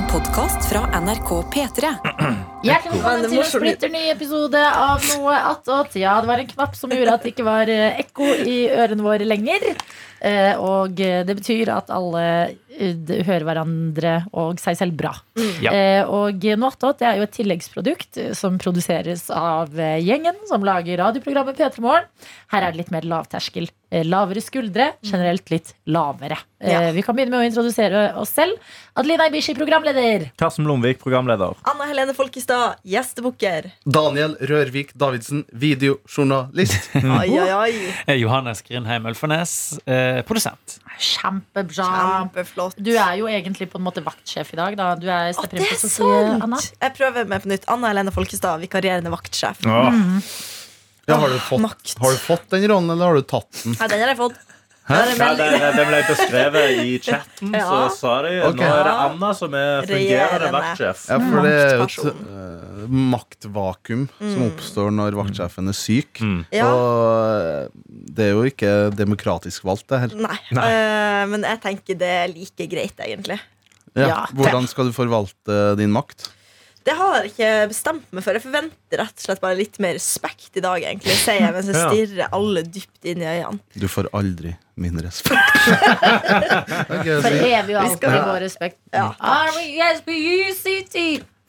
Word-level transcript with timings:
En 0.00 0.06
podkast 0.08 0.64
fra 0.70 1.00
NRK 1.00 1.30
P3. 1.52 1.88
Hjertelig 2.64 3.00
Men 3.02 3.02
velkommen 3.02 3.26
til 3.28 3.40
en 3.42 3.48
splitter 3.50 3.90
ny 3.92 4.04
episode 4.08 4.60
av 4.64 5.02
Noe 5.10 5.34
attåt. 5.50 5.98
Ja, 6.00 6.14
det 6.22 6.30
var 6.30 6.40
en 6.40 6.48
knapp 6.48 6.78
som 6.78 6.94
gjorde 6.94 7.18
at 7.18 7.26
det 7.26 7.34
ikke 7.34 7.44
var 7.44 7.68
eh, 7.68 7.98
ekko 8.00 8.30
i 8.48 8.54
ørene 8.72 9.04
våre 9.04 9.26
lenger. 9.28 9.66
Eh, 10.20 10.52
Og 10.60 11.00
eh, 11.00 11.22
det 11.24 11.36
betyr 11.38 11.70
at 11.72 11.88
alle 11.92 12.22
eh, 12.76 13.22
hører 13.26 13.44
hverandre 13.48 14.12
og 14.36 14.60
seg 14.60 14.76
selv 14.78 14.96
bra. 15.00 15.14
Ja. 15.64 15.72
Eh, 15.72 16.04
Og 16.08 16.44
Noatot 16.60 17.00
er 17.04 17.18
jo 17.20 17.26
et 17.26 17.34
tilleggsprodukt 17.36 18.20
som 18.36 18.58
produseres 18.60 19.26
av 19.32 19.72
gjengen 20.00 20.36
som 20.48 20.64
lager 20.64 21.00
radioprogrammet 21.00 21.56
P3 21.58 21.80
Morgen. 21.84 22.08
Her 22.52 22.66
er 22.66 22.72
det 22.74 22.82
litt 22.84 22.92
mer 22.94 23.06
lavterskel. 23.08 23.68
Lavere 24.06 24.38
skuldre, 24.38 24.92
generelt 25.02 25.48
litt 25.50 25.72
lavere. 25.90 26.36
Ja. 26.62 26.92
Vi 26.94 27.02
kan 27.02 27.16
begynne 27.16 27.32
med 27.34 27.40
å 27.42 27.48
introdusere 27.48 28.02
oss 28.20 28.30
selv. 28.36 28.60
Adelina 28.94 29.26
Ibishi, 29.26 29.54
programleder. 29.58 30.28
Karsten 30.38 30.62
Blomvik, 30.68 31.00
programleder. 31.02 31.56
Anna 31.66 31.88
Helene 31.90 32.14
Folkestad, 32.14 32.78
gjestebukker. 32.86 33.66
Daniel 33.82 34.36
Rørvik 34.46 34.92
Davidsen, 34.94 35.42
videojournalist. 35.50 36.90
Oi, 37.00 37.28
oi, 37.34 37.50
oi. 37.56 37.72
Eh, 38.06 38.16
Johannes 38.20 38.62
Grindheim 38.66 39.06
Ølfarnes, 39.10 39.54
eh, 39.86 40.09
produsent. 40.28 40.76
Kjempebra. 41.00 41.88
Kjempeflott. 41.88 42.78
Du 42.78 42.92
er 42.92 43.16
jo 43.20 43.28
egentlig 43.30 43.70
på 43.72 43.80
en 43.80 43.86
måte 43.86 44.04
vaktsjef 44.04 44.52
i 44.54 44.60
dag. 44.60 44.76
Da. 44.78 44.92
Du 45.00 45.08
er 45.08 45.32
Å, 45.32 45.46
det 45.50 45.64
er 45.64 45.74
sant! 45.76 45.94
Sofie, 45.96 46.36
Anna. 46.36 46.60
Jeg 46.60 46.96
prøver 46.98 47.30
meg 47.30 47.44
på 47.44 47.52
nytt. 47.52 47.66
Anna 47.72 47.92
Helene 47.92 48.14
Folkestad, 48.14 48.62
vikarierende 48.64 49.12
vaktsjef. 49.14 49.64
Ja, 51.08 51.16
har, 51.18 51.32
du 51.32 51.40
fått, 51.42 51.94
har 51.98 52.12
du 52.14 52.20
fått 52.22 52.50
den 52.52 52.68
rollen, 52.70 52.92
eller 52.92 53.10
har 53.10 53.18
du 53.18 53.26
tatt 53.26 53.48
den? 53.64 53.74
Ja, 53.80 53.88
den 53.90 54.04
har 54.04 54.12
jeg 54.12 54.18
fått. 54.20 54.38
Hæ? 54.90 55.00
Den 55.16 55.54
Ja, 55.60 55.70
den 55.76 55.90
ble 55.90 56.00
beskrevet 56.08 56.84
i 56.84 56.98
chatten, 57.02 57.54
Ja. 57.60 57.66
så 57.68 57.82
sa 57.96 58.14
de 58.26 58.36
okay. 58.48 58.58
nå 58.58 58.70
er 58.74 58.86
det 58.88 58.94
Anna 59.06 59.32
som 59.38 59.54
er 59.54 59.86
fungerende 59.88 60.52
vaktsjef. 60.56 61.06
Ja, 61.10 61.20
for 61.22 61.46
det 61.46 61.54
er 61.60 61.76
jo 61.76 61.86
et 61.86 61.98
uh, 62.10 62.88
maktvakuum 62.90 63.30
maktvakuum 63.40 64.08
som 64.18 64.42
oppstår 64.48 64.90
når 64.94 65.16
vaktsjefen 65.18 65.70
er 65.70 65.76
syk. 65.76 66.20
Mm. 66.22 66.42
Ja. 66.54 66.66
Og 66.70 67.40
eh, 67.40 67.68
det 68.16 68.26
er 68.26 68.34
jo 68.34 68.44
ikke 68.48 68.72
demokratisk 68.96 69.64
valgt, 69.64 69.88
det 69.90 70.00
her. 70.04 70.16
Nei. 70.18 70.36
eh, 70.50 71.22
men 71.30 71.46
jeg 71.46 71.60
tenker 71.64 71.98
det 72.00 72.10
er 72.24 72.28
like 72.32 72.66
greit, 72.70 72.98
egentlig. 73.06 73.40
Ja. 73.94 74.06
Ja. 74.06 74.18
Hvordan 74.36 74.68
skal 74.70 74.90
du 74.90 74.94
forvalte 74.94 75.76
din 75.80 75.92
makt? 75.94 76.30
Det 76.84 76.94
har 76.96 77.16
jeg 77.18 77.30
ikke 77.34 77.48
bestemt 77.68 78.06
meg 78.16 78.24
for. 78.24 78.32
Jeg 78.38 78.42
forventer 78.46 79.00
rett 79.02 79.18
og 79.18 79.24
slett 79.26 79.40
bare 79.42 79.58
litt 79.58 79.76
mer 79.84 79.92
respekt 79.98 80.56
i 80.56 80.62
dag, 80.64 80.80
egentlig. 80.80 81.12
Sier 81.20 81.42
jeg 81.44 81.52
mens 81.52 81.68
jeg 81.68 81.76
stirrer 81.76 82.32
alle 82.36 82.62
dypt 82.64 83.08
inn 83.12 83.20
i 83.20 83.28
øynene. 83.28 83.60
Du 83.76 83.84
får 83.92 84.08
aldri 84.16 84.54
min 84.80 84.96
respekt. 85.04 85.58
For 87.20 87.36
evig 87.36 87.76
og 87.76 87.82
alltid 87.82 88.16
vår 88.30 88.40
respekt. 88.46 88.80
Ja. 88.96 89.10
R-E-S-P-U-C-T 89.20 90.96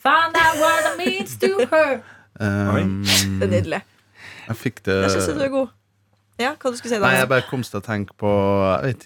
Find 0.01 0.33
out 0.35 0.57
what 0.57 0.87
it 0.89 0.97
means 0.97 1.37
to 1.37 1.51
her. 1.69 2.01
Um, 2.41 3.03
Det 3.05 3.45
er 3.45 3.51
nydelig. 3.51 3.81
jeg 4.47 4.55
fikk 4.57 4.79
det 4.87 4.95
Jeg 5.03 5.11
syns 5.13 5.27
du 5.37 5.43
er 5.45 5.51
god. 5.53 5.67
Ja, 6.41 6.55
hva 6.57 6.71
du 6.73 6.77
skulle 6.79 6.95
si 6.95 6.97
da? 6.97 7.05
Nei, 7.05 7.19
jeg 7.19 7.29
bare 7.29 7.43
kom 7.45 7.61
til 7.61 7.77
å 7.77 7.83
tenke 7.85 8.15
på 8.17 8.31
Jeg 8.81 8.95
vet, 8.95 9.03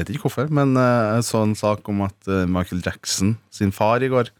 vet 0.00 0.10
ikke 0.10 0.24
hvorfor, 0.26 0.50
men 0.50 0.72
eh, 0.80 1.14
jeg 1.20 1.26
så 1.28 1.44
en 1.46 1.54
sak 1.54 1.86
om 1.92 2.00
at 2.08 2.26
eh, 2.26 2.42
Michael 2.50 2.82
Jackson 2.82 3.36
sin 3.54 3.70
far 3.76 4.02
i 4.02 4.08
går 4.10 4.32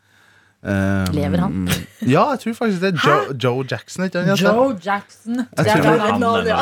eh, 0.64 1.10
Lever 1.16 1.38
han? 1.44 1.68
Ja, 2.14 2.30
jeg 2.32 2.40
tror 2.42 2.54
faktisk 2.58 2.80
det 2.82 2.90
er 2.94 3.00
Joe, 3.04 3.34
Joe 3.44 3.64
Jackson. 3.70 4.04
Ikke? 4.06 4.22
Joe 4.40 4.76
Jackson. 4.84 5.42
Det 5.44 5.66
Jeg 5.66 5.76
er 5.76 5.82
tror 5.82 5.98
han. 6.00 6.22
Han 6.22 6.46
ja. 6.48 6.60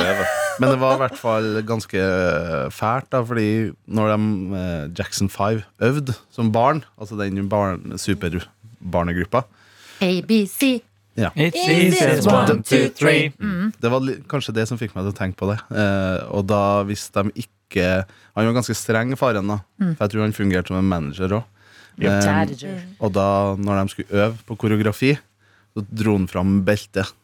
Men 0.59 0.73
det 0.75 0.81
var 0.81 0.97
i 0.97 1.01
hvert 1.05 1.19
fall 1.19 1.63
ganske 1.67 1.99
eh, 2.03 2.67
fælt, 2.75 3.07
da, 3.15 3.21
fordi 3.23 3.49
når 3.87 4.11
de 4.15 4.19
eh, 4.59 4.89
Jackson 4.99 5.31
5 5.31 5.63
øvde 5.87 6.15
som 6.35 6.51
barn, 6.53 6.85
altså 6.99 7.19
den 7.21 7.49
barn, 7.49 7.93
superbarnegruppa 7.99 9.45
ABC. 10.03 10.83
ja. 11.17 11.31
It's 11.35 11.57
Easy 11.69 12.29
one, 12.29 12.63
two, 12.63 12.89
three. 12.95 13.33
Det 13.83 13.91
var 13.91 14.01
kanskje 14.31 14.55
det 14.55 14.69
som 14.71 14.79
fikk 14.79 14.95
meg 14.95 15.07
til 15.09 15.15
å 15.15 15.19
tenke 15.19 15.39
på 15.41 15.49
det. 15.51 15.59
Eh, 15.75 16.19
og 16.31 16.47
da 16.51 16.83
hvis 16.87 17.09
de 17.15 17.31
ikke 17.35 18.05
Han 18.39 18.47
var 18.49 18.55
ganske 18.57 18.75
streng, 18.75 19.11
faren, 19.19 19.47
da. 19.51 19.59
For 19.79 20.07
jeg 20.07 20.11
tror 20.15 20.23
han 20.25 20.33
fungerte 20.33 20.71
som 20.71 20.79
en 20.79 20.87
manager 20.89 21.35
òg. 21.37 21.43
Manager. 21.99 22.81
Og 23.01 23.13
da 23.13 23.29
når 23.59 23.83
de 23.83 23.95
skulle 23.95 24.23
øve 24.25 24.37
på 24.47 24.57
koreografi, 24.57 25.17
så 25.75 25.85
dro 25.91 26.17
han 26.19 26.29
fram 26.31 26.61
beltet. 26.67 27.15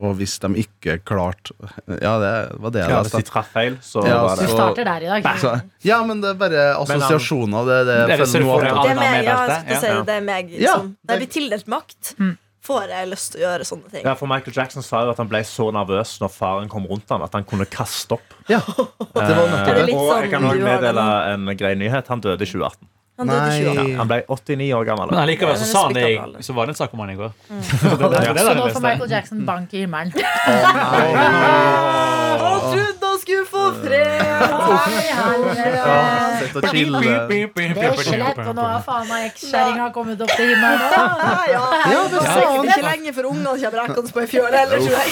Og 0.00 0.14
hvis 0.16 0.38
de 0.40 0.48
ikke 0.62 0.94
klarte 1.04 1.52
Ja, 2.00 2.14
det 2.22 2.30
var 2.62 2.72
det 2.72 2.84
jeg 2.86 3.00
hvis 3.04 3.16
de 3.18 3.22
traff 3.28 3.50
feil, 3.52 3.74
så 3.84 4.00
Ja, 4.06 4.20
var 4.24 4.36
Du 4.38 4.42
det 4.42 4.48
Du 4.48 4.54
starter 4.54 4.84
der 4.88 5.00
i 5.04 5.10
dag. 5.10 5.26
Så, 5.42 5.50
ja, 5.84 5.98
men 6.06 6.22
det 6.22 6.30
er 6.30 6.38
bare 6.40 6.62
assosiasjoner. 6.78 7.66
Det, 7.68 7.80
det, 7.88 7.96
Det 8.06 8.16
det 10.06 10.14
er 10.14 10.22
meg, 10.24 10.54
ja. 10.54 10.76
det. 10.78 11.10
Er 11.10 11.20
blir 11.20 11.32
tildelt 11.34 11.68
makt, 11.68 12.14
får 12.64 12.92
jeg 12.92 13.08
lyst 13.10 13.32
til 13.34 13.40
å 13.40 13.44
gjøre 13.46 13.66
sånne 13.66 13.90
ting. 13.90 14.02
ja, 14.04 14.14
for 14.14 14.28
Michael 14.30 14.56
Jackson 14.56 14.84
sa 14.84 15.02
jo 15.04 15.12
at 15.12 15.20
han 15.20 15.28
ble 15.28 15.40
så 15.48 15.70
nervøs 15.72 16.14
når 16.20 16.32
faren 16.32 16.68
kom 16.72 16.86
rundt 16.88 17.08
ham 17.12 17.24
at 17.24 17.32
han 17.36 17.44
kunne 17.48 17.66
kaste 17.68 18.16
opp. 18.16 18.34
Ja, 18.52 18.60
det 18.60 18.86
var 19.16 19.18
Er 19.18 19.52
nettopp 19.52 19.86
det 19.86 19.94
og 19.96 20.10
jeg 20.12 20.30
kan 20.30 20.44
sånn 20.44 20.48
også 20.48 20.48
har 20.48 20.56
det 20.56 20.68
meddele 20.68 21.06
en 21.34 21.56
grei 21.56 21.74
nyhet. 21.80 22.08
Han 22.12 22.20
døde 22.24 22.44
i 22.44 22.50
2018. 22.52 22.88
Han 23.20 23.28
døde 23.30 23.50
20 23.60 23.70
år. 23.70 23.90
Han 24.00 24.08
ble 24.10 24.18
89 24.28 24.68
år 24.80 24.84
gammel. 24.90 25.10
Men 25.12 25.20
allikevel 25.24 25.56
så, 25.60 25.66
er 25.68 25.72
sa 25.74 25.82
han 25.86 25.94
det, 25.98 26.06
i- 26.10 26.42
så 26.48 26.56
var 26.56 26.66
det 26.66 26.74
en 26.74 26.80
sak 26.80 26.94
om 26.96 27.00
han 27.04 27.10
i 27.14 27.18
går. 27.20 27.30
Så 27.80 28.54
nå 28.56 28.68
får 28.72 28.82
Michael 28.86 29.10
Jackson 29.10 29.44
bank 29.46 29.74
i 29.74 29.84
himmelen. 29.84 30.12
Han 32.40 32.60
trodde 32.60 33.06
han 33.06 33.18
skulle 33.20 33.44
få 33.50 33.62
fred! 33.82 34.20
Sett 36.40 36.56
og 36.56 36.64
chille. 36.70 37.00
Det 37.00 37.10
er 37.10 37.92
ikke 37.92 38.18
lett, 38.20 38.40
og 38.48 38.54
nå 38.56 38.64
har 38.64 38.82
faen 38.86 39.06
meg 39.10 39.26
ekskjerringa 39.30 39.88
kommet 39.94 40.22
opp 40.24 40.32
til 40.36 40.46
himmelen. 40.52 40.80
Ja, 40.94 41.64
ja. 41.90 42.02
Det 42.10 42.22
sa 42.24 42.38
han. 42.46 42.64
Ikke 42.70 42.84
lenge 42.86 43.14
før 43.16 43.28
ungene 43.30 43.54
kommer 43.60 43.78
rekkende 43.82 44.14
på 44.16 44.22
ei 44.24 44.28
fjøl 44.30 44.56
heller, 44.56 44.84
tror 44.86 44.96
jeg. 44.96 45.10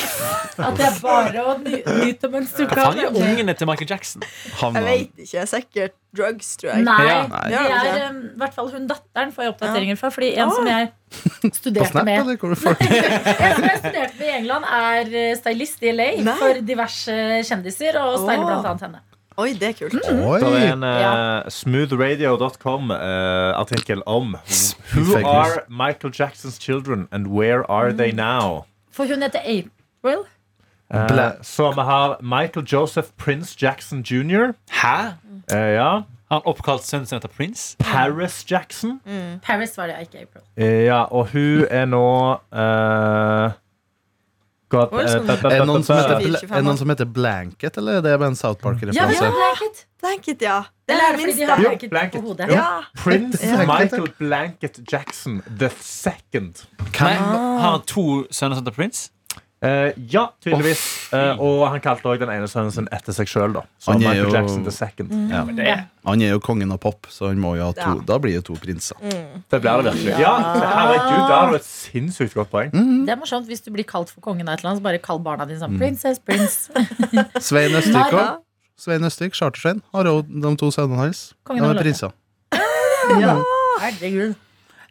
At 0.59 0.79
det 0.81 0.87
er 0.89 0.97
bare 1.05 1.45
å 1.45 1.57
ny 1.63 1.77
nyte 2.05 2.31
mens 2.33 2.51
du 2.57 2.65
kan. 2.67 2.79
Faen, 2.79 2.97
de 2.99 3.07
ungene 3.23 3.55
til 3.59 3.67
Michael 3.71 3.91
Jackson. 3.93 4.21
Han, 4.63 4.79
Jeg 4.79 4.85
vet 4.89 5.27
ikke. 5.27 5.47
Sikkert 5.49 5.95
drugs, 6.17 6.57
tror 6.57 6.71
jeg. 6.73 6.85
Nei, 6.85 7.07
Ja. 7.07 7.27
Nei. 7.29 7.49
det 7.51 7.59
er 7.59 8.11
um, 8.11 8.17
i 8.25 8.39
hvert 8.41 8.55
fall 8.55 8.71
hun 8.73 8.87
datteren 8.89 9.33
får 9.35 9.43
jeg 9.43 9.49
oppdateringer 9.55 9.97
fra. 10.01 10.09
Fordi 10.15 10.29
en 10.37 10.51
som 10.55 10.67
jeg 10.67 10.89
studerte 11.61 11.91
Snap, 11.91 12.05
med 12.05 12.19
En 12.23 12.27
som 12.39 12.49
jeg 13.69 13.79
studerte 13.83 14.15
med 14.19 14.29
i 14.29 14.31
England, 14.39 14.65
er 14.65 15.05
eh, 15.13 15.37
stylist 15.39 15.83
i 15.83 15.93
LA 15.93 16.11
Nei. 16.25 16.37
for 16.41 16.53
diverse 16.65 17.13
kjendiser, 17.49 17.93
og 18.01 18.19
styler 18.25 18.45
oh. 18.45 18.49
blant 18.49 18.67
annet 18.73 18.83
henne. 18.89 19.01
Oi, 19.39 19.53
det 19.55 19.69
er 19.69 19.73
kult. 19.79 20.03
Det 20.03 20.49
er 20.51 20.73
en 20.73 20.83
uh, 20.83 20.89
smoothradio.com-artikkel 21.53 24.03
om 24.07 24.37
Who 24.97 25.17
are 25.23 25.63
Michael 25.71 26.13
Jacksons 26.19 26.59
children 26.59 27.09
and 27.13 27.27
where 27.29 27.71
are 27.71 27.93
they 27.93 28.11
now? 28.11 28.65
For 28.91 29.07
hun 29.07 29.23
heter 29.23 29.39
April. 29.39 30.25
Uh, 30.95 31.31
så 31.43 31.73
vi 31.73 31.81
har 31.81 32.17
Michael 32.23 32.67
Joseph 32.73 33.09
Prince 33.17 33.57
Jackson 33.63 34.03
jr. 34.03 34.53
Hæ? 34.71 35.13
Eh, 35.53 35.75
ja. 35.79 36.03
Han 36.31 36.43
oppkalt 36.45 36.85
sønnen 36.85 37.07
sin 37.09 37.17
etter 37.17 37.31
Prince? 37.33 37.77
Paris 37.81 38.43
Jackson. 38.51 38.99
Paris 39.47 39.77
var 39.79 39.89
det, 39.89 39.97
ikke 40.09 40.27
April. 40.27 40.43
Eh, 40.61 40.83
ja, 40.85 41.05
og 41.09 41.31
hun 41.33 41.65
er 41.71 41.87
nå 41.89 42.03
eh, 42.53 43.55
God, 44.69 44.93
Oi, 44.93 45.05
sånn. 45.09 45.25
eh, 45.33 45.45
Er 45.49 45.63
det 45.63 45.67
noen 45.71 45.85
som 45.87 45.97
heter, 45.97 46.27
er 46.53 46.65
noen 46.67 46.77
som 46.77 46.91
heter 46.93 47.09
Blanket, 47.09 47.79
eller 47.81 48.03
er 48.03 48.05
det 48.05 48.13
bare 48.21 48.29
en 48.35 48.37
South 48.37 48.61
Park-referanse? 48.61 49.17
Ja, 49.17 49.31
blanket. 49.33 49.87
Blanket, 50.05 50.43
ja. 50.45 50.59
Det 50.87 50.95
er 50.99 51.07
er 51.07 51.17
det 51.17 51.37
de 51.39 51.47
har 51.49 51.59
Jo, 51.63 51.69
blanket 51.71 51.91
blanket. 51.91 52.21
på 52.21 52.27
hodet? 52.29 52.51
Ja. 52.53 52.67
Prince 53.01 53.41
Ja. 53.49 53.65
Michael 53.65 54.13
Blanket 54.19 54.81
Jackson 54.93 55.41
the 55.49 55.71
second. 55.81 56.67
Nei, 57.01 57.15
har 57.17 57.71
han 57.71 57.81
to 57.89 58.27
sønner 58.31 58.55
som 58.61 58.65
heter 58.67 58.77
Prince? 58.77 59.09
Eh, 59.59 59.93
ja, 60.13 60.29
tydeligvis. 60.39 60.81
Uh, 61.11 61.35
og 61.43 61.65
han 61.73 61.81
kalte 61.83 62.07
også 62.07 62.21
den 62.23 62.31
ene 62.31 62.47
sønnen 62.47 62.71
sin 62.71 62.87
etter 62.95 63.17
seg 63.17 63.27
sjøl. 63.27 63.57
Han 63.89 64.05
er 64.07 64.21
jo- 64.21 64.31
Jackson. 64.31 64.63
Ja. 65.33 65.79
Han 66.07 66.23
er 66.23 66.31
jo 66.37 66.39
kongen 66.39 66.71
av 66.73 66.79
pop, 66.79 67.09
så 67.11 67.27
han 67.33 67.41
må 67.43 67.57
jo 67.59 67.65
ha 67.67 67.73
to. 67.73 67.81
Ja. 67.99 68.05
Da 68.07 68.19
blir 68.23 68.39
det 68.39 68.45
to 68.47 68.55
prinser. 68.55 68.95
Det 69.03 69.61
blir 69.61 69.83
det 69.83 69.95
virkelig. 69.97 70.15
Ja, 70.23 70.37
herregud, 70.63 71.27
det 71.27 71.35
har 71.35 71.51
jo 71.51 71.59
et 71.59 71.67
sinnssykt 71.67 72.35
godt 72.39 72.51
poeng. 72.55 72.71
Det 72.71 73.11
er 73.11 73.19
morsomt 73.19 73.47
hvis 73.51 73.65
du 73.65 73.73
blir 73.75 73.85
kalt 73.85 74.11
for 74.15 74.21
kongen 74.21 74.47
av 74.49 74.55
et 74.55 74.61
eller 74.63 74.77
annet, 74.77 74.81
så 74.83 74.87
bare 74.87 75.03
kall 75.03 75.19
barna 75.19 75.45
dine 75.49 75.59
sånn 75.59 75.77
Princess, 75.79 76.19
Prince. 76.23 76.71
Svein 77.49 77.75
Østvik 77.75 78.15
òg. 78.15 78.39
Svein 78.79 79.03
Østvik, 79.03 79.35
Chartersvein, 79.35 79.83
har 79.93 80.05
òg 80.07 80.29
de 80.31 80.55
to 80.57 80.71
sønnene 80.71 81.03
hans. 81.03 81.33
De 81.51 81.59
av 81.59 81.75
er 81.75 81.83
Løkka. 81.83 82.13
ja, 83.27 83.41
Herregud. 83.83 84.37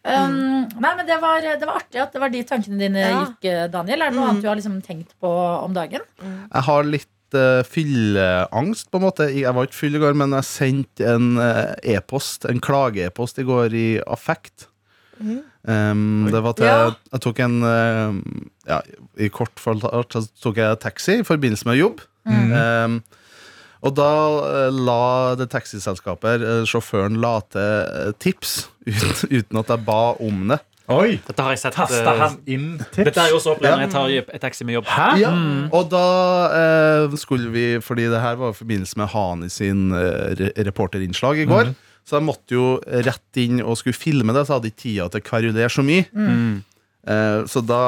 Um, 0.07 0.68
nei, 0.80 0.92
men 0.95 1.04
det 1.07 1.18
var, 1.19 1.42
det 1.44 1.68
var 1.68 1.81
artig 1.81 2.00
at 2.00 2.13
det 2.15 2.21
var 2.24 2.31
de 2.31 2.44
tankene 2.48 2.80
dine 2.80 3.01
Ja. 3.04 3.25
gikk, 3.25 3.48
eh, 3.50 3.65
Daniel. 3.74 4.01
Er 4.06 4.13
det 4.13 4.15
noe 4.18 4.30
annet 4.31 4.45
du 4.45 4.48
har 4.48 4.56
liksom 4.59 4.77
tenkt 4.86 5.12
på 5.19 5.31
om 5.65 5.74
dagen? 5.75 6.06
Jeg 6.24 6.63
har 6.69 6.88
litt 6.88 7.36
uh, 7.36 7.59
fylleangst, 7.68 8.88
på 8.92 9.01
en 9.01 9.06
måte. 9.07 9.27
Jeg 9.36 9.51
var 9.57 9.68
ikke 9.68 9.80
full 9.81 10.00
i 10.00 10.01
går, 10.06 10.15
men 10.15 10.31
jeg 10.38 10.48
sendte 10.48 11.12
en 11.12 11.27
eh, 11.44 11.75
e-post, 11.98 12.48
en 12.48 12.63
klage-e-post, 12.63 13.39
i 13.44 13.48
går 13.48 13.75
i 13.75 13.88
affekt. 14.07 14.69
Um, 15.19 16.27
det 16.31 16.44
var 16.45 16.54
til 16.54 16.68
Ja. 16.69 16.92
Jeg 17.12 17.21
tok 17.25 17.39
en 17.42 17.56
eh, 17.65 18.18
Ja, 18.69 18.81
i 19.18 19.30
kort 19.33 19.57
fortalt 19.59 20.30
tok 20.44 20.59
jeg 20.62 20.80
taxi 20.80 21.19
i 21.19 21.25
forbindelse 21.25 21.65
med 21.68 21.80
jobb. 21.81 22.04
Um, 22.27 23.01
Og 23.86 23.94
da 23.98 24.10
eh, 24.48 24.72
la 24.74 25.36
det 25.38 25.50
taxiselskapet, 25.54 26.42
eh, 26.42 26.64
sjåføren, 26.70 27.20
la 27.22 27.36
til 27.54 27.62
eh, 27.62 28.16
tips 28.24 28.56
uten, 28.88 29.14
uten 29.38 29.62
at 29.62 29.74
jeg 29.76 29.86
ba 29.88 30.02
om 30.24 30.48
det. 30.54 30.62
Oi! 30.88 31.18
Dette 31.28 31.44
har 31.44 31.52
jeg 31.52 31.60
sett. 31.66 31.76
Tasta 31.76 32.14
han 32.16 32.38
inn 32.48 32.68
tips? 32.80 33.10
Dette 33.10 33.20
er 33.20 33.28
jeg 33.28 33.36
også 33.36 33.58
opplevd 33.58 33.76
når 33.76 33.84
jeg 33.84 33.92
tar 33.92 34.14
et 34.38 34.44
taxi 34.46 34.68
med 34.68 34.78
jobb. 34.78 34.88
Hæ? 34.88 35.08
Ja, 35.20 35.32
Og 35.76 35.90
da 35.92 36.04
eh, 36.56 37.18
skulle 37.20 37.52
vi 37.52 37.66
Fordi 37.84 38.06
det 38.08 38.22
her 38.24 38.40
var 38.40 38.54
i 38.56 38.58
forbindelse 38.58 38.96
med 39.02 39.12
Hani 39.12 39.50
sin 39.52 39.92
eh, 39.92 40.48
reporterinnslag 40.64 41.44
i 41.44 41.50
går. 41.50 41.74
Så 42.08 42.16
jeg 42.22 42.24
måtte 42.24 42.56
jo 42.56 42.68
rett 43.04 43.42
inn 43.44 43.60
og 43.60 43.76
skulle 43.82 43.98
filme 44.00 44.32
det, 44.32 44.46
så 44.48 44.54
jeg 44.56 44.62
hadde 44.62 44.72
ikke 44.72 44.84
tida 44.86 45.10
til 45.12 45.20
å 45.20 45.28
kverulere 45.28 45.74
så 45.76 45.84
mye. 45.84 46.06
Eh, 46.08 46.77
så 47.48 47.62
da 47.63 47.81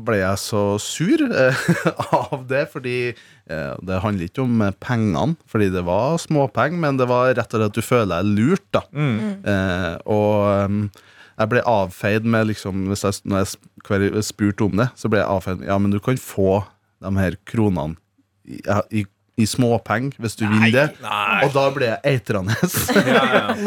ble 0.00 0.18
jeg 0.22 0.40
så 0.40 0.62
sur 0.80 1.24
eh, 1.26 1.64
av 2.20 2.46
det, 2.48 2.64
fordi 2.72 2.98
eh, 3.12 3.72
det 3.84 4.00
handler 4.00 4.30
ikke 4.30 4.44
om 4.46 4.62
eh, 4.64 4.76
pengene, 4.80 5.36
fordi 5.50 5.68
det 5.74 5.84
var 5.84 6.16
småpenger, 6.22 6.80
men 6.80 7.00
det 7.00 7.08
var 7.10 7.34
rett 7.34 7.44
og 7.44 7.60
slett 7.60 7.74
at 7.74 7.76
du 7.76 7.84
føler 7.84 8.14
deg 8.14 8.30
lurt, 8.38 8.68
da. 8.74 8.84
Mm. 8.94 9.44
og 10.10 10.70
um, 10.70 10.78
jeg 11.34 11.50
ble 11.50 11.64
avfeid 11.66 12.26
med 12.30 12.46
liksom 12.52 12.84
hvis 12.88 13.02
jeg, 13.02 13.16
Når 13.26 13.42
jeg 13.42 14.24
spurte 14.24 14.68
om 14.68 14.78
det, 14.78 14.88
så 14.94 15.10
ble 15.10 15.20
jeg 15.20 15.30
avfeid 15.30 15.60
med 15.60 15.68
Ja, 15.68 15.78
men 15.82 15.94
du 15.94 15.98
kan 16.02 16.20
få 16.20 16.62
de 17.04 17.12
her 17.18 17.36
kronene 17.48 17.98
i, 18.44 18.60
i, 19.00 19.04
i 19.34 19.46
småpenger 19.50 20.14
hvis 20.22 20.36
du 20.38 20.44
vinner 20.46 20.70
det. 20.70 20.84
Og 21.42 21.54
da 21.54 21.64
ble 21.74 21.90
jeg 21.90 22.14
eitrende. 22.14 22.54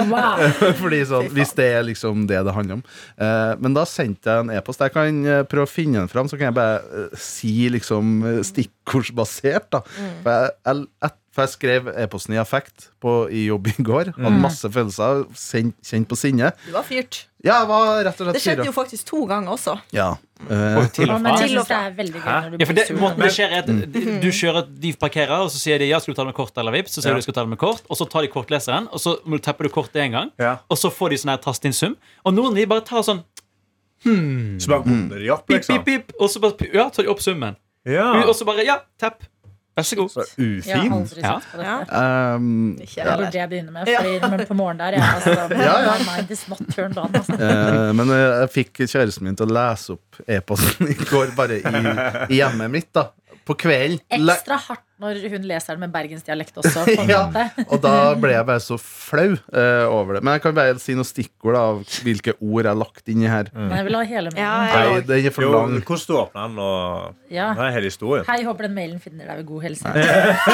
Wow. 0.08 0.40
Fordi 0.82 1.00
sånn, 1.08 1.28
Hvis 1.36 1.52
det 1.58 1.66
er 1.76 1.84
liksom 1.86 2.26
det 2.30 2.40
det 2.48 2.54
handler 2.56 2.80
om. 2.80 2.84
Eh, 3.20 3.54
men 3.60 3.76
da 3.76 3.84
sendte 3.90 4.32
jeg 4.32 4.46
en 4.46 4.52
e-post. 4.56 4.84
Jeg 4.84 4.94
kan 4.96 5.20
eh, 5.28 5.44
prøve 5.50 5.68
å 5.68 5.72
finne 5.72 6.02
den 6.02 6.12
fram, 6.12 6.30
så 6.30 6.40
kan 6.40 6.50
jeg 6.50 6.58
bare 6.58 6.80
eh, 6.84 7.18
si 7.22 7.68
liksom 7.74 8.20
stikkordsbasert. 8.48 9.70
da 9.74 9.82
for, 10.24 10.52
jeg, 10.64 10.86
jeg, 11.04 11.16
for 11.38 11.46
jeg 11.46 11.54
skrev 11.54 11.88
e-posten 11.94 12.34
i 12.34 12.40
affekt 12.42 12.88
på, 13.04 13.12
i 13.30 13.44
jobb 13.52 13.68
i 13.70 13.76
går. 13.86 14.10
Hadde 14.18 14.40
masse 14.42 14.66
følelser, 14.74 15.20
kjent 15.86 16.08
på 16.10 16.18
sinnet. 16.18 16.58
Du 16.66 16.72
var 16.74 16.86
fyrt. 16.88 17.28
Ja, 17.46 17.60
jeg 17.62 17.68
var 17.70 18.00
rett 18.08 18.22
og 18.26 18.32
Det 18.34 18.42
skjedde 18.42 18.64
fyrt. 18.64 18.72
jo 18.72 18.74
faktisk 18.74 19.06
to 19.12 19.20
ganger 19.30 19.54
også. 19.54 19.76
Ja. 19.94 20.08
Eh, 20.50 20.78
Og 20.82 20.90
til 20.94 21.12
og 21.14 21.22
fra. 21.22 21.30
jeg 21.38 21.38
Til 21.48 21.58
og 21.60 21.66
synes 21.66 21.70
det 21.70 21.78
er 21.78 21.94
veldig 22.00 22.22
gøy 22.24 22.26
når 22.26 22.50
du 22.50 22.58
Ja, 22.58 22.66
for 22.66 22.74
blir 22.74 22.82
det, 22.82 22.88
sur. 22.90 22.98
måten 23.04 23.22
det 23.22 23.32
skjer 23.38 23.54
er 23.54 23.62
at 23.62 23.68
d- 23.70 24.20
Du 24.26 24.28
kjører, 24.34 24.68
De 24.82 24.94
parkerer, 24.94 25.38
og 25.46 25.50
så 25.54 25.58
sier 25.62 25.78
de 25.80 25.86
ja, 25.92 26.00
skal 26.00 26.14
du 26.14 26.18
ta 26.18 26.24
det 26.26 26.34
med 26.34 26.40
kort 26.42 26.58
eller 26.58 26.72
vips. 26.74 26.92
Så 26.98 27.02
sier 27.06 27.14
Ja. 27.14 27.16
du 27.22 27.22
skal 27.22 27.34
ta 27.38 27.42
det 27.46 27.50
med 27.54 27.60
kort 27.62 27.84
Og 27.90 27.98
så 28.02 28.10
tar 28.10 28.22
de 28.26 28.28
kortleseren, 28.34 28.90
og 28.92 29.00
så 29.00 29.16
må 29.26 29.38
du 29.38 29.44
teppe 29.46 29.64
du 29.64 29.70
kortet 29.70 30.02
en 30.02 30.12
gang. 30.12 30.32
Ja. 30.40 30.58
Og 30.70 30.78
så 30.78 30.90
får 30.92 31.10
de 31.12 31.16
sånn 31.22 31.30
her 31.32 31.38
tast 31.38 31.64
inn 31.66 31.74
sum. 31.74 31.96
Og 32.26 32.34
noen 32.34 32.50
av 32.52 32.56
de 32.56 32.66
bare 32.66 32.82
tar 32.82 33.02
sånn 33.06 33.24
Så 34.04 34.68
bare 34.70 34.84
bip 34.84 35.10
de 35.20 35.30
opp, 35.34 35.48
pip, 35.48 35.58
liksom? 35.58 35.84
pip, 35.84 36.08
pip, 36.08 36.12
og 36.20 36.30
så 36.30 36.40
bare 36.42 36.70
ja, 36.74 36.90
tar 36.90 37.04
de 37.04 37.10
opp 37.10 37.20
summen. 37.24 37.56
Ja. 37.88 38.12
Og 38.28 38.36
så 38.36 38.46
bare 38.46 38.66
ja, 38.66 38.80
tepp. 39.00 39.24
Vær 39.78 39.86
så 39.86 39.96
god. 40.00 40.10
Så 40.10 40.24
Jeg 40.38 40.80
har 40.80 40.96
aldri 40.98 41.22
Ja. 41.22 41.34
Ja. 41.62 41.76
um, 42.36 42.48
Ikke 42.82 42.88
Det 42.96 43.04
heller. 43.04 43.18
burde 43.26 43.38
jeg 43.38 43.50
begynne 43.52 43.72
med, 43.76 43.92
fordi 43.98 44.32
men 44.32 44.46
på 44.50 44.58
morgenen 44.58 44.80
der, 44.82 44.98
jeg. 44.98 45.04
altså, 45.16 45.30
Ja, 45.68 45.76
on. 47.04 47.14
Altså. 47.14 47.38
uh, 47.38 47.92
men 48.00 48.10
eh, 48.16 48.24
jeg 48.42 48.50
fikk 48.56 48.82
kjæresten 48.88 49.24
min 49.30 49.38
til 49.38 49.46
å 49.46 49.54
lese 49.60 49.94
opp 49.98 50.22
e-posten 50.28 50.90
i 50.90 50.98
går, 50.98 51.36
bare 51.38 51.60
i, 51.62 51.64
i 52.34 52.40
hjemmet 52.42 52.74
mitt. 52.74 52.90
da 52.98 53.10
På 53.48 53.56
kvelden. 53.58 54.02
Ekstra 54.12 54.60
hardt 54.68 54.84
når 54.98 55.20
hun 55.30 55.44
leser 55.46 55.76
den 55.76 55.84
med 55.86 55.92
bergensdialekt 55.94 56.56
også. 56.58 56.82
På 56.88 57.04
Ja. 57.12 57.20
Og 57.68 57.78
da 57.84 57.92
ble 58.18 58.32
jeg 58.34 58.46
bare 58.48 58.62
så 58.64 58.80
flau 58.82 59.36
eh, 59.38 59.86
over 59.86 60.18
det. 60.18 60.24
Men 60.26 60.36
jeg 60.38 60.44
kan 60.48 60.56
bare 60.58 60.80
si 60.82 60.96
noen 60.98 61.06
stikkord 61.08 61.58
av 61.60 61.84
hvilke 62.06 62.34
ord 62.40 62.64
jeg 62.66 62.72
har 62.72 62.80
lagt 62.80 63.12
inn 63.14 63.22
i 63.22 63.30
her. 63.30 63.52
Men 63.54 63.76
jeg 63.78 63.88
vil 63.88 63.98
ha 64.00 64.04
hele 64.10 64.32
mailen. 64.34 64.42
Ja, 64.42 64.88
Nei, 64.90 65.02
den 65.06 65.30
er 65.30 65.36
for 65.36 65.46
Jo, 65.46 65.52
hvordan 65.54 65.78
du 65.86 66.16
åpner 66.18 66.48
den, 66.48 66.58
og 66.66 67.34
Ja. 67.34 67.52
Er 67.54 67.76
hele 67.76 67.92
historien. 67.92 68.26
Hei, 68.28 68.40
håper 68.48 68.68
den 68.68 68.76
mailen 68.78 69.04
finner 69.04 69.30
deg 69.30 69.44
ved 69.44 69.50
god 69.52 69.68
helse. 69.68 69.94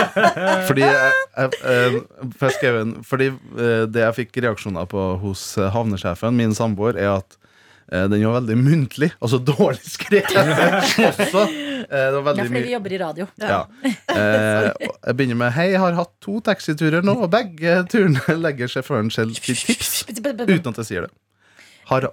Fordi 0.70 0.84
jeg, 0.84 1.14
jeg, 1.38 1.62
eh, 1.72 1.98
jeg 2.42 2.58
skrev 2.58 2.82
en, 2.82 2.94
Fordi 3.08 3.30
eh, 3.32 3.86
det 3.88 4.04
jeg 4.04 4.20
fikk 4.20 4.44
reaksjoner 4.44 4.90
på 4.92 5.08
hos 5.24 5.46
eh, 5.58 5.72
havnesjefen, 5.74 6.36
min 6.36 6.56
samboer, 6.58 7.00
er 7.00 7.16
at 7.22 7.40
den 7.94 8.24
var 8.26 8.40
veldig 8.40 8.56
muntlig, 8.58 9.10
altså 9.22 9.38
dårlig 9.44 9.84
skrevet 9.86 10.32
også. 11.12 11.44
Eh, 11.84 12.06
det 12.14 12.20
var 12.20 12.22
er 12.22 12.28
veldig 12.30 12.46
fordi 12.50 12.64
vi 12.68 12.74
jobber 12.74 12.96
i 12.96 13.00
radio. 13.02 13.28
ja. 13.42 13.60
eh, 14.16 14.70
Jeg 14.80 15.18
begynner 15.20 15.40
med 15.40 15.54
Hei, 15.58 15.68
jeg 15.74 15.82
har 15.84 15.98
hatt 15.98 16.14
to 16.24 16.40
taxiturer 16.46 17.06
nå, 17.06 17.16
og 17.26 17.32
begge 17.34 17.76
turene 17.92 18.38
legger 18.46 18.72
sjåføren 18.72 19.12
selv 19.14 19.36
til 19.40 19.58
tips. 19.58 20.04
Uten 20.10 20.74
at 20.74 20.82
jeg 20.84 20.90
sier 20.90 21.08
det. 21.08 21.14
Har, 21.90 22.08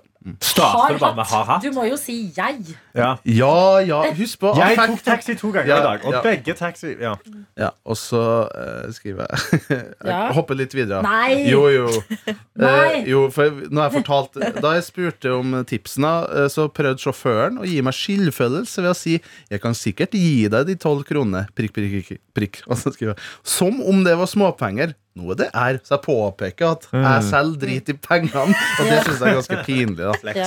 Starter 0.44 0.92
det 0.94 1.00
bare 1.00 1.16
med 1.16 1.24
hatt. 1.24 1.46
ha-ha? 1.46 1.60
Du 1.64 1.70
må 1.72 1.84
jo 1.88 1.96
si 1.96 2.30
'jeg'. 2.36 2.74
Ja. 2.94 3.16
ja, 3.24 3.78
ja, 3.80 4.00
husk 4.12 4.40
på 4.40 4.50
Jeg 4.58 4.76
tok 4.76 5.02
taxi 5.04 5.34
to 5.38 5.50
ganger 5.54 5.68
Ja, 5.68 5.78
i 5.78 5.82
dag, 5.86 6.04
og 6.04 6.12
ja. 6.12 6.20
begge 6.22 6.54
taxi 6.58 6.96
ja. 7.00 7.14
Ja, 7.56 7.68
og 7.86 7.96
så 7.96 8.48
uh, 8.50 8.92
skriver 8.92 9.26
jeg 9.30 9.60
Jeg 9.70 10.10
Ja. 10.10 10.32
hopper 10.32 10.54
litt 10.58 10.74
videre. 10.74 11.00
Nei! 11.02 11.48
Jo, 11.50 11.68
jo. 11.68 11.86
Nei. 12.58 13.00
Eh, 13.00 13.10
jo, 13.10 13.30
for 13.30 13.48
når 13.70 13.82
jeg 13.88 13.92
fortalt 14.02 14.60
Da 14.62 14.72
jeg 14.76 14.84
spurte 14.84 15.32
om 15.32 15.64
tipsene, 15.64 16.12
eh, 16.44 16.48
så 16.52 16.68
prøvde 16.68 16.98
sjåføren 17.00 17.60
å 17.62 17.64
gi 17.64 17.80
meg 17.80 17.94
skyldfølelse 17.94 18.82
ved 18.82 18.90
å 18.90 18.96
si 18.98 19.20
'Jeg 19.50 19.60
kan 19.62 19.72
sikkert 19.72 20.12
gi 20.12 20.48
deg 20.48 20.66
de 20.66 20.74
tolv 20.76 21.04
kronene', 21.08 21.46
prikk, 21.54 21.72
prikk, 21.72 22.04
prikk, 22.08 22.20
prikk. 22.34 22.62
Og 22.68 22.76
så 22.76 22.92
skriver 22.92 23.14
jeg 23.14 23.22
Som 23.44 23.80
om 23.80 24.04
det 24.04 24.18
var 24.18 24.26
småpenger. 24.26 24.94
Noe 25.16 25.34
det 25.34 25.50
er. 25.52 25.78
Så 25.82 25.96
jeg 25.98 26.02
påpeker 26.06 26.70
at 26.70 26.86
jeg 26.92 27.22
selv 27.26 27.56
driter 27.58 27.94
i 27.94 27.96
pengene. 27.98 28.54
Og 28.78 28.84
det 28.86 29.00
syns 29.04 29.18
jeg 29.18 29.28
er 29.28 29.34
ganske 29.40 29.64
pinlig. 29.66 30.06
Da. 30.12 30.46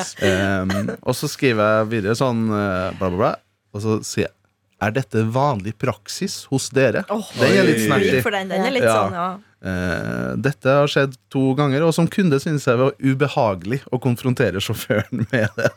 Um, 0.63 0.93
og 1.01 1.15
så 1.17 1.29
skriver 1.31 1.77
jeg 1.79 1.89
videre 1.95 2.15
sånn 2.19 2.45
eh, 2.49 2.91
bla, 2.99 3.09
bla, 3.09 3.17
bla. 3.17 3.31
Og 3.73 3.81
så 3.83 3.97
sier 4.05 4.27
jeg 4.27 4.35
Er 4.83 4.91
dette 4.91 5.21
vanlig 5.31 5.77
praksis 5.79 6.41
hos 6.51 6.65
dere? 6.75 7.05
Oh, 7.13 7.23
Den 7.39 7.53
er 7.55 7.63
litt 7.69 7.79
jeg 7.79 7.87
snertig. 7.87 8.23
den. 8.35 8.49
Den 8.51 8.65
er 8.67 8.71
litt 8.75 8.83
Ja. 8.83 8.95
sånn, 8.99 9.13
ja. 9.15 9.27
Eh, 9.63 10.31
dette 10.43 10.67
har 10.75 10.89
skjedd 10.91 11.13
to 11.31 11.53
ganger, 11.55 11.85
og 11.87 11.93
som 11.95 12.07
kunde 12.11 12.35
synes 12.43 12.65
jeg 12.67 12.75
det 12.75 12.83
var 12.83 12.97
ubehagelig 12.99 13.79
å 13.95 13.99
konfrontere 14.03 14.59
sjåføren 14.59 15.23
med 15.31 15.47
det. 15.55 15.69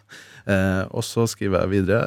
Uh, 0.46 0.84
og 0.94 1.02
så 1.02 1.24
skriver 1.26 1.64
jeg 1.64 1.70
videre 1.72 2.02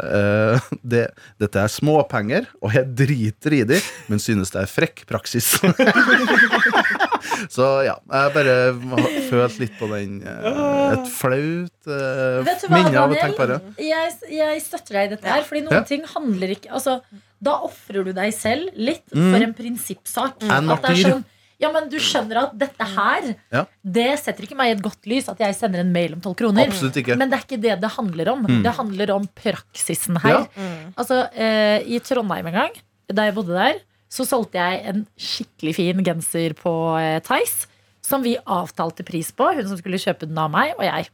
uh, 0.56 0.68
det, 0.80 1.06
Dette 1.44 1.60
er 1.60 1.72
småpenger, 1.72 2.46
og 2.64 2.72
jeg 2.76 2.88
driter 2.96 3.56
i 3.58 3.64
de, 3.68 3.80
men 4.08 4.20
synes 4.24 4.52
det 4.56 4.62
er 4.64 4.70
frekk 4.72 5.04
praksis. 5.10 5.58
så 7.50 7.68
ja, 7.86 7.96
jeg 8.12 8.34
bare 8.36 8.56
følte 8.76 9.24
følt 9.30 9.60
litt 9.60 9.76
på 9.80 9.90
den. 9.94 10.20
eh, 10.26 10.94
et 10.98 11.08
flaut 11.14 11.90
eh, 11.90 12.70
minne 12.74 12.98
av 13.02 13.12
å 13.12 13.18
tenke 13.20 13.38
på 13.40 13.48
det. 13.54 13.60
Jeg, 13.88 14.14
jeg 14.34 14.62
støtter 14.66 15.00
deg 15.00 15.10
i 15.10 15.16
dette 15.16 15.28
her, 15.34 15.44
fordi 15.48 15.64
noen 15.66 15.80
Ja. 15.80 15.84
ting 15.88 16.04
handler 16.16 16.56
ikke 16.56 16.72
altså, 16.72 17.00
Da 17.42 17.54
ofrer 17.64 18.04
du 18.04 18.12
deg 18.12 18.34
selv 18.36 18.74
litt 18.76 19.06
Mm. 19.16 19.32
for 19.34 19.44
en 19.46 19.54
prinsippsak. 19.56 20.42
En 20.44 20.52
At 20.52 20.82
det 20.82 20.90
er 20.90 20.94
martyr. 20.94 21.12
sånn, 21.14 21.24
ja, 21.60 21.70
men 21.72 21.88
du 21.90 21.96
skjønner 21.98 22.38
at 22.44 22.58
dette 22.58 22.84
her 22.84 23.36
Ja. 23.52 23.66
Det 23.84 24.20
setter 24.20 24.44
ikke 24.44 24.58
meg 24.60 24.68
i 24.70 24.76
et 24.78 24.82
godt 24.84 25.08
lys 25.08 25.30
at 25.32 25.40
jeg 25.40 25.56
sender 25.56 25.80
en 25.80 25.92
mail 25.94 26.14
om 26.18 26.22
tolv 26.22 26.36
kroner. 26.36 26.68
Absolutt 26.68 26.96
ikke. 27.00 27.16
Men 27.18 27.30
det 27.32 27.40
er 27.40 27.46
ikke 27.48 27.62
det 27.62 27.80
det 27.82 27.92
handler 27.96 28.28
om. 28.34 28.44
Det 28.64 28.74
handler 28.76 29.12
om 29.16 29.28
praksisen 29.40 30.18
her. 30.22 30.30
Ja. 30.58 30.68
Altså, 30.98 31.30
eh, 31.34 31.80
I 31.88 32.00
Trondheim 32.00 32.46
en 32.48 32.54
gang, 32.54 32.72
da 33.12 33.24
jeg 33.30 33.36
bodde 33.36 33.56
der, 33.56 33.80
så 34.10 34.26
solgte 34.26 34.58
jeg 34.58 34.82
en 34.90 35.04
skikkelig 35.20 35.76
fin 35.78 36.02
genser 36.06 36.56
på 36.58 36.74
eh, 36.98 37.20
Theis. 37.26 37.68
Som 38.06 38.24
vi 38.26 38.38
avtalte 38.42 39.06
pris 39.06 39.30
på. 39.36 39.52
Hun 39.54 39.68
som 39.70 39.78
skulle 39.78 40.00
kjøpe 40.02 40.26
den 40.26 40.40
av 40.42 40.50
meg, 40.54 40.74
og 40.80 40.86
jeg. 40.88 41.10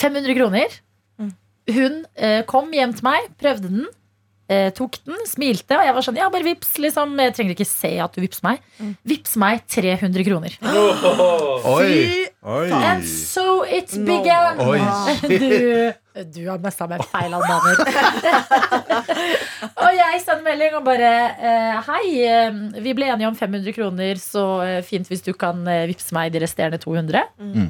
500 0.00 0.36
kroner. 0.36 0.76
Hun 1.70 2.02
eh, 2.18 2.42
kom 2.48 2.70
hjem 2.74 2.92
til 2.96 3.06
meg, 3.06 3.30
prøvde 3.40 3.70
den. 3.70 3.88
Eh, 4.50 4.68
tok 4.74 4.98
den, 5.06 5.20
smilte, 5.30 5.76
og 5.78 5.86
jeg 5.86 5.94
var 5.94 6.02
sånn 6.02 6.16
Ja, 6.18 6.26
bare 6.32 6.42
vips, 6.42 6.72
liksom. 6.82 7.12
Jeg 7.22 7.36
trenger 7.36 7.54
ikke 7.54 7.68
se 7.70 7.92
at 8.02 8.16
du 8.16 8.20
vipser 8.24 8.48
meg. 8.48 8.64
Vips 9.06 9.36
meg 9.40 9.62
300 9.70 10.26
kroner. 10.26 10.56
Oi! 11.70 12.26
Oi. 12.40 12.70
And 12.72 13.04
so 13.04 13.64
it 13.68 13.92
began. 14.06 14.60
Oi. 14.60 14.80
Du, 15.28 15.92
du 16.24 16.46
har 16.48 16.58
messa 16.58 16.86
med 16.88 17.02
feil 17.12 17.34
albaner. 17.36 17.80
og 19.84 19.90
jeg 19.94 20.22
sender 20.24 20.42
melding 20.46 20.78
og 20.78 20.86
bare 20.88 21.10
eh, 21.36 21.76
Hei, 21.86 22.06
eh, 22.24 22.56
vi 22.80 22.94
ble 22.96 23.10
enige 23.12 23.28
om 23.28 23.36
500 23.36 23.76
kroner, 23.76 24.20
så 24.20 24.44
eh, 24.64 24.80
fint 24.84 25.08
hvis 25.08 25.22
du 25.26 25.30
kan 25.38 25.62
vippse 25.88 26.16
meg 26.16 26.32
de 26.34 26.42
resterende 26.42 26.80
200. 26.82 27.28
Mm. 27.38 27.68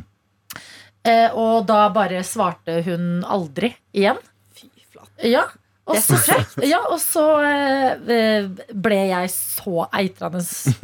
Eh, 1.03 1.29
og 1.35 1.67
da 1.69 1.83
bare 1.95 2.23
svarte 2.27 2.81
hun 2.87 3.25
aldri 3.27 3.73
igjen. 3.97 4.23
Fy 4.55 4.71
flate. 4.87 5.27
Ja. 5.29 5.45
Og 5.91 5.99
så, 5.99 6.15
ja, 6.63 6.79
og 6.87 7.01
så 7.03 7.25
ble 8.71 8.99
jeg 9.11 9.31
så 9.35 9.89
eitrende 9.91 10.43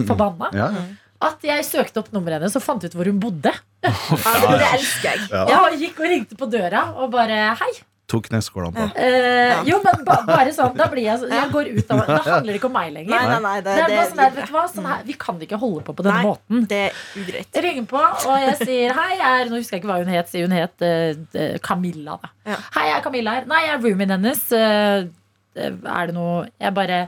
forbanna 0.09 0.49
ja, 0.57 0.71
Ja. 0.75 0.87
At 1.21 1.43
jeg 1.47 1.65
søkte 1.65 2.03
opp 2.03 2.13
nummeret 2.15 2.41
hennes 2.41 2.57
og 2.59 2.63
fant 2.65 2.85
ut 2.85 2.95
hvor 2.97 3.09
hun 3.09 3.21
bodde. 3.23 3.53
Ja, 3.87 3.93
det, 3.93 4.55
det 4.61 4.71
elsker 4.81 5.11
jeg. 5.13 5.27
Ja. 5.33 5.45
Ja, 5.51 5.59
og 5.69 5.77
gikk 5.81 6.01
og 6.03 6.09
ringte 6.11 6.37
på 6.39 6.49
døra 6.51 6.89
og 6.97 7.13
bare 7.15 7.53
hei. 7.61 7.73
Tok 8.07 8.29
kneskålene 8.29 8.71
på. 8.77 8.85
Eh, 9.03 9.65
jo, 9.67 9.81
men 9.83 10.05
ba, 10.07 10.21
bare 10.29 10.53
sånn, 10.55 10.77
da 10.79 10.87
blir 10.93 11.03
jeg 11.09 11.25
Jeg 11.27 11.49
går 11.51 11.71
ut 11.75 11.89
av 11.91 12.03
Det 12.07 12.19
handler 12.23 12.59
ikke 12.61 12.69
om 12.69 12.77
meg 12.77 12.93
lenger. 12.95 13.11
Nei, 13.11 13.25
nei, 13.33 13.41
nei. 13.43 13.55
Det, 13.67 13.73
det 13.75 13.83
er 13.83 13.89
det, 13.91 13.97
bare 13.97 14.07
sånn 14.13 14.21
der, 14.21 14.31
vet 14.37 14.47
du 14.47 14.55
hva? 14.55 14.63
Sånn 14.71 14.87
her, 14.87 15.01
vi 15.09 15.17
kan 15.25 15.41
ikke 15.43 15.59
holde 15.59 15.83
på 15.89 15.95
på 15.99 16.07
denne 16.07 16.21
Nei. 16.21 16.29
måten. 16.29 16.61
det 16.71 16.79
er 16.85 17.01
ugreit. 17.19 17.51
Jeg 17.51 17.65
ringer 17.67 17.89
på, 17.91 17.99
og 17.99 18.37
jeg 18.45 18.55
sier 18.63 18.95
hei, 18.95 19.09
jeg 19.19 19.41
er 19.43 19.51
Nå 19.51 19.59
husker 19.59 19.75
jeg 19.75 19.83
ikke 19.83 19.91
hva 19.91 19.99
hun 20.05 20.13
het. 20.15 20.31
Sier 20.31 20.47
hun 20.47 20.55
het 20.55 20.87
eh, 20.87 21.19
eh, 21.35 21.57
Camilla, 21.67 22.15
da. 22.23 22.31
Ja. 22.53 22.61
Hei, 22.79 22.85
jeg 22.93 22.97
er 23.01 23.05
Camilla 23.09 23.35
her. 23.41 23.49
Nei, 23.51 23.63
jeg 23.67 23.75
er 23.75 23.83
roomien 23.89 24.15
hennes. 24.15 24.45
eh, 24.55 25.09
Er 25.57 26.11
det 26.11 26.15
noe 26.17 26.47
Jeg 26.61 26.75
bare 26.77 27.01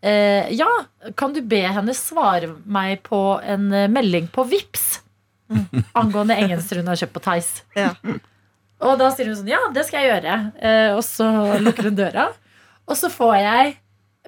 eh, 0.00 0.48
Ja, 0.54 0.68
kan 1.18 1.34
du 1.34 1.42
be 1.42 1.62
henne 1.66 1.94
svare 1.96 2.52
meg 2.64 3.02
på 3.06 3.20
en 3.42 3.68
eh, 3.74 3.90
melding 3.90 4.30
på 4.32 4.46
Vips 4.50 5.00
angående 6.00 6.36
engelsk 6.38 6.74
hun 6.78 6.90
har 6.90 6.98
kjøpt 6.98 7.14
på 7.14 7.22
Theis? 7.26 7.50
Ja. 7.78 7.92
Og 8.86 8.98
da 9.00 9.12
sier 9.14 9.30
hun 9.30 9.38
sånn 9.38 9.52
Ja, 9.52 9.62
det 9.74 9.86
skal 9.88 10.02
jeg 10.04 10.12
gjøre. 10.14 10.36
Eh, 10.58 10.90
og 10.96 11.02
så 11.06 11.28
lukker 11.62 11.90
hun 11.90 11.98
døra. 11.98 12.28
Og 12.86 12.98
så 12.98 13.10
får 13.12 13.36
jeg 13.40 13.76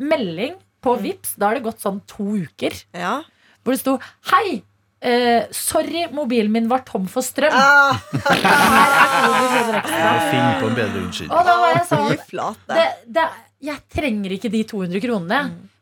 melding 0.03 0.57
på 0.85 0.95
Vips 1.03 1.35
Da 1.39 1.51
har 1.51 1.59
det 1.59 1.67
gått 1.67 1.83
sånn 1.85 2.01
to 2.11 2.33
uker. 2.39 2.75
Ja. 2.97 3.21
Hvor 3.63 3.75
det 3.75 3.83
sto 3.83 3.99
Hei! 4.33 4.63
Eh, 5.01 5.45
sorry, 5.55 6.09
mobilen 6.11 6.51
min 6.51 6.67
var 6.69 6.83
tom 6.87 7.05
for 7.07 7.23
strøm. 7.23 7.55
Ah, 7.55 7.95
Her 8.13 8.41
200 8.43 9.51
kroner 9.53 9.77
ekstra. 9.79 10.09
Finn 10.31 10.49
på 10.59 10.71
en 10.71 10.75
bedre 10.75 11.03
unnskyldning. 11.05 11.37
Og 11.39 11.47
da 11.47 11.55
var 11.61 11.77
jeg 11.77 11.85
sånn 11.87 12.57
det, 12.73 12.87
det, 13.07 13.27
Jeg 13.61 13.81
trenger 13.91 14.31
ikke 14.37 14.51
de 14.53 14.63
200 14.65 15.01
kronene. 15.03 15.39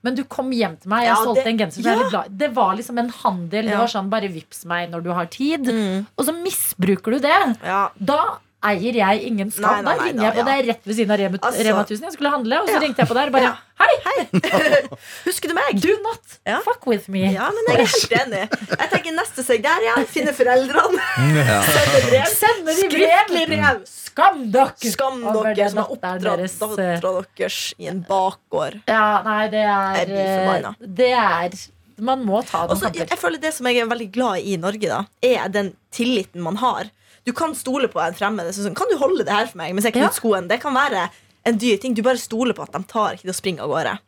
Men 0.07 0.15
du 0.15 0.23
kom 0.25 0.51
hjem 0.55 0.77
til 0.81 0.89
meg. 0.89 1.03
Jeg 1.05 1.13
Ja, 1.17 1.25
solgte 1.25 1.43
det- 1.45 1.47
en 1.53 1.59
genser. 1.59 1.83
Ja. 1.85 1.95
jeg 1.97 2.07
er 2.07 2.11
glad. 2.11 2.39
Det 2.39 2.55
var 2.55 2.77
liksom 2.77 2.99
en 2.99 3.09
handel. 3.11 3.65
Det 3.67 3.77
var 3.77 3.87
sånn 3.89 4.09
Bare 4.09 4.29
vips 4.33 4.65
meg 4.65 4.91
når 4.91 5.03
du 5.03 5.11
har 5.13 5.27
tid. 5.27 5.61
Mm. 5.67 6.07
Og 6.17 6.25
så 6.25 6.33
misbruker 6.43 7.13
du 7.13 7.19
det. 7.19 7.59
Ja. 7.65 7.89
Da 7.99 8.39
eier 8.65 8.95
jeg 8.99 9.23
ingen 9.29 9.51
skam. 9.53 9.85
Da 9.85 9.93
ringer 10.01 10.23
jeg 10.25 10.35
på. 10.35 10.45
Det 10.47 10.55
er 10.59 10.67
rett 10.73 10.85
ved 10.89 10.97
siden 10.97 11.11
av 11.13 11.19
Rema, 11.21 11.39
Altså- 11.39 11.65
Rema 11.67 11.83
1000. 11.85 12.03
Jeg 12.09 12.13
skulle 12.17 12.31
handle, 12.31 12.61
og 12.63 12.69
så 12.69 12.73
Ja. 12.73 12.79
ringte 12.81 12.99
jeg 13.03 13.09
på 13.09 13.15
der 13.15 13.31
bare 13.31 13.43
Ja. 13.43 13.57
Hei! 13.77 14.29
Husker 15.27 15.49
du 15.49 15.55
meg? 15.55 15.81
Do 15.83 15.93
not 16.03 16.39
Ja. 16.47 16.61
fuck 16.65 16.87
with 16.87 17.09
me. 17.09 17.21
Ja, 17.33 17.51
men 17.53 17.65
jeg 17.69 17.81
er 17.81 17.87
helt 17.87 18.13
enig. 18.23 18.71
Jeg 18.81 18.91
tenker 18.91 19.13
neste 19.17 19.45
seg 19.45 19.63
der 19.63 19.85
igjen. 19.85 20.07
Finne 20.07 20.33
foreldrene. 20.33 21.03
Sende 21.77 22.01
brev. 22.09 22.27
Sender 22.33 22.73
de 22.73 22.89
Skriftlig 22.89 23.47
brev? 23.47 23.61
brev. 23.61 23.87
Skam 23.87 24.51
dere! 24.51 24.73
Skam 24.81 25.21
dere 25.45 25.69
som 25.71 25.79
har 25.83 25.91
oppdratt 25.93 26.23
deres, 26.25 26.57
eh, 26.63 26.69
dattera 26.69 27.25
deres 27.37 27.75
i 27.79 27.87
en 27.93 28.01
bakgård. 28.09 28.81
Ja, 28.89 29.23
nei, 29.27 29.49
det 29.53 29.65
er 29.67 30.13
eh, 30.17 30.73
Det 30.81 31.13
er 31.13 31.51
Man 31.99 32.25
må 32.29 32.43
ta 32.47 32.67
den 32.67 32.77
Også, 32.77 32.91
jeg 32.97 33.19
føler 33.19 33.41
Det 33.41 33.55
som 33.55 33.67
jeg 33.67 33.79
er 33.81 33.87
veldig 33.89 34.11
glad 34.13 34.41
i 34.41 34.55
i 34.55 34.57
Norge, 34.61 34.89
da 34.89 35.05
er 35.23 35.49
den 35.49 35.75
tilliten 35.93 36.41
man 36.45 36.57
har. 36.57 36.89
Du 37.27 37.33
kan 37.37 37.55
stole 37.59 37.89
på 37.91 38.01
en 38.01 38.15
fremmed. 38.15 38.49
Så 38.55 38.63
Sånn, 38.65 38.77
kan 38.79 38.89
du 38.91 38.97
holde 39.01 39.25
det 39.27 39.35
her 39.35 39.49
for 39.51 39.59
meg 39.59 39.75
mens 39.75 39.85
jeg 39.89 39.97
knytter 39.97 40.13
Ja. 40.13 40.19
skoen? 40.21 40.49
Det 40.49 40.61
kan 40.63 40.75
være 40.77 41.09
en 41.47 41.59
dyr 41.59 41.81
ting. 41.83 41.95
Du 41.95 42.03
bare 42.07 42.21
stoler 42.23 42.55
på 42.55 42.63
at 42.63 42.73
de 42.73 42.83
tar 42.87 43.15
ikke 43.17 43.27
til 43.27 43.35
å 43.35 43.41
springe 43.41 43.61
av 43.65 43.71
gårde. 43.71 43.99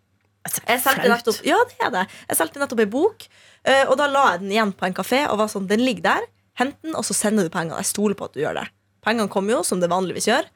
Jeg 0.68 0.80
solgte 0.80 1.08
nettopp, 1.10 1.40
ja, 1.44 1.58
det 1.68 1.86
er 1.86 1.90
det. 1.92 2.04
Jeg 2.30 2.36
solgte 2.38 2.60
nettopp 2.62 2.80
ei 2.80 2.86
bok, 2.88 3.26
eh, 3.64 3.84
og 3.90 3.98
da 3.98 4.06
la 4.08 4.30
jeg 4.32 4.40
den 4.40 4.50
igjen 4.54 4.72
på 4.72 4.86
en 4.86 4.94
kafé. 4.94 5.26
Og 5.28 5.36
var 5.38 5.50
sånn, 5.52 5.66
den 5.68 5.80
ligger 5.84 6.02
der, 6.02 6.28
Hent 6.58 6.74
den, 6.82 6.96
og 6.98 7.04
så 7.06 7.14
sender 7.14 7.44
du 7.46 7.50
pengene. 7.54 7.76
Jeg 7.78 7.86
stoler 7.86 8.16
på 8.18 8.24
at 8.26 8.32
du 8.34 8.40
gjør 8.40 8.54
det. 8.58 8.64
Pengene 9.06 9.28
kommer 9.30 9.52
jo, 9.52 9.62
som 9.62 9.78
det 9.78 9.88
vanligvis 9.92 10.26
gjør. 10.26 10.46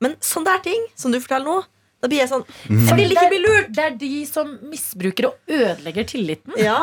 Men 0.00 0.14
sånne 0.22 0.44
der 0.52 0.60
ting 0.62 0.84
som 0.94 1.10
du 1.10 1.18
forteller 1.18 1.44
nå, 1.44 1.64
da 2.00 2.08
blir 2.08 2.20
jeg 2.22 2.30
sånn 2.30 2.44
Jeg 2.68 2.96
vil 2.96 3.10
ikke 3.16 3.28
bli 3.32 3.40
lurt! 3.42 3.72
Det 3.74 3.82
er 3.84 3.96
de 3.98 4.24
som 4.30 4.52
misbruker 4.70 5.26
og 5.26 5.34
ødelegger 5.50 6.06
tilliten. 6.06 6.54
Ja, 6.56 6.78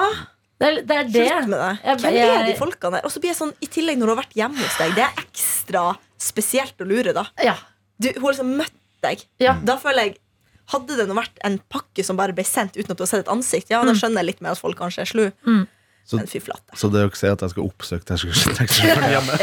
Det 0.60 0.68
er 0.68 0.82
det. 0.82 0.96
Er 0.98 1.04
det. 1.04 1.28
Slutt 1.28 1.48
med 1.52 1.60
det. 1.60 1.80
Jeg- 1.86 1.98
Hvem 2.02 2.14
er 2.18 2.46
de 2.48 2.54
folkene 2.58 2.92
der? 2.98 3.06
Og 3.06 3.12
så 3.12 3.20
blir 3.22 3.30
jeg 3.30 3.38
sånn, 3.38 3.54
I 3.62 3.68
tillegg 3.68 3.98
når 3.98 4.06
du 4.10 4.16
har 4.16 4.24
vært 4.24 4.34
hjemme 4.34 4.58
hos 4.58 4.78
deg, 4.78 4.96
det 4.96 5.04
er 5.04 5.14
ekstra 5.22 5.98
spesielt 6.18 6.78
å 6.82 6.88
lure. 6.88 7.14
da 7.14 7.26
Ja. 7.44 7.56
du, 8.00 8.10
Hun 8.14 8.24
har 8.24 8.32
liksom 8.34 8.56
møtt 8.58 8.72
deg. 9.04 9.24
Ja. 9.40 9.54
Da 9.64 9.78
føler 9.78 10.04
jeg 10.08 10.18
Hadde 10.68 10.98
det 10.98 11.08
nå 11.08 11.16
vært 11.16 11.38
en 11.46 11.62
pakke 11.72 12.04
som 12.04 12.18
bare 12.18 12.34
ble 12.34 12.44
sendt 12.44 12.74
uten 12.76 12.92
at 12.92 12.98
du 12.98 13.04
har 13.04 13.08
sett 13.08 13.22
et 13.26 13.32
ansikt, 13.32 13.70
Ja, 13.70 13.86
da 13.86 13.94
skjønner 13.94 14.18
jeg 14.20 14.26
litt 14.26 14.42
mer 14.42 14.52
at 14.52 14.58
folk 14.60 14.76
kanskje 14.78 15.00
er 15.00 15.06
slu. 15.06 15.68
Så- 16.08 16.16
Men 16.18 16.28
fy 16.28 16.40
flate. 16.40 16.72
Så 16.80 16.88
det 16.88 17.02
dere 17.02 17.18
sier 17.20 17.34
at 17.36 17.42
jeg 17.44 17.52
skal 17.52 17.66
oppsøke 17.68 18.06
taxisjåføren 18.08 19.10
hjemme? 19.16 19.34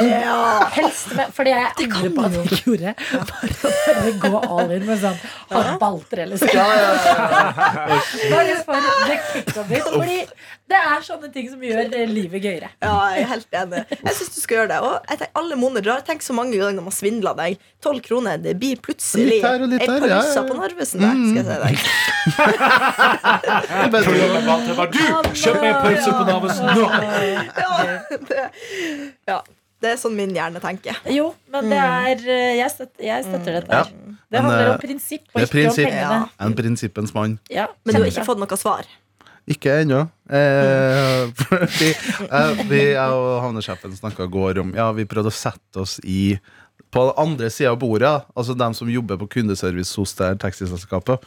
Helst 0.72 1.10
med, 1.12 1.32
fordi 1.36 1.50
jeg 1.52 1.66
angrer 1.84 2.14
på 2.16 2.24
at 2.24 2.32
jeg 2.38 2.60
gjorde 2.64 2.94
Bare 3.04 3.50
å 3.52 3.72
bare 3.84 4.14
gå 4.22 4.40
all 4.48 4.72
in 4.72 4.86
med 4.88 5.02
sånn 5.02 5.18
ha 5.52 5.74
balter 5.82 6.22
eller 6.24 6.40
sånn. 6.40 6.48
Bare 6.56 6.78
ja, 6.80 8.48
ja. 8.48 9.18
kick 9.34 9.52
of 9.60 9.70
it. 9.70 9.84
Fordi 9.84 10.18
det 10.72 10.80
er 10.80 11.04
sånne 11.04 11.28
ting 11.34 11.50
som 11.52 11.60
gjør 11.60 11.92
livet 12.08 12.40
gøyere. 12.46 12.70
Ja, 12.80 12.94
jeg 13.12 13.26
er 13.26 13.28
helt 13.34 13.58
enig. 13.60 13.82
Jeg 14.00 14.14
synes 14.16 14.32
du 14.32 14.40
skal 14.40 14.56
gjøre 14.62 14.70
det. 14.72 14.78
Og 14.88 14.94
jeg 14.96 15.20
tenker, 15.20 15.32
alle 15.42 15.56
monner 15.60 15.84
drar. 15.84 16.00
Tenk 16.06 16.24
så 16.24 16.32
mange 16.36 16.56
ganger 16.56 16.78
når 16.78 16.86
man 16.88 16.96
svindler 16.96 17.34
deg. 17.38 17.60
Tolv 17.84 18.00
kroner, 18.08 18.40
det 18.40 18.56
blir 18.60 18.80
plutselig 18.80 19.28
Litt 19.34 19.44
her 19.44 19.60
og 19.60 19.68
litt 19.68 19.84
der, 19.84 19.92
ja, 19.92 20.00
pølse 20.00 20.32
ja, 20.32 20.40
ja. 20.40 20.44
på 20.48 20.54
Narvesen 20.56 20.98
der, 21.04 21.12
skal 21.28 21.36
jeg 21.36 21.46
si 21.52 21.56
deg. 21.64 21.76
Du, 24.94 25.00
kjøp 25.34 25.56
meg 25.60 25.68
en 25.70 25.80
pølse 25.82 26.10
på 26.14 26.22
Narvesen 26.28 26.53
nå! 26.62 26.86
Ja, 27.64 28.18
det, 28.28 28.40
ja, 29.28 29.38
det 29.84 29.92
er 29.94 30.00
sånn 30.00 30.16
min 30.16 30.32
hjerne 30.36 30.60
tenker. 30.62 30.98
Jo, 31.12 31.30
men 31.52 31.68
det 31.72 31.78
er 31.80 32.24
eh, 32.24 32.50
Jeg 32.60 32.72
støtter, 32.72 33.04
jeg 33.04 33.24
støtter 33.26 33.58
dette. 33.60 33.70
her. 33.80 33.92
Ja, 33.92 34.18
Det 34.32 34.42
handler 34.42 34.66
eh, 34.66 34.72
om 34.74 34.82
prinsipp 34.82 35.24
og 35.34 35.40
ikke 35.42 35.52
prinsipp, 35.58 35.86
om 35.86 35.94
pengene. 35.94 36.18
Ja. 36.24 36.44
En 36.46 36.58
prinsippens 36.58 37.14
mann. 37.16 37.38
Ja, 37.52 37.66
Men 37.84 37.96
du 37.98 38.02
har 38.04 38.10
ikke 38.12 38.26
fått 38.26 38.40
noe 38.42 38.60
svar. 38.60 38.88
Ikke 39.50 39.74
ennå. 39.82 40.00
Eh, 40.32 41.26
fordi 41.42 41.90
eh, 41.92 42.62
vi, 42.70 42.82
jeg 42.94 43.16
og 43.18 43.42
havnesjefen 43.44 43.96
snakka 43.98 44.24
i 44.24 44.32
går 44.38 44.62
om 44.62 44.70
Ja, 44.76 44.88
vi 44.96 45.04
prøvde 45.08 45.32
å 45.32 45.36
sette 45.36 45.82
oss 45.84 45.98
i 46.00 46.36
på 46.94 47.02
andre 47.18 47.48
sida 47.50 47.72
av 47.74 47.80
bordet, 47.82 48.10
altså 48.38 48.54
dem 48.54 48.74
som 48.78 48.90
jobber 48.90 49.18
på 49.18 49.26
kundeservice 49.32 49.96
hos 49.98 50.12
det 50.14 50.28
taxiselskapet. 50.44 51.24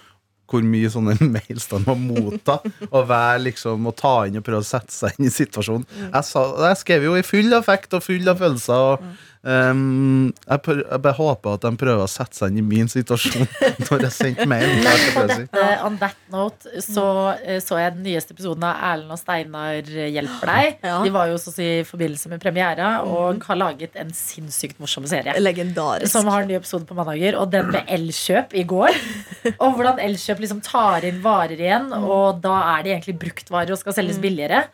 Hvor 0.48 0.64
mye 0.64 0.90
sånne 0.92 1.18
mails 1.36 1.68
de 1.72 1.82
må 1.84 1.98
motta, 2.00 2.60
og 2.88 3.08
være 3.10 3.44
liksom 3.50 3.90
og 3.90 3.98
ta 4.00 4.16
inn 4.28 4.40
og 4.40 4.46
prøve 4.48 4.64
å 4.64 4.68
sette 4.68 4.96
seg 4.96 5.18
inn 5.18 5.28
i 5.28 5.34
situasjonen. 5.34 5.88
Jeg, 6.08 6.24
sa, 6.28 6.46
jeg 6.70 6.82
skrev 6.84 7.08
jo 7.10 7.18
i 7.20 7.26
full 7.28 7.52
affekt 7.58 7.98
og 7.98 8.06
full 8.06 8.28
av 8.32 8.40
følelser. 8.40 8.94
Og, 8.94 9.26
ehm, 9.46 10.32
jeg, 10.48 10.62
prøver, 10.66 10.84
jeg 10.88 11.04
bare 11.06 11.18
håper 11.18 11.58
at 11.58 11.66
de 11.68 11.72
prøver 11.84 12.04
å 12.04 12.10
sette 12.12 12.40
seg 12.40 12.54
inn 12.54 12.62
i 12.62 12.66
min 12.66 12.90
situasjon 12.92 13.46
når 13.88 14.06
jeg 14.08 14.16
sendte 14.16 14.48
mail. 14.50 14.68
Men 14.68 14.86
Det 14.88 15.12
på 15.14 15.26
det 15.28 15.38
dette, 15.44 15.68
on 15.88 16.00
that 16.02 16.18
note 16.34 16.84
så 16.84 17.06
eh, 17.44 17.60
så 17.64 17.80
jeg 17.82 17.96
den 17.98 18.06
nyeste 18.08 18.36
episoden 18.36 18.66
av 18.68 18.82
Erlend 18.92 19.14
og 19.16 19.22
Steinar 19.22 19.92
hjelper 19.92 20.54
deg. 20.54 20.80
Ja. 20.88 20.98
De 21.06 21.14
var 21.14 21.32
jo 21.32 21.40
så 21.42 21.52
å 21.52 21.58
si 21.58 21.68
i 21.80 21.86
forbindelse 21.88 22.32
med 22.34 22.44
premiera 22.44 22.92
og 23.06 23.44
har 23.48 23.60
laget 23.60 23.98
en 24.00 24.14
sinnssykt 24.16 24.82
morsom 24.84 25.08
serie. 25.10 25.36
Legendarisk. 25.42 26.12
Som 26.14 26.30
har 26.32 26.44
en 26.44 26.52
ny 26.52 26.58
episode 26.60 26.88
på 26.90 26.98
mandager, 26.98 27.38
og 27.40 27.52
den 27.54 27.72
med 27.74 27.88
Elkjøp 27.98 28.56
i 28.58 28.66
går. 28.68 28.96
Og 29.64 29.78
hvordan 29.78 30.00
Elkjøp 30.04 30.42
liksom 30.44 30.60
tar 30.66 31.06
inn 31.08 31.22
varer 31.24 31.60
igjen, 31.60 31.88
og 31.96 32.42
da 32.44 32.56
er 32.76 32.84
de 32.86 32.92
egentlig 32.94 33.16
bruktvarer 33.22 33.74
og 33.74 33.80
skal 33.80 33.96
selges 33.96 34.20
billigere. 34.22 34.66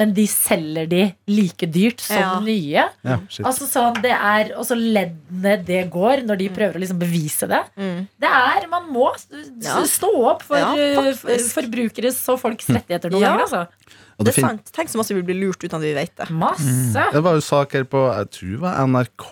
Men 0.00 0.14
de 0.16 0.24
selger 0.26 0.86
de 0.88 1.00
like 1.28 1.66
dyrt 1.68 2.00
som 2.00 2.16
Ja. 2.16 2.40
nye. 2.40 2.84
Ja. 3.04 3.18
Altså 3.44 3.66
sånn, 3.68 3.98
det 4.00 4.10
er 4.16 4.54
også 4.56 4.72
leddene 4.78 5.56
det 5.66 5.90
går 5.92 6.22
når 6.24 6.38
de 6.38 6.48
prøver 6.48 6.78
å 6.78 6.80
liksom 6.80 6.98
bevise 7.02 7.46
det. 7.50 7.60
Det 7.76 8.30
er, 8.30 8.66
Man 8.72 8.88
må 8.88 9.10
stå 9.18 10.12
opp 10.30 10.42
for 10.48 10.56
Ja, 10.56 10.72
uh, 10.72 11.12
forbrukeres 11.52 12.22
og 12.32 12.40
folks 12.40 12.66
rettigheter 12.72 13.10
noen 13.12 13.20
Ja. 13.20 13.36
ganger. 13.36 13.44
Altså. 13.44 13.68
Og 14.18 14.26
Det 14.26 14.32
det 14.32 14.42
er 14.42 14.48
sant. 14.48 14.72
Tenk 14.74 14.90
så 14.92 15.00
masse 15.00 15.16
vi 15.16 15.24
blir 15.26 15.38
lurt 15.40 15.62
uten 15.62 15.78
at 15.78 15.84
vi 15.84 15.94
vet 15.96 16.12
det. 16.18 16.28
Masse. 16.30 17.06
Det 17.14 17.22
var 17.24 17.36
jo 17.38 17.44
saker 17.44 17.86
på 17.90 18.02
jeg 18.12 18.30
tror 18.36 18.52
det 18.52 18.60
var 18.62 18.86
NRK 18.92 19.26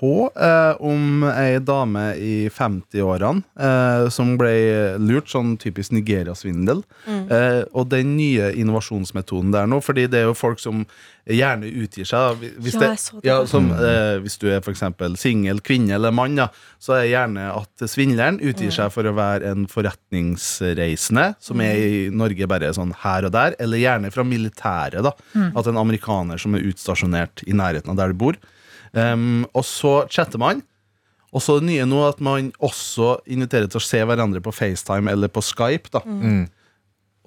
eh, 0.48 0.82
om 0.90 1.24
ei 1.30 1.60
dame 1.64 2.04
i 2.16 2.34
50-årene 2.52 3.44
eh, 3.60 4.08
som 4.12 4.34
ble 4.40 4.54
lurt, 5.02 5.30
sånn 5.30 5.56
typisk 5.60 5.94
Nigeria-svindel. 5.96 6.82
Eh, 7.06 7.62
og 7.72 7.90
den 7.92 8.16
nye 8.18 8.52
innovasjonsmetoden 8.58 9.52
der 9.54 9.68
nå, 9.70 9.80
fordi 9.84 10.08
det 10.10 10.22
er 10.22 10.30
jo 10.30 10.38
folk 10.38 10.62
som 10.62 10.84
gjerne 11.36 11.68
utgir 11.84 12.08
seg 12.08 12.40
Hvis, 12.40 12.74
Ja, 12.74 12.80
det, 12.80 13.26
ja, 13.26 13.36
som, 13.48 13.70
eh, 13.72 14.18
hvis 14.24 14.38
du 14.40 14.48
er 14.50 14.60
f.eks. 14.60 14.82
singel 15.20 15.60
kvinne 15.64 15.94
eller 15.96 16.14
mann, 16.14 16.38
ja, 16.40 16.48
så 16.82 16.96
er 16.96 17.04
det 17.04 17.12
gjerne 17.12 17.48
at 17.54 17.84
svindleren 17.90 18.40
utgir 18.40 18.72
seg 18.74 18.92
for 18.94 19.06
å 19.06 19.14
være 19.16 19.52
en 19.52 19.66
forretningsreisende, 19.70 21.26
som 21.42 21.60
er 21.64 21.80
i 21.80 22.00
Norge 22.14 22.48
bare 22.50 22.72
sånn 22.76 22.94
her 23.02 23.28
og 23.28 23.34
der, 23.36 23.56
eller 23.62 23.82
gjerne 23.82 24.12
fra 24.14 24.24
militæret. 24.26 25.02
da 25.06 25.14
At 25.54 25.70
en 25.70 25.80
amerikaner 25.80 26.40
som 26.40 26.56
er 26.56 26.66
utstasjonert 26.70 27.44
i 27.46 27.56
nærheten 27.56 27.92
av 27.92 28.00
der 28.00 28.14
du 28.14 28.20
bor. 28.24 28.40
Um, 28.92 29.46
og 29.54 29.64
så 29.64 30.00
chatter 30.10 30.40
man. 30.42 30.64
Og 31.30 31.42
så 31.44 31.60
det 31.60 31.68
nye 31.68 31.86
nå 31.86 32.00
at 32.08 32.18
man 32.24 32.50
også 32.58 33.20
inviterer 33.30 33.70
til 33.70 33.78
å 33.78 33.84
se 33.86 34.00
hverandre 34.02 34.42
på 34.42 34.54
FaceTime 34.54 35.12
eller 35.12 35.30
på 35.30 35.42
Skype. 35.46 35.92
da 35.94 36.02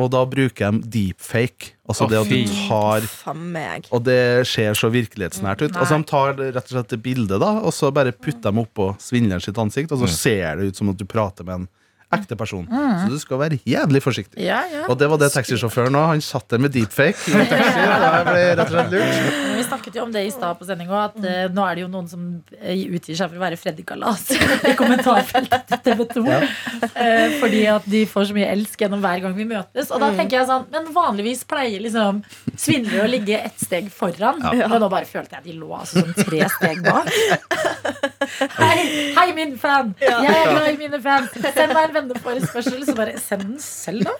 Og 0.02 0.10
da 0.10 0.24
bruker 0.26 0.74
de 0.74 0.90
deepfake. 0.96 1.76
Altså 1.86 2.08
oh, 2.08 2.10
det 2.10 2.20
at 2.24 2.32
du 2.32 2.54
tar 2.70 3.38
meg. 3.38 3.86
og 3.94 4.06
det 4.08 4.48
ser 4.50 4.74
så 4.78 4.90
virkelighetsnært 4.94 5.62
ut. 5.62 5.74
Nei. 5.74 5.84
Altså 5.84 6.00
De 6.00 6.08
tar 6.10 6.34
rett 6.40 6.64
og 6.64 6.74
slett 6.78 6.96
det 6.96 7.02
bildet, 7.04 7.38
da 7.44 7.52
og 7.62 7.74
så 7.76 7.92
bare 7.94 8.16
putter 8.16 8.50
de 8.50 8.64
oppå 8.64 8.94
svindleren 9.04 9.44
sitt 9.44 9.60
ansikt, 9.62 9.94
og 9.94 10.02
så 10.02 10.10
ser 10.10 10.58
det 10.58 10.72
ut 10.72 10.80
som 10.80 10.90
at 10.94 10.98
du 10.98 11.06
prater 11.10 11.46
med 11.46 11.62
en 11.62 11.68
ekte 12.16 12.38
person. 12.40 12.68
Så 12.70 13.10
du 13.12 13.18
skal 13.22 13.42
være 13.42 13.60
jævlig 13.68 14.02
forsiktig. 14.04 14.42
Ja, 14.44 14.62
ja. 14.72 14.86
Og 14.90 14.98
det 15.00 15.10
var 15.12 15.22
det 15.22 15.32
taxisjåføren 15.34 15.96
òg. 15.98 16.08
Han 16.14 16.24
satt 16.24 16.50
der 16.54 16.62
med 16.64 16.74
deepfake. 16.76 17.20
i 17.30 17.48
taxi, 17.50 17.84
og 17.88 18.30
ble 18.30 18.44
rett 18.44 18.64
og 18.64 18.74
slett 18.74 18.94
lurt. 18.94 19.42
Vi 19.58 19.66
snakket 19.68 19.98
jo 19.98 20.06
om 20.06 20.14
det 20.14 20.26
i 20.28 20.32
stad 20.34 20.60
på 20.60 20.68
sendinga, 20.68 21.04
at 21.10 21.18
uh, 21.20 21.44
nå 21.54 21.66
er 21.68 21.78
det 21.78 21.86
jo 21.86 21.90
noen 21.92 22.10
som 22.12 22.26
eh, 22.60 22.84
utgir 22.98 23.18
seg 23.18 23.30
for 23.32 23.40
å 23.40 23.44
være 23.44 23.60
Freddy 23.60 23.86
Kalas 23.88 24.26
i 24.70 24.74
kommentarfeltet 24.80 25.68
til 25.70 25.84
TV 25.88 26.04
2. 26.14 26.24
Eh, 26.34 27.38
fordi 27.42 27.64
at 27.72 27.88
de 27.90 28.04
får 28.10 28.30
så 28.30 28.38
mye 28.38 28.50
elsk 28.54 28.86
gjennom 28.86 29.04
hver 29.04 29.24
gang 29.24 29.38
vi 29.38 29.48
møtes. 29.50 29.92
Og 29.94 30.04
da 30.04 30.12
tenker 30.18 30.42
jeg 30.42 30.50
sånn, 30.50 30.68
Men 30.74 30.90
vanligvis 30.96 31.44
pleier 31.50 31.84
liksom 31.84 32.24
svindlere 32.56 33.08
å 33.08 33.12
ligge 33.12 33.40
ett 33.40 33.60
steg 33.62 33.90
foran. 33.94 34.42
Og 34.44 34.78
nå 34.82 34.90
bare 34.92 35.08
følte 35.10 35.40
jeg 35.40 35.48
de 35.48 35.58
lå 35.60 35.72
altså 35.78 36.04
sånn 36.04 36.16
tre 36.18 36.48
steg 36.58 36.84
bak. 36.86 37.12
Hei, 38.58 39.14
hei, 39.16 39.26
min 39.36 39.58
fan! 39.60 39.92
Jeg 40.00 40.30
er 40.30 40.48
glad 40.48 40.68
i 40.72 40.78
mine 40.80 41.00
fans. 41.04 41.34
Send 41.54 41.74
meg 41.76 41.90
en 41.90 41.94
venneforespørsel. 42.04 42.84
Så 42.88 42.96
bare 42.98 43.18
send 43.22 43.46
den 43.48 43.60
selv, 43.64 44.08
da. 44.08 44.14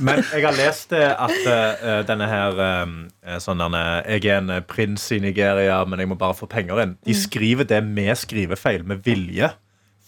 Men 0.00 0.22
jeg 0.24 0.44
har 0.46 0.56
lest 0.56 0.92
det 0.94 1.04
at 1.12 1.34
uh, 1.44 2.00
denne 2.08 2.28
her 2.30 2.60
uh, 2.60 3.38
sånn 3.42 3.60
denne, 3.60 3.82
Jeg 4.08 4.26
er 4.28 4.38
en 4.40 4.52
eh, 4.54 4.62
prins 4.64 5.10
i 5.12 5.20
Nigeria, 5.22 5.80
men 5.88 6.00
jeg 6.00 6.10
må 6.10 6.16
bare 6.20 6.36
få 6.38 6.48
penger 6.50 6.80
inn. 6.84 6.94
De 7.06 7.16
skriver 7.16 7.68
det 7.68 7.82
med 7.84 8.14
skrivefeil, 8.18 8.86
med 8.88 9.04
vilje. 9.06 9.50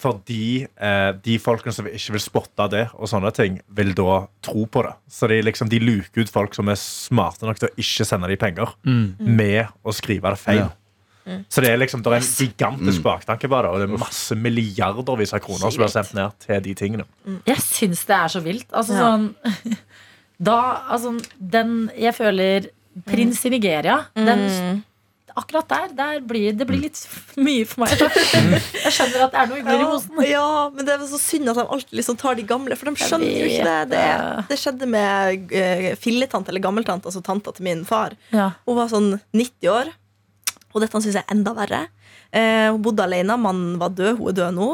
Fordi 0.03 0.65
eh, 0.65 1.11
de 1.23 1.37
folkene 1.39 1.75
som 1.75 1.87
ikke 1.87 2.17
vil 2.17 2.25
spotte 2.25 2.67
det, 2.73 2.87
og 2.97 3.11
sånne 3.11 3.31
ting, 3.37 3.61
vil 3.71 3.93
da 3.95 4.25
tro 4.43 4.65
på 4.67 4.83
det. 4.87 4.97
Så 5.13 5.29
de, 5.31 5.39
liksom, 5.47 5.71
de 5.71 5.79
luker 5.83 6.25
ut 6.25 6.33
folk 6.33 6.57
som 6.59 6.73
er 6.73 6.81
smarte 6.81 7.47
nok 7.47 7.61
til 7.61 7.71
å 7.71 7.77
ikke 7.85 8.09
sende 8.09 8.31
de 8.33 8.39
penger, 8.41 8.75
med 8.83 9.71
å 9.87 9.95
skrive 9.95 10.35
det 10.35 10.43
feil. 10.43 10.65
Ja. 10.65 10.71
Så 11.23 11.63
det 11.63 11.71
er 11.71 11.79
liksom, 11.79 12.03
det 12.03 12.11
er 12.13 12.19
en 12.19 12.31
gigantisk 12.35 13.03
baktanke 13.05 13.47
på 13.51 13.61
det, 13.63 13.71
og 13.71 13.79
det 13.79 13.87
er 13.89 14.01
masse 14.03 14.35
milliardervis 14.35 15.35
av 15.37 15.43
kroner 15.45 15.71
som 15.71 15.83
blir 15.85 15.93
sendt 15.93 16.15
ned 16.19 16.39
til 16.43 16.63
de 16.65 16.75
tingene. 16.79 17.07
Jeg 17.47 17.63
syns 17.63 18.03
det 18.09 18.17
er 18.19 18.33
så 18.35 18.43
vilt. 18.43 18.67
Altså 18.73 18.97
Ja. 18.99 19.05
sånn 19.07 19.77
Da, 20.43 20.57
altså 20.91 21.13
Den 21.39 21.91
Jeg 21.95 22.17
føler 22.17 22.67
Prins 23.07 23.45
i 23.47 23.53
Nigeria, 23.55 24.01
den 24.19 24.83
Akkurat 25.33 25.65
der, 25.71 25.93
der 25.97 26.19
blir 26.29 26.53
det 26.53 26.67
blir 26.69 26.83
litt 26.83 26.99
mye 27.41 27.65
for 27.65 27.81
meg. 27.87 27.95
Jeg 28.85 28.93
skjønner 28.93 29.23
at 29.25 29.33
det 29.33 29.39
er 29.41 29.47
noe 29.49 29.63
ugler 29.63 29.79
i 29.81 29.87
mosen. 29.89 30.19
Ja, 30.29 30.49
men 30.75 30.85
det 30.85 30.93
er 30.99 31.07
så 31.09 31.21
synd 31.23 31.49
at 31.49 31.57
de 31.57 31.65
alltid 31.65 31.97
liksom 31.97 32.19
tar 32.21 32.37
de 32.37 32.45
gamle, 32.51 32.77
for 32.77 32.91
de 32.91 33.01
skjønner 33.01 33.31
jo 33.31 33.47
ikke 33.49 33.65
det. 33.65 33.79
Det, 33.95 34.03
det. 34.03 34.45
det 34.51 34.59
skjedde 34.61 34.89
med 34.93 35.55
uh, 35.55 35.87
filletante, 36.03 36.53
eller 36.53 36.65
gammeltante, 36.67 37.09
altså 37.09 37.25
tanta 37.25 37.55
til 37.57 37.65
min 37.65 37.81
far. 37.89 38.13
Ja. 38.35 38.51
Hun 38.69 38.77
var 38.77 38.93
sånn 38.93 39.09
90 39.33 39.73
år, 39.73 39.95
og 40.75 40.81
dette 40.81 40.93
syns 41.03 41.15
jeg 41.15 41.25
er 41.25 41.35
enda 41.35 41.53
verre. 41.55 41.89
Eh, 42.33 42.71
hun 42.73 42.83
bodde 42.83 43.05
alene, 43.05 43.37
mannen 43.39 43.79
var 43.79 43.91
død, 43.91 44.19
hun 44.19 44.29
er 44.29 44.33
død 44.33 44.55
nå. 44.55 44.71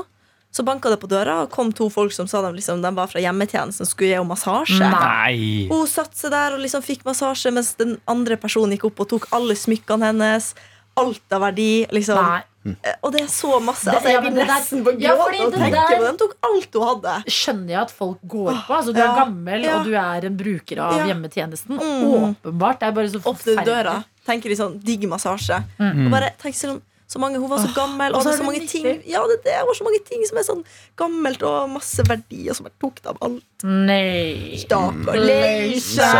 Så 0.50 0.64
banka 0.64 0.88
det 0.88 0.96
på 1.02 1.08
døra, 1.10 1.42
og 1.44 1.50
kom 1.52 1.72
to 1.76 1.90
folk 1.92 2.10
som 2.10 2.26
sa 2.26 2.40
de, 2.40 2.54
liksom, 2.56 2.80
de 2.80 2.90
var 2.96 3.06
fra 3.06 3.20
hjemmetjenesten 3.20 3.84
og 3.84 3.90
skulle 3.90 4.08
gi 4.08 4.16
henne 4.16 4.30
massasje. 4.30 4.80
Nei. 4.80 5.66
Hun 5.68 5.86
satte 5.86 6.16
seg 6.16 6.30
der 6.32 6.54
og 6.56 6.60
liksom 6.64 6.80
fikk 6.82 7.04
massasje, 7.04 7.52
mens 7.52 7.74
den 7.76 7.98
andre 8.08 8.36
personen 8.40 8.72
gikk 8.72 8.84
opp 8.88 9.00
og 9.04 9.08
tok 9.12 9.26
alle 9.36 9.54
smykkene 9.54 10.08
hennes. 10.08 10.54
Alt 10.98 11.22
av 11.36 11.42
verdi. 11.44 11.84
Liksom. 11.92 12.16
Nei. 12.18 12.40
Eh, 12.82 12.96
Og 13.04 13.12
det 13.12 13.20
er 13.22 13.28
så 13.30 13.60
masse. 13.62 13.86
Altså, 13.92 14.08
jeg 14.08 14.14
ja, 14.24 14.30
der- 14.30 14.48
nesten 14.50 14.82
på 14.84 14.92
Ja, 15.00 15.12
gråt 15.14 15.36
ja, 15.36 15.44
og 15.44 15.52
der- 15.52 15.58
på 15.58 16.00
det. 16.00 16.00
De 16.10 16.16
tok 16.24 16.34
alt 16.42 16.74
hun 16.74 16.86
hadde. 16.88 17.14
skjønner 17.30 17.68
jeg 17.68 17.80
at 17.82 17.90
folk 17.90 18.18
går 18.26 18.50
på. 18.66 18.74
Altså, 18.74 18.92
du 18.94 19.00
er 19.00 19.14
gammel, 19.20 19.62
Ja. 19.62 19.78
og 19.78 19.84
du 19.84 19.92
er 19.94 20.24
en 20.26 20.36
bruker 20.36 20.78
av 20.80 20.96
Ja. 20.96 21.06
hjemmetjenesten. 21.12 21.78
Mm. 21.78 22.34
Åpenbart. 22.42 22.80
Det 22.80 22.88
er 22.88 22.92
bare 22.92 23.08
så 23.08 23.20
forferdelig. 23.22 24.04
Tenker 24.28 24.52
de 24.52 24.58
sånn 24.60 24.76
digg 24.84 25.08
massasje. 25.08 25.62
Mm. 25.80 26.06
Og 26.06 26.12
bare 26.12 26.34
tenk 26.42 26.56
selv 26.58 26.76
om 26.76 26.82
så 27.08 27.16
mange, 27.22 27.38
Hun 27.40 27.48
var 27.48 27.62
så 27.64 27.70
gammel, 27.72 28.12
og 28.12 28.18
og 28.20 28.24
så 28.26 28.34
så 28.36 28.44
mange 28.44 28.66
ting 28.68 28.84
Ja, 29.08 29.22
det, 29.24 29.38
det 29.46 29.54
var 29.64 29.72
så 29.72 29.84
mange 29.86 30.02
ting 30.04 30.26
som 30.28 30.36
er 30.36 30.44
sånn 30.44 30.60
gammelt 31.00 31.40
og 31.48 31.70
masse 31.72 32.04
verdier 32.04 32.52
som 32.52 32.68
er 32.68 32.74
tok 32.82 33.00
de 33.00 33.14
alt. 33.24 33.64
Nei. 33.64 34.58
Stakkar. 34.60 35.16
Leisha. 35.16 36.10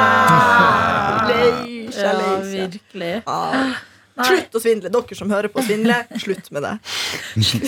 Leisha. 1.28 1.28
Leisha, 1.28 2.08
Ja, 2.08 2.40
virkelig. 2.40 3.12
Ja. 3.26 3.68
Slutt 4.18 4.56
å 4.56 4.62
svindle. 4.62 4.90
Dere 4.90 5.18
som 5.18 5.30
hører 5.30 5.52
på 5.52 5.60
å 5.60 5.66
svindle, 5.66 6.00
slutt 6.18 6.48
med 6.56 6.64
det. 6.66 6.72
Vi 7.38 7.60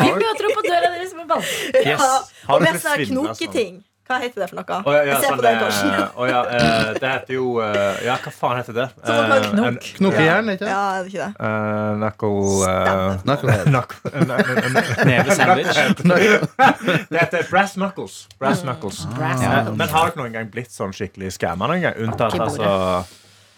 begynner 0.00 0.32
å 0.32 0.38
tro 0.40 0.50
på 0.56 0.64
døra 0.66 0.88
deres 0.96 1.12
med 1.14 1.28
ball. 1.30 1.44
Yes. 1.76 1.92
Ja. 1.92 2.08
Og 2.54 2.64
med 2.64 2.80
sånne 2.82 3.06
knoketing. 3.12 3.76
Hva 4.08 4.16
heter 4.22 4.40
det 4.40 4.46
for 4.48 4.56
noe? 4.56 4.76
Oh, 4.86 4.92
ja, 4.94 5.02
ja, 5.04 5.08
Jeg 5.12 5.16
ser 5.20 5.28
sånn, 5.28 5.38
på 5.38 5.42
den, 5.44 5.54
eh, 5.54 5.60
Karsten. 5.60 5.90
å, 6.16 6.28
ja, 6.30 6.38
eh, 6.48 6.92
det 6.96 7.08
heter 7.12 7.34
jo 7.34 7.46
eh, 7.60 7.98
Ja, 8.06 8.14
hva 8.24 8.32
faen 8.32 8.56
heter 8.62 8.72
det? 8.78 8.86
Så 9.04 9.12
man 9.12 9.28
kan 9.28 9.42
Eh, 9.44 9.50
knoke. 9.98 10.22
en- 10.22 10.48
ikke 10.54 10.66
Ja, 10.68 10.80
er 10.96 11.04
det 11.04 11.12
ikke 11.12 11.24
det? 11.26 11.32
eh, 11.38 11.90
Knuckle 11.98 12.38
eh, 12.68 13.18
Knucklehead. 13.22 13.66
knuckle- 13.68 14.10
eh, 14.14 14.24
ne- 14.24 14.40
ne- 14.48 14.70
ne- 14.72 15.04
Nevesandwich. 15.04 15.74
Det 17.10 17.18
heter 17.20 17.46
brass 17.50 17.72
knuckles. 17.74 18.26
Brass 18.38 18.62
knuckles. 18.62 19.04
Brass 19.16 19.42
Eh, 19.42 19.48
knuckles. 19.50 19.76
Men 19.78 19.88
har 19.88 20.10
dere 20.10 20.22
noen 20.22 20.32
gang 20.32 20.48
blitt 20.50 20.70
sånn 20.72 20.92
skikkelig 20.96 21.32
skamma 21.36 21.68
noen 21.68 21.82
gang? 21.82 21.94
Unntatt 22.08 22.32
altså 22.38 23.04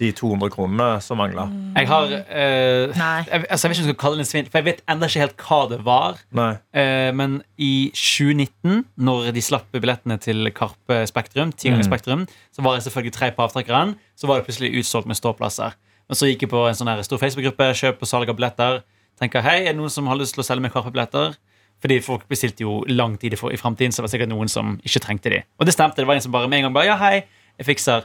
de 0.00 0.08
200 0.16 0.50
kronene 0.54 0.86
som 1.04 1.18
mangla. 1.20 1.44
Jeg 1.76 1.88
har 1.90 2.12
eh, 2.16 2.88
jeg, 2.88 3.44
altså, 3.50 3.68
jeg 3.68 3.70
vet 3.70 3.76
ikke 3.76 3.82
om 3.84 3.84
jeg 3.84 3.88
skal 3.90 3.98
kalle 4.00 4.16
det 4.18 4.24
en 4.24 4.28
svindel, 4.30 4.50
for 4.50 4.58
jeg 4.62 4.66
vet 4.70 4.80
enda 4.88 5.08
ikke 5.10 5.22
helt 5.24 5.44
hva 5.46 5.58
det 5.70 5.78
var. 5.86 6.20
Nei. 6.40 6.48
Eh, 6.72 7.10
men 7.16 7.34
i 7.60 7.72
2019, 7.94 8.80
når 9.04 9.28
de 9.36 9.42
slapp 9.44 9.68
billettene 9.76 10.16
til 10.24 10.48
Karpe 10.56 11.02
Spektrum, 11.10 11.52
10 11.52 11.68
ganger 11.74 11.84
Mm. 11.84 11.90
Spektrum, 11.90 12.24
så 12.56 12.64
var 12.64 12.78
jeg 12.78 12.86
selvfølgelig 12.88 13.14
tre 13.18 13.30
på 13.36 13.44
avtrekkeren. 13.46 13.94
Så 14.16 14.26
var 14.30 14.40
det 14.40 14.48
plutselig 14.48 14.72
utsolgt 14.80 15.06
med 15.12 15.16
ståplasser. 15.20 15.76
Men 16.08 16.16
så 16.18 16.26
gikk 16.26 16.42
jeg 16.48 16.50
på 16.50 16.64
en 16.66 16.74
sånn 16.74 16.88
her 16.90 17.02
stor 17.06 17.20
Facebook-gruppe, 17.22 17.70
kjøp 17.78 18.00
og 18.02 18.08
salg 18.10 18.28
av 18.32 18.36
billetter. 18.40 18.80
Tenker 19.20 19.44
hei, 19.44 19.60
er 19.66 19.72
det 19.74 19.78
noen 19.78 19.92
som 19.92 20.08
har 20.10 20.16
lyst 20.18 20.34
til 20.34 20.42
å 20.42 20.46
selge 20.48 20.64
meg 20.64 20.72
Karpe-billetter? 20.74 21.36
Fordi 21.80 22.00
folk 22.04 22.26
bestilte 22.28 22.64
jo 22.64 22.80
lang 22.88 23.14
tid 23.16 23.32
i 23.32 23.36
for- 23.40 23.52
i 23.52 23.56
framtiden, 23.56 23.92
så 23.92 24.00
det 24.02 24.08
var 24.08 24.12
sikkert 24.18 24.28
noen 24.32 24.48
som 24.52 24.74
ikke 24.84 25.00
trengte 25.00 25.30
de. 25.32 25.42
Og 25.60 25.64
det 25.68 25.72
stemte. 25.76 25.96
Det 25.96 26.06
var 26.08 26.14
en 26.18 26.20
som 26.20 26.32
bare 26.32 26.48
med 26.48 26.58
en 26.58 26.64
gang 26.68 26.74
bare 26.74 26.90
ja, 26.90 26.96
hei, 27.00 27.24
jeg 27.58 27.66
fikser. 27.70 28.04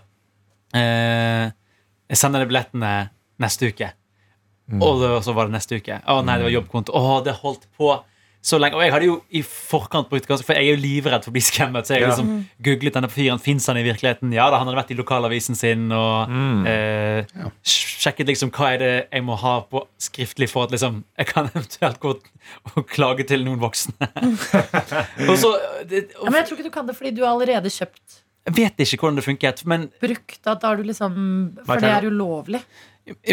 Eh, 0.76 1.50
jeg 2.10 2.18
sender 2.22 2.44
deg 2.44 2.52
billettene 2.52 2.96
neste 3.42 3.72
uke. 3.72 3.92
Og 4.82 5.02
så 5.24 5.34
var 5.38 5.46
det 5.50 5.54
neste 5.60 5.78
uke. 5.78 6.00
Å 6.10 6.20
nei, 6.26 6.40
det 6.42 6.48
var 6.48 6.54
jobbkonto. 6.56 6.94
Å, 6.98 7.20
det 7.26 7.36
holdt 7.44 7.68
på 7.78 7.94
så 8.46 8.60
lenge. 8.62 8.78
Og 8.78 8.84
jeg 8.86 8.94
hadde 8.94 9.08
jo 9.08 9.16
i 9.34 9.42
forkant 9.46 10.06
brukt 10.12 10.28
ganske 10.30 10.46
For 10.46 10.54
jeg 10.54 10.68
er 10.68 10.76
jo 10.76 10.82
livredd 10.82 11.24
for 11.26 11.32
å 11.32 11.36
bli 11.36 11.42
skammet. 11.42 11.88
Så 11.88 11.96
jeg 11.96 12.04
Ja. 12.04 12.10
liksom 12.12 12.32
googlet 12.66 12.94
denne 12.94 13.10
fyren. 13.10 13.42
Fins 13.42 13.66
han 13.68 13.78
i 13.82 13.84
virkeligheten? 13.86 14.34
Ja 14.34 14.52
da, 14.54 14.60
han 14.62 14.68
hadde 14.70 14.78
vært 14.78 14.94
i 14.94 14.98
lokalavisen 15.00 15.58
sin 15.58 15.88
og 15.94 16.30
eh, 16.70 17.26
sjekket 17.66 18.30
liksom 18.30 18.52
hva 18.54 18.74
er 18.76 18.78
det 18.84 18.92
jeg 19.12 19.26
må 19.26 19.38
ha 19.42 19.56
på 19.66 19.82
skriftlig 19.98 20.50
for 20.52 20.66
at 20.68 20.76
liksom 20.78 21.04
jeg 21.18 21.30
kan 21.32 21.50
eventuelt 21.54 21.98
gå 22.04 22.14
og 22.76 22.86
klage 22.90 23.26
til 23.30 23.46
noen 23.46 23.58
voksne. 23.62 23.98
og 25.30 25.36
så 25.42 25.56
det, 25.90 26.08
Ja, 26.14 26.30
men 26.30 26.42
jeg 26.42 26.50
tror 26.50 26.58
ikke 26.60 26.70
du 26.70 26.74
kan 26.78 26.86
det 26.90 26.98
fordi 26.98 27.16
du 27.18 27.24
har 27.26 27.34
allerede 27.34 27.70
kjøpt 27.74 28.22
Jeg 28.46 28.56
vet 28.56 28.78
ikke 28.94 29.02
hvordan 29.08 29.16
det 29.18 29.24
funket, 29.26 29.64
men 29.66 29.88
brukt. 30.02 30.36
da, 30.46 30.54
da 30.56 30.72
er 30.72 30.78
du 30.78 30.84
liksom 30.84 31.16
For 31.66 31.82
det 31.82 31.90
er 31.90 32.06
ulovlig. 32.12 32.62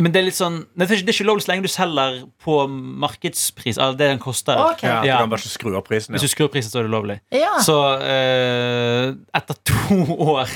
Men 0.01 0.13
det 0.13 0.21
er 0.21 0.25
litt 0.27 0.37
sånn 0.37 0.59
Nei, 0.77 0.85
det 0.85 0.91
er 0.91 0.97
ikke- 1.01 1.07
det 1.07 1.15
ulovlig 1.27 1.43
så 1.45 1.49
lenge 1.53 1.63
du 1.63 1.69
selger 1.73 2.17
på 2.45 2.57
markedspris. 3.03 3.79
Altså 3.79 3.97
det 3.97 4.09
den 4.11 4.19
koster. 4.21 4.57
Okay. 4.73 4.89
Ja, 4.89 5.03
Ja. 5.05 5.17
Du 5.17 5.23
kan 5.23 5.31
bare 5.31 5.41
skru 5.49 5.77
opp 5.77 5.89
prisen. 5.89 6.13
Hvis 6.15 6.21
du 6.27 6.29
skrur 6.29 6.49
prisen, 6.53 6.71
så 6.73 6.81
er 6.81 6.83
det 6.89 6.91
ulovlig. 6.93 7.21
Ja. 7.33 7.59
Så 7.65 7.77
eh, 8.01 9.15
etter 9.35 9.57
to 9.65 10.17
år 10.37 10.49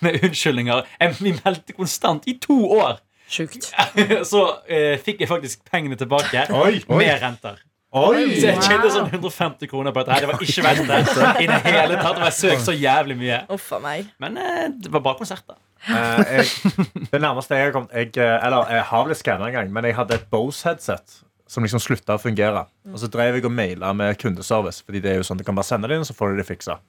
med 0.00 0.20
unnskyldninger 0.24 0.84
Vi 1.20 1.32
meldte 1.44 1.72
konstant 1.76 2.26
i 2.26 2.34
to 2.38 2.56
år! 2.80 2.98
Sjukt. 3.30 3.70
Så 4.30 4.40
eh, 4.68 4.98
fikk 5.00 5.20
jeg 5.24 5.28
faktisk 5.30 5.62
pengene 5.70 5.96
tilbake 5.96 6.44
Oi, 6.52 6.82
oi. 6.88 6.98
med 6.98 7.22
renter. 7.22 7.56
Oi! 7.94 8.22
Så 8.40 8.48
jeg 8.48 8.62
tjente 8.64 8.88
sånn 8.90 9.10
150 9.12 9.70
kroner 9.70 9.94
på 9.94 10.02
dette. 10.02 10.16
her 10.16 10.24
Det 10.24 10.30
var 10.32 10.40
ikke 10.42 10.64
verdt 10.66 10.88
det 10.88 11.28
i 11.44 11.46
det 11.50 11.58
hele 11.62 11.98
tatt. 12.00 12.16
Og 12.18 12.24
jeg 12.26 12.36
søkte 12.40 12.64
så 12.66 12.74
jævlig 12.74 13.16
mye. 13.20 13.42
Uff 13.54 13.68
a 13.76 13.78
meg. 13.82 14.08
Men 14.22 14.40
eh, 14.40 14.64
det 14.82 14.90
var 14.94 15.04
bra 15.04 15.12
konserter. 15.18 15.60
Eh, 15.86 16.40
jeg, 16.40 16.72
det 17.12 17.20
nærmeste 17.22 17.54
jeg 17.54 17.68
har 17.68 17.74
kommet 17.76 17.92
jeg, 17.92 18.10
eh, 18.16 18.46
Eller 18.46 18.72
jeg 18.72 18.86
har 18.88 19.06
blitt 19.06 19.20
skanna 19.20 19.50
en 19.50 19.56
gang, 19.58 19.70
men 19.74 19.86
jeg 19.86 19.98
hadde 19.98 20.16
et 20.16 20.26
Bose-headset 20.32 21.20
som 21.54 21.62
liksom 21.62 21.82
slutta 21.82 22.16
å 22.16 22.22
fungere. 22.22 22.64
Og 22.90 22.98
så 22.98 23.06
drev 23.12 23.38
jeg 23.38 23.46
og 23.46 23.52
maila 23.54 23.92
med 23.94 24.16
kundeservice, 24.18 24.82
Fordi 24.82 25.02
det 25.04 25.12
er 25.12 25.20
jo 25.20 25.26
sånn 25.28 25.38
du 25.38 25.44
kan 25.46 25.54
bare 25.54 25.68
sende 25.68 25.90
det 25.90 26.00
inn, 26.00 26.06
så 26.08 26.16
får 26.16 26.32
du 26.32 26.40
det 26.40 26.48
fiksa. 26.48 26.80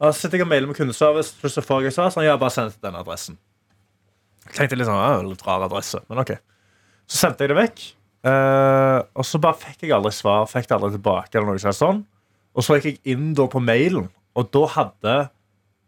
Og 0.00 0.14
så 0.14 0.24
sitter 0.24 0.40
jeg 0.40 0.46
og 0.46 0.50
mailer 0.50 0.70
med 0.70 0.78
kundeservice, 0.78 1.34
så 1.42 1.62
får 1.62 1.84
jeg 1.88 1.96
svar 1.96 2.14
sånn, 2.14 2.24
ja, 2.26 2.38
bare 2.40 2.54
send 2.54 2.72
til 2.72 2.86
den 2.86 2.96
adressen. 2.98 3.36
Jeg 4.48 4.56
tenkte 4.56 4.78
litt 4.78 4.88
sånn, 4.88 5.00
ja, 5.00 5.20
litt 5.26 5.44
rar 5.46 5.66
adresse, 5.66 6.00
men 6.08 6.22
ok. 6.22 6.32
Så 7.10 7.20
sendte 7.26 7.44
jeg 7.44 7.52
det 7.52 7.58
vekk, 7.58 7.84
eh, 8.24 8.98
og 9.14 9.26
så 9.26 9.40
bare 9.42 9.60
fikk 9.60 9.86
jeg 9.86 9.94
aldri 9.96 10.12
svar, 10.14 10.48
fikk 10.50 10.68
det 10.70 10.76
aldri 10.78 10.92
tilbake, 10.96 11.38
eller 11.38 11.54
noe 11.54 11.74
sånt. 11.76 12.06
Og 12.54 12.64
så 12.64 12.78
gikk 12.78 12.92
jeg 12.92 13.16
inn 13.16 13.32
da 13.36 13.48
på 13.50 13.62
mailen, 13.62 14.08
og 14.34 14.50
da 14.54 14.66
hadde 14.76 15.16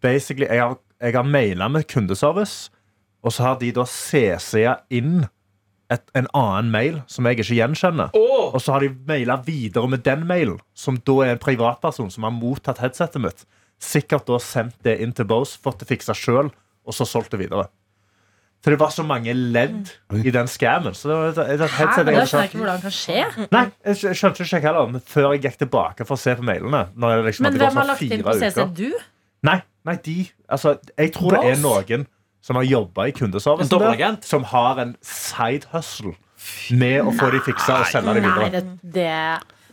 basically 0.02 0.46
Jeg 0.46 0.60
har, 0.60 0.76
jeg 1.00 1.14
har 1.16 1.26
maila 1.26 1.68
med 1.72 1.86
kundeservice, 1.90 2.70
og 3.24 3.32
så 3.32 3.42
har 3.42 3.58
de 3.58 3.72
da 3.74 3.84
CC-a 3.88 4.76
inn 4.94 5.24
et, 5.90 6.02
en 6.18 6.28
annen 6.34 6.70
mail 6.70 6.98
som 7.10 7.26
jeg 7.26 7.38
ikke 7.38 7.56
gjenkjenner. 7.58 8.14
Og 8.54 8.58
så 8.62 8.74
har 8.74 8.84
de 8.84 8.92
maila 9.08 9.38
videre 9.46 9.88
med 9.90 10.04
den 10.06 10.26
mailen, 10.28 10.60
som 10.74 10.98
da 11.06 11.16
er 11.24 11.34
en 11.34 11.42
privatperson 11.42 12.10
som 12.12 12.26
har 12.26 12.34
mottatt 12.34 12.82
headsetet 12.82 13.22
mitt. 13.22 13.46
Sikkert 13.82 14.26
da 14.30 14.38
sendt 14.42 14.78
det 14.86 14.98
inn 15.02 15.14
til 15.16 15.28
Bose, 15.28 15.58
fått 15.62 15.82
det 15.82 15.90
fiksa 15.90 16.14
sjøl, 16.16 16.50
og 16.86 16.96
så 16.96 17.06
solgt 17.08 17.34
det 17.34 17.42
videre. 17.44 17.68
Så 18.64 18.72
det 18.72 18.78
var 18.80 18.90
så 18.90 19.04
mange 19.06 19.30
ledd 19.34 19.92
i 20.26 20.32
den 20.34 20.48
scammen. 20.50 20.94
Så 20.96 21.08
det 21.08 21.16
var 21.16 21.28
et, 21.28 21.38
et, 21.38 21.60
et 21.60 21.70
Hæ? 21.70 21.76
headset 21.76 22.08
jeg 22.10 22.28
skjønner 22.30 22.48
ikke 22.48 22.58
hvordan 22.58 22.80
det 22.80 22.82
kan 22.82 22.94
skje. 22.96 23.46
Nei, 23.52 23.64
jeg 23.86 24.16
skjønte 24.18 24.46
ikke 24.46 24.62
heller 24.64 24.96
før 25.06 25.28
jeg 25.36 25.44
gikk 25.44 25.60
tilbake 25.60 26.06
for 26.08 26.18
å 26.18 26.20
se 26.20 26.34
på 26.34 26.46
mailene. 26.46 26.82
Når 26.98 27.14
jeg 27.14 27.24
liksom 27.28 27.46
Men 27.46 27.60
hvem 27.60 27.68
har 27.68 27.76
sånn 27.76 27.92
lagt 27.92 28.06
inn 28.08 28.26
på 28.26 28.36
CC? 28.40 28.66
Du? 28.80 28.88
Nei, 29.46 29.60
nei, 29.86 29.96
de 30.02 30.18
Altså, 30.50 30.76
jeg 30.98 31.12
tror 31.14 31.36
det 31.36 31.42
er 31.52 31.60
noen 31.62 32.06
som 32.46 32.58
har 32.58 32.66
jobba 32.66 33.06
i 33.06 33.12
En 33.14 33.18
kundeservicen 33.20 34.18
som 34.22 34.46
har 34.50 34.82
en 34.82 34.94
side 35.02 35.70
hustle 35.72 36.14
med 36.78 37.00
å 37.02 37.14
få 37.16 37.30
de 37.34 37.40
fiksa 37.46 37.80
og 37.82 37.88
selge 37.90 38.18
de 38.18 38.22
Nei, 38.26 38.50
det, 38.54 38.62
det 38.94 39.10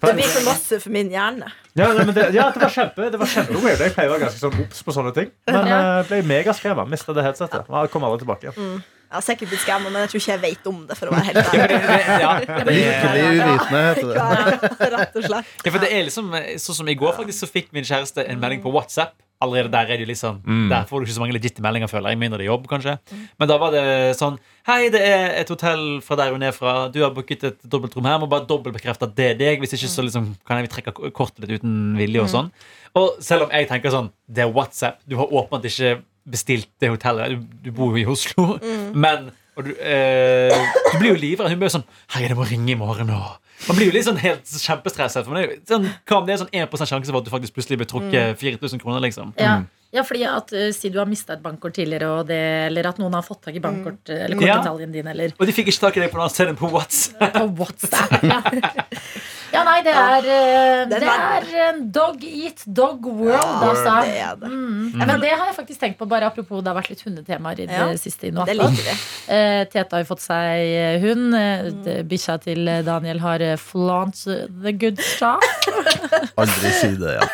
Det 0.04 0.16
blir 0.18 0.30
for 0.34 0.46
masse 0.50 0.80
for 0.84 0.94
min 0.94 1.10
hjerne. 1.14 1.52
Ja, 1.74 1.88
nei, 1.96 2.04
men 2.06 2.14
det, 2.14 2.26
ja, 2.36 2.50
det 2.54 2.62
var 2.62 2.70
kjempe 2.70 3.08
Det 3.12 3.18
var 3.22 3.30
kjempeweird. 3.32 3.80
Jeg 3.82 3.94
pleier 3.96 4.12
å 4.12 4.14
være 4.18 4.26
ganske 4.28 4.42
sånn 4.44 4.58
obs 4.62 4.84
på 4.86 4.94
sånne 4.94 5.14
ting. 5.16 5.32
Men 5.50 5.68
Ja. 5.68 5.78
jeg 6.02 6.10
ble 6.12 6.20
megaskremma. 6.34 6.86
Mista 6.90 7.14
det 7.18 7.24
headsetet. 7.26 7.66
Jeg 7.72 7.90
kom 7.94 8.04
aldri 8.06 8.22
tilbake 8.26 8.50
igjen. 8.52 8.84
Jeg 9.14 9.18
har 9.20 9.22
sikkert 9.28 9.50
blitt 9.52 9.62
skamma, 9.62 9.90
men 9.94 10.02
jeg 10.02 10.10
tror 10.10 10.22
ikke 10.24 10.32
jeg 10.34 10.42
vet 10.42 10.68
om 10.72 10.78
det. 10.90 10.96
For 10.98 11.06
å 11.06 11.12
være 11.14 11.26
helt 11.28 11.38
Ja, 11.54 12.32
ærlig. 12.34 12.48
ja, 12.50 12.62
Lykkelig 12.70 13.26
uvitende, 13.30 13.82
heter 13.90 14.08
det. 14.08 14.16
Ja, 14.18 14.88
rett 14.98 15.18
og 15.20 15.28
slett. 15.28 15.52
Ja, 15.66 15.72
for 15.76 15.80
det 15.84 15.92
er 15.94 16.08
liksom 16.08 16.32
Sånn 16.64 16.78
som 16.82 16.90
i 16.90 16.96
går 16.98 17.14
faktisk 17.20 17.46
så 17.46 17.50
fikk 17.52 17.70
min 17.78 17.86
kjæreste 17.86 18.26
en 18.28 18.40
melding 18.42 18.64
på 18.66 18.74
WhatsApp. 18.74 19.14
Allerede 19.44 19.72
der 19.74 19.92
er 19.92 20.02
det 20.02 20.08
liksom 20.10 20.40
Der 20.72 20.88
får 20.90 21.02
du 21.02 21.08
ikke 21.08 21.16
så 21.18 21.24
mange 21.24 21.36
legitte 21.36 21.64
meldinger, 21.66 21.92
føler 21.92 22.14
jeg. 22.14 22.20
Mindre 22.22 22.40
det 22.40 22.48
er 22.48 22.52
jobb, 22.52 22.70
kanskje. 22.72 22.96
Men 23.40 23.52
da 23.52 23.58
var 23.62 23.76
det 23.76 23.84
sånn 24.20 24.40
Hei, 24.64 24.88
det 24.94 25.02
er 25.04 25.34
et 25.42 25.50
hotell 25.52 26.00
fra 26.06 26.16
der 26.16 26.32
hun 26.32 26.46
er 26.48 26.56
fra. 26.56 26.88
Du 26.88 27.02
har 27.04 27.12
booket 27.12 27.44
et 27.50 27.60
dobbeltrom 27.68 28.08
her. 28.08 28.22
Må 28.22 28.30
bare 28.32 28.48
dobbeltbekrefte 28.48 29.10
at 29.10 29.18
det 29.18 29.28
er 29.34 29.38
deg. 29.42 29.60
Hvis 29.60 29.76
ikke 29.76 29.92
så 29.92 30.06
liksom 30.08 30.32
kan 30.48 30.62
jeg 30.62 30.72
trekke 30.72 31.12
kortet 31.12 31.44
litt 31.44 31.60
uten 31.60 31.98
vilje 32.00 32.24
og 32.24 32.32
sånn. 32.32 32.50
Og 32.96 33.20
selv 33.26 33.48
om 33.48 33.54
jeg 33.54 33.68
tenker 33.68 33.92
sånn 33.92 34.12
Det 34.24 34.46
er 34.46 34.52
WhatsApp. 34.56 35.02
Du 35.10 35.18
har 35.20 35.28
åpenbart 35.28 35.68
ikke 35.68 35.98
bestilt 36.24 36.70
det 36.80 36.94
hotellet. 36.94 37.36
Du, 37.36 37.56
du 37.68 37.72
bor 37.76 37.92
jo 37.92 38.04
i 38.06 38.08
Oslo. 38.16 38.54
Men 38.96 39.34
og 39.54 39.68
du, 39.68 39.74
eh, 39.78 40.50
du 40.94 40.96
blir 40.98 41.12
jo 41.14 41.20
livredd. 41.20 41.52
Hun 41.52 41.60
blir 41.62 41.70
jo 41.70 41.76
sånn 41.76 41.86
Herregud, 42.14 42.32
jeg 42.32 42.40
må 42.40 42.48
ringe 42.50 42.74
i 42.74 42.80
morgen. 42.80 43.12
Og. 43.14 43.43
Man 43.68 43.78
blir 43.78 43.88
jo 43.88 43.94
litt 43.96 44.08
sånn 44.08 44.20
helt 44.20 44.44
kjempestresset. 44.44 45.24
For 45.28 45.38
det 45.40 45.62
sånn, 45.70 45.88
hva 46.10 46.18
om 46.20 46.26
det 46.28 46.36
er 46.36 46.42
sånn 46.44 46.52
1 46.52 46.74
sjanse 46.90 47.12
for 47.14 47.22
at 47.22 47.28
du 47.28 47.32
faktisk 47.32 47.56
plutselig 47.56 47.80
blir 47.80 47.90
trukket 47.90 48.40
4000 48.42 48.82
kroner? 48.82 49.00
liksom 49.06 49.34
Ja, 49.40 49.62
ja 49.94 50.04
fordi 50.04 50.26
at 50.28 50.52
uh, 50.52 50.72
Si 50.76 50.90
du 50.90 51.00
har 51.00 51.08
mista 51.10 51.38
et 51.38 51.44
bankkort 51.44 51.76
tidligere, 51.78 52.10
og 52.20 52.28
det, 52.28 52.42
eller 52.68 52.90
at 52.92 53.00
noen 53.00 53.14
har 53.14 53.24
fått 53.24 53.44
tak 53.48 53.56
i 53.56 53.64
bankkort 53.64 54.10
Eller 54.10 54.36
Ja. 54.36 54.58
kortdetaljen 54.60 54.92
din, 54.92 55.08
eller 55.08 55.34
Og 55.40 55.48
de 55.48 55.56
fikk 55.56 55.72
ikke 55.72 55.88
tak 55.88 55.98
i 55.98 56.04
deg 56.04 56.12
på 56.12 56.20
noe 56.20 56.28
annet 56.28 56.36
sted 56.36 56.52
enn 56.52 56.60
på 56.60 56.72
WhatsApp. 56.74 57.34
på 57.40 57.48
WhatsApp. 57.62 58.24
Ja, 58.24 58.42
ja 59.54 59.64
nei, 59.68 59.78
det 59.86 59.94
er, 59.94 60.28
ja. 60.28 60.86
det 60.90 61.00
er 61.04 61.48
en 61.68 61.82
dog 61.94 62.24
eat 62.28 62.64
dog 62.66 63.06
world, 63.06 63.66
altså. 63.70 63.96
Det 64.08 64.18
er 64.24 64.40
det. 64.42 64.50
Mm. 64.50 64.98
Men 65.00 65.14
det 65.22 65.32
har 65.34 65.46
jeg 65.50 65.58
faktisk 65.60 65.84
tenkt 65.84 66.00
på, 66.00 66.08
bare 66.10 66.30
apropos 66.32 66.64
det 66.64 66.72
har 66.72 66.80
vært 66.80 66.92
litt 66.94 67.04
hundetemaer 67.06 67.64
i 67.64 67.68
det 67.70 67.78
Ja, 67.78 67.88
siste. 68.00 68.30
i 68.30 68.34
Det 68.34 68.58
liker 68.58 68.84
vi. 68.90 68.96
Eh, 69.38 69.62
Tete 69.70 69.96
har 69.96 70.04
jo 70.04 70.10
fått 70.10 70.26
seg 70.26 71.04
hund. 71.04 71.38
Mm. 71.38 72.08
Bikkja 72.10 72.38
til 72.44 72.68
eh, 72.68 72.84
Daniel 72.86 73.22
har 73.24 73.44
eh, 73.46 73.58
flaunt 73.62 74.24
the 74.26 74.74
good 74.74 75.02
stuff. 75.02 75.44
Aldri 76.42 76.72
si 76.78 76.94
det, 77.00 77.18
ja. 77.18 77.28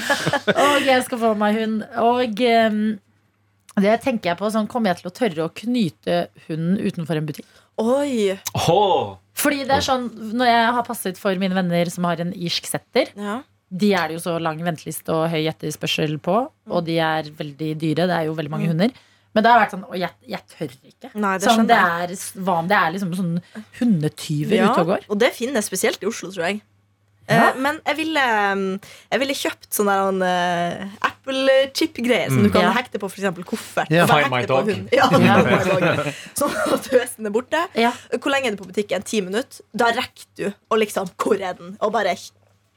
Og 0.64 0.86
jeg 0.86 1.06
skal 1.06 1.22
få 1.22 1.32
meg 1.38 1.60
hund. 1.60 1.80
Og 2.02 2.44
um, 2.70 2.82
det 3.80 3.96
tenker 4.04 4.32
jeg 4.32 4.40
på 4.40 4.50
sånn, 4.52 4.68
Kommer 4.70 4.92
jeg 4.92 5.00
til 5.00 5.10
å 5.10 5.16
tørre 5.16 5.46
å 5.46 5.54
knyte 5.62 6.22
hunden 6.48 6.78
utenfor 6.80 7.20
en 7.20 7.28
butikk? 7.28 7.48
Oi. 7.78 8.38
Åh, 8.54 9.16
Fordi 9.40 9.62
det 9.64 9.70
er 9.78 9.80
sånn, 9.84 10.08
Når 10.36 10.46
jeg 10.50 10.72
har 10.74 10.82
passet 10.84 11.16
for 11.20 11.34
mine 11.40 11.54
venner 11.56 11.88
som 11.90 12.04
har 12.04 12.20
en 12.20 12.32
irsk 12.34 12.66
setter, 12.66 13.08
Ja. 13.16 13.42
de 13.72 13.92
er 13.94 14.08
det 14.08 14.18
jo 14.18 14.30
så 14.30 14.40
lang 14.42 14.58
venteliste 14.62 15.08
og 15.14 15.30
høy 15.30 15.46
etterspørsel 15.48 16.18
på, 16.20 16.50
og 16.68 16.84
de 16.84 16.98
er 16.98 17.22
veldig 17.30 17.78
dyre. 17.78 18.06
Det 18.06 18.16
er 18.18 18.24
jo 18.26 18.34
veldig 18.34 18.50
mange 18.50 18.66
hunder. 18.68 18.90
Men 19.32 19.44
det 19.44 19.50
har 19.52 19.60
vært 19.64 19.70
sånn 19.70 19.84
Og 19.88 19.94
jeg, 19.96 20.10
jeg 20.26 20.40
tør 20.50 20.72
ikke. 20.90 21.10
Nei, 21.14 21.38
det 21.38 21.46
sånn, 21.48 21.66
det 21.68 21.76
er, 21.78 22.08
hva 22.42 22.58
om 22.58 22.66
det 22.68 22.76
er 22.76 22.90
liksom 22.96 23.14
sånn 23.14 23.42
hundetyver 23.78 24.56
Ja, 24.56 24.72
ute 24.72 24.80
og 24.80 24.86
går? 24.88 25.04
og 25.08 25.18
det 25.20 25.32
finnes 25.36 25.64
spesielt 25.70 26.02
i 26.02 26.06
Oslo, 26.10 26.30
tror 26.34 26.48
jeg. 26.48 26.62
Ja. 27.30 27.50
Eh, 27.50 27.58
men 27.62 27.78
jeg 27.86 27.96
ville, 28.00 28.24
jeg 29.12 29.20
ville 29.22 29.36
kjøpt 29.38 29.68
sånn 29.76 29.86
der 29.90 30.00
en, 30.08 30.22
eh, 30.26 30.86
Apple 31.06 31.56
chip-greie 31.78 32.26
som 32.32 32.42
du 32.42 32.50
kan 32.50 32.62
Ja. 32.66 32.72
hekte 32.74 32.98
på 32.98 33.06
f.eks. 33.10 33.44
koffert. 33.46 33.90
Ja. 33.94 34.06
Find 34.10 34.30
my 34.32 34.42
dog. 34.50 34.68
Ja. 34.92 35.06
Sånn 36.34 36.54
at 36.74 36.90
høsten 36.92 37.26
er 37.30 37.34
borte. 37.34 37.62
Hvor 38.18 38.32
lenge 38.34 38.50
er 38.50 38.56
du 38.56 38.62
på 38.64 38.68
butikken? 38.72 39.04
Ti 39.06 39.20
minutter? 39.24 39.62
Da 39.76 39.92
rekker 39.94 40.26
du 40.36 40.46
å 40.70 40.78
liksom 40.80 41.10
Hvor 41.20 41.38
er 41.40 41.54
den? 41.58 41.76
Og 41.80 41.92
bare 41.94 42.16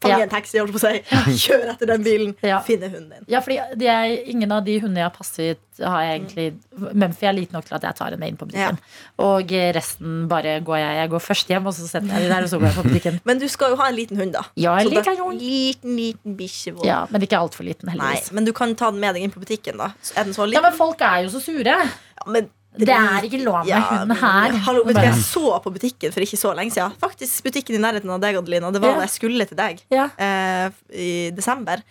fange 0.03 0.19
Ja. 0.19 0.23
en 0.27 0.31
taxi, 0.33 0.59
holdt 0.61 0.75
på 0.75 0.81
å 0.81 0.85
si. 0.85 1.01
Kjør 1.47 1.71
etter 1.73 1.89
den 1.93 2.03
bilen, 2.05 2.33
Ja. 2.51 2.59
finne 2.65 2.89
hunden 2.91 3.09
din. 3.15 3.25
Ja, 3.31 3.39
fordi 3.45 3.57
er, 3.87 4.13
ingen 4.29 4.51
av 4.55 4.63
de 4.67 4.77
hundene 4.83 5.01
jeg 5.03 5.09
har 5.09 5.15
passet, 5.15 5.59
har 5.81 6.03
jeg 6.05 6.19
egentlig 6.19 6.47
Mumphy 6.93 7.25
er 7.25 7.33
liten 7.33 7.55
nok 7.57 7.65
til 7.65 7.73
at 7.79 7.85
jeg 7.87 7.95
tar 7.97 8.13
henne 8.13 8.27
inn 8.29 8.35
på 8.37 8.45
butikken. 8.45 8.77
Og 9.25 9.53
eh, 9.57 9.71
resten 9.73 10.27
bare 10.29 10.59
går 10.61 10.77
jeg 10.77 10.97
Jeg 10.99 11.09
går 11.15 11.23
først 11.25 11.47
hjem, 11.49 11.65
og 11.71 11.73
så 11.73 11.87
setter 11.89 12.13
jeg 12.13 12.27
de 12.27 12.29
der, 12.35 12.45
og 12.45 12.51
så 12.51 12.59
går 12.61 12.67
jeg 12.69 12.77
på 12.77 12.83
butikken. 12.91 13.19
Men 13.29 13.39
du 13.41 13.47
skal 13.49 13.73
jo 13.73 13.79
ha 13.81 13.87
en 13.89 13.97
liten 13.97 14.21
hund, 14.21 14.33
da. 14.37 14.43
Ja, 14.59 14.75
en 14.77 14.91
liten 14.91 15.17
hund. 15.23 15.41
liten, 15.41 15.95
liten 15.97 16.37
bikkje. 16.37 16.75
Ja, 16.85 17.03
Men 17.09 17.25
ikke 17.25 17.39
altfor 17.41 17.65
liten, 17.65 17.89
Nei, 17.97 18.19
men 18.31 18.45
du 18.45 18.53
kan 18.53 18.75
ta 18.75 18.91
den 18.91 18.99
med 19.01 19.15
deg 19.17 19.23
inn 19.25 19.33
på 19.33 19.41
butikken, 19.41 19.77
da. 19.81 19.91
Er 20.15 20.27
den 20.29 20.33
så 20.37 20.45
Ja, 20.53 20.61
men 20.61 20.73
folk 20.77 21.01
er 21.01 21.23
jo 21.25 21.33
så 21.33 21.41
sure. 21.41 21.63
Ja, 21.83 22.27
men 22.27 22.49
Det 22.77 22.89
er 22.89 23.25
ikke 23.27 23.39
lov 23.43 23.65
med 23.65 23.81
hunden 23.89 24.15
her. 24.17 24.55
Hallo, 24.65 24.83
jeg 24.89 25.13
så 25.21 25.59
på 25.63 25.73
butikken 25.75 26.13
for 26.13 26.25
ikke 26.25 26.39
så 26.39 26.53
lenge 26.57 26.73
siden? 26.73 26.95
Faktisk 27.01 27.43
butikken 27.45 27.75
i 27.77 27.81
nærheten 27.83 28.09
av 28.09 28.21
deg, 28.23 28.35
Adelina. 28.39 28.71
Det 28.73 28.81
var 28.81 28.89
Ja. 28.89 28.95
da 28.95 29.05
jeg 29.05 29.13
skulle 29.13 29.45
til 29.47 29.57
deg 29.57 29.83
Ja. 29.91 30.09
eh, 30.17 30.69
i 30.93 31.29
desember. 31.31 31.83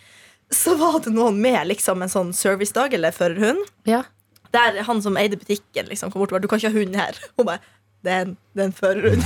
Så 0.51 0.77
var 0.77 0.99
det 1.01 1.13
noen 1.15 1.41
med 1.41 1.67
liksom 1.69 2.03
en 2.03 2.09
sånn 2.09 2.33
servicedag 2.35 2.93
eller 2.95 3.11
førerhund. 3.13 3.63
Ja. 3.87 4.03
Der 4.53 4.83
han 4.83 5.01
som 5.01 5.17
eide 5.17 5.37
butikken, 5.39 5.89
liksom 5.89 6.11
kom 6.13 6.21
bort 6.21 6.33
og 6.33 6.37
sa 6.37 6.41
'Du 6.41 6.49
kan 6.49 6.59
ikke 6.59 6.73
ha 6.73 6.79
hund 6.79 6.97
her.' 6.97 7.19
Hun 7.39 7.47
bare 7.47 7.61
det 8.05 8.13
er 8.13 8.21
en, 8.27 8.37
det 8.55 8.61
er 8.63 8.67
en 8.67 8.73
førerhund. 8.73 9.25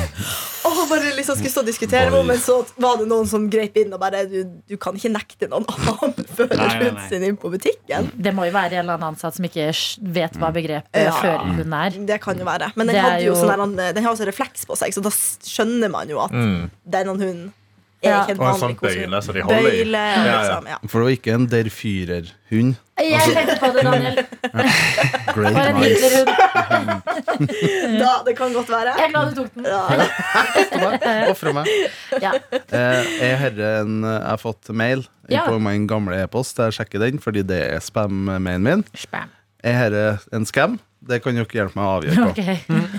Og 0.67 0.89
bare 0.91 1.13
liksom 1.17 1.37
skulle 1.39 1.53
stå 1.53 1.63
og 1.63 1.69
diskutere 1.69 2.11
med 2.11 2.27
men 2.27 2.39
så 2.43 2.57
var 2.83 2.97
det 3.01 3.07
noen 3.11 3.27
som 3.31 3.45
grep 3.53 3.77
inn 3.81 3.93
og 3.95 4.01
bare 4.03 4.25
Du, 4.31 4.39
du 4.69 4.77
kan 4.83 4.97
ikke 4.99 5.13
nekte 5.15 5.49
noen 5.53 5.67
annen 5.73 6.15
førerhund 6.37 7.01
sin 7.09 7.23
inn 7.29 7.37
på 7.41 7.51
butikken. 7.53 8.11
Det 8.17 8.33
må 8.35 8.47
jo 8.49 8.55
være 8.57 8.77
en 8.79 8.85
eller 8.85 8.97
annen 8.99 9.13
ansatt 9.15 9.37
som 9.39 9.47
ikke 9.49 9.69
vet 10.17 10.39
hva 10.41 10.51
begrepet 10.57 11.05
Ja. 11.07 11.13
førerhund 11.21 11.77
er. 11.81 12.01
Det 12.13 12.19
kan 12.25 12.39
jo 12.41 12.45
være. 12.49 12.73
Men 12.77 12.91
den, 12.91 12.97
hadde 13.05 13.23
jo 13.25 13.35
jo- 13.35 13.39
sånn 13.45 13.77
der, 13.79 13.93
den 13.97 14.05
har 14.05 14.13
også 14.17 14.27
refleks 14.29 14.67
på 14.67 14.77
seg, 14.79 14.93
så 14.97 15.03
da 15.05 15.13
skjønner 15.13 15.91
man 15.93 16.09
jo 16.11 16.19
at 16.25 16.33
Mm. 16.33 16.71
denne 16.89 17.15
hunden 17.17 17.53
er 18.07 18.13
Ja. 18.15 18.23
ikke 18.25 18.35
en 18.37 18.43
vanlig 18.43 18.63
sånn 18.63 18.77
bøyle 18.81 19.21
så 19.27 19.33
de 19.37 19.43
holder 19.47 19.59
i. 19.69 19.85
Bøyle, 19.85 20.03
liksom. 20.27 20.67
Ja. 20.73 20.79
For 20.87 20.97
det 20.99 21.05
var 21.07 21.15
ikke 21.17 21.35
en 21.37 21.47
Der 21.53 21.71
Führer-hund. 21.77 22.75
Jeg 22.97 23.21
tenkte 23.37 23.57
på 23.61 23.69
det, 23.77 23.83
Daniel. 23.85 24.17
Great 25.37 25.55
Bare 25.55 25.69
en. 25.69 25.83
Hitlerhund. 25.83 26.31
Da, 28.01 28.13
det 28.25 28.33
kan 28.39 28.53
godt 28.55 28.71
være. 28.73 28.95
Jeg 28.97 29.05
er 29.07 29.13
glad 29.13 29.35
du 29.35 29.43
tok 29.43 29.51
den. 29.55 29.67
Ja. 29.69 31.29
Ofre 31.31 31.53
meg. 31.57 31.69
Ja. 32.23 32.33
Eh, 32.73 33.45
en, 33.45 34.01
jeg 34.07 34.23
har 34.31 34.41
fått 34.41 34.71
mail 34.73 35.05
Ja. 35.29 35.43
på 35.49 35.59
min 35.61 35.87
gamle 35.91 36.23
e-post. 36.23 36.57
Jeg 36.63 36.73
sjekker 36.79 37.03
den, 37.03 37.19
fordi 37.23 37.43
det 37.47 37.61
er 37.75 37.81
spam-mailen 37.85 38.63
min. 38.65 38.85
Spam. 38.97 39.29
Er 39.67 39.91
dette 39.91 40.29
en 40.37 40.47
scam? 40.47 40.79
Det 41.07 41.21
kan 41.23 41.35
dere 41.37 41.47
hjelpe 41.55 41.77
meg 41.79 41.87
å 41.87 41.97
avgjøre 42.01 42.17
på. 42.17 42.23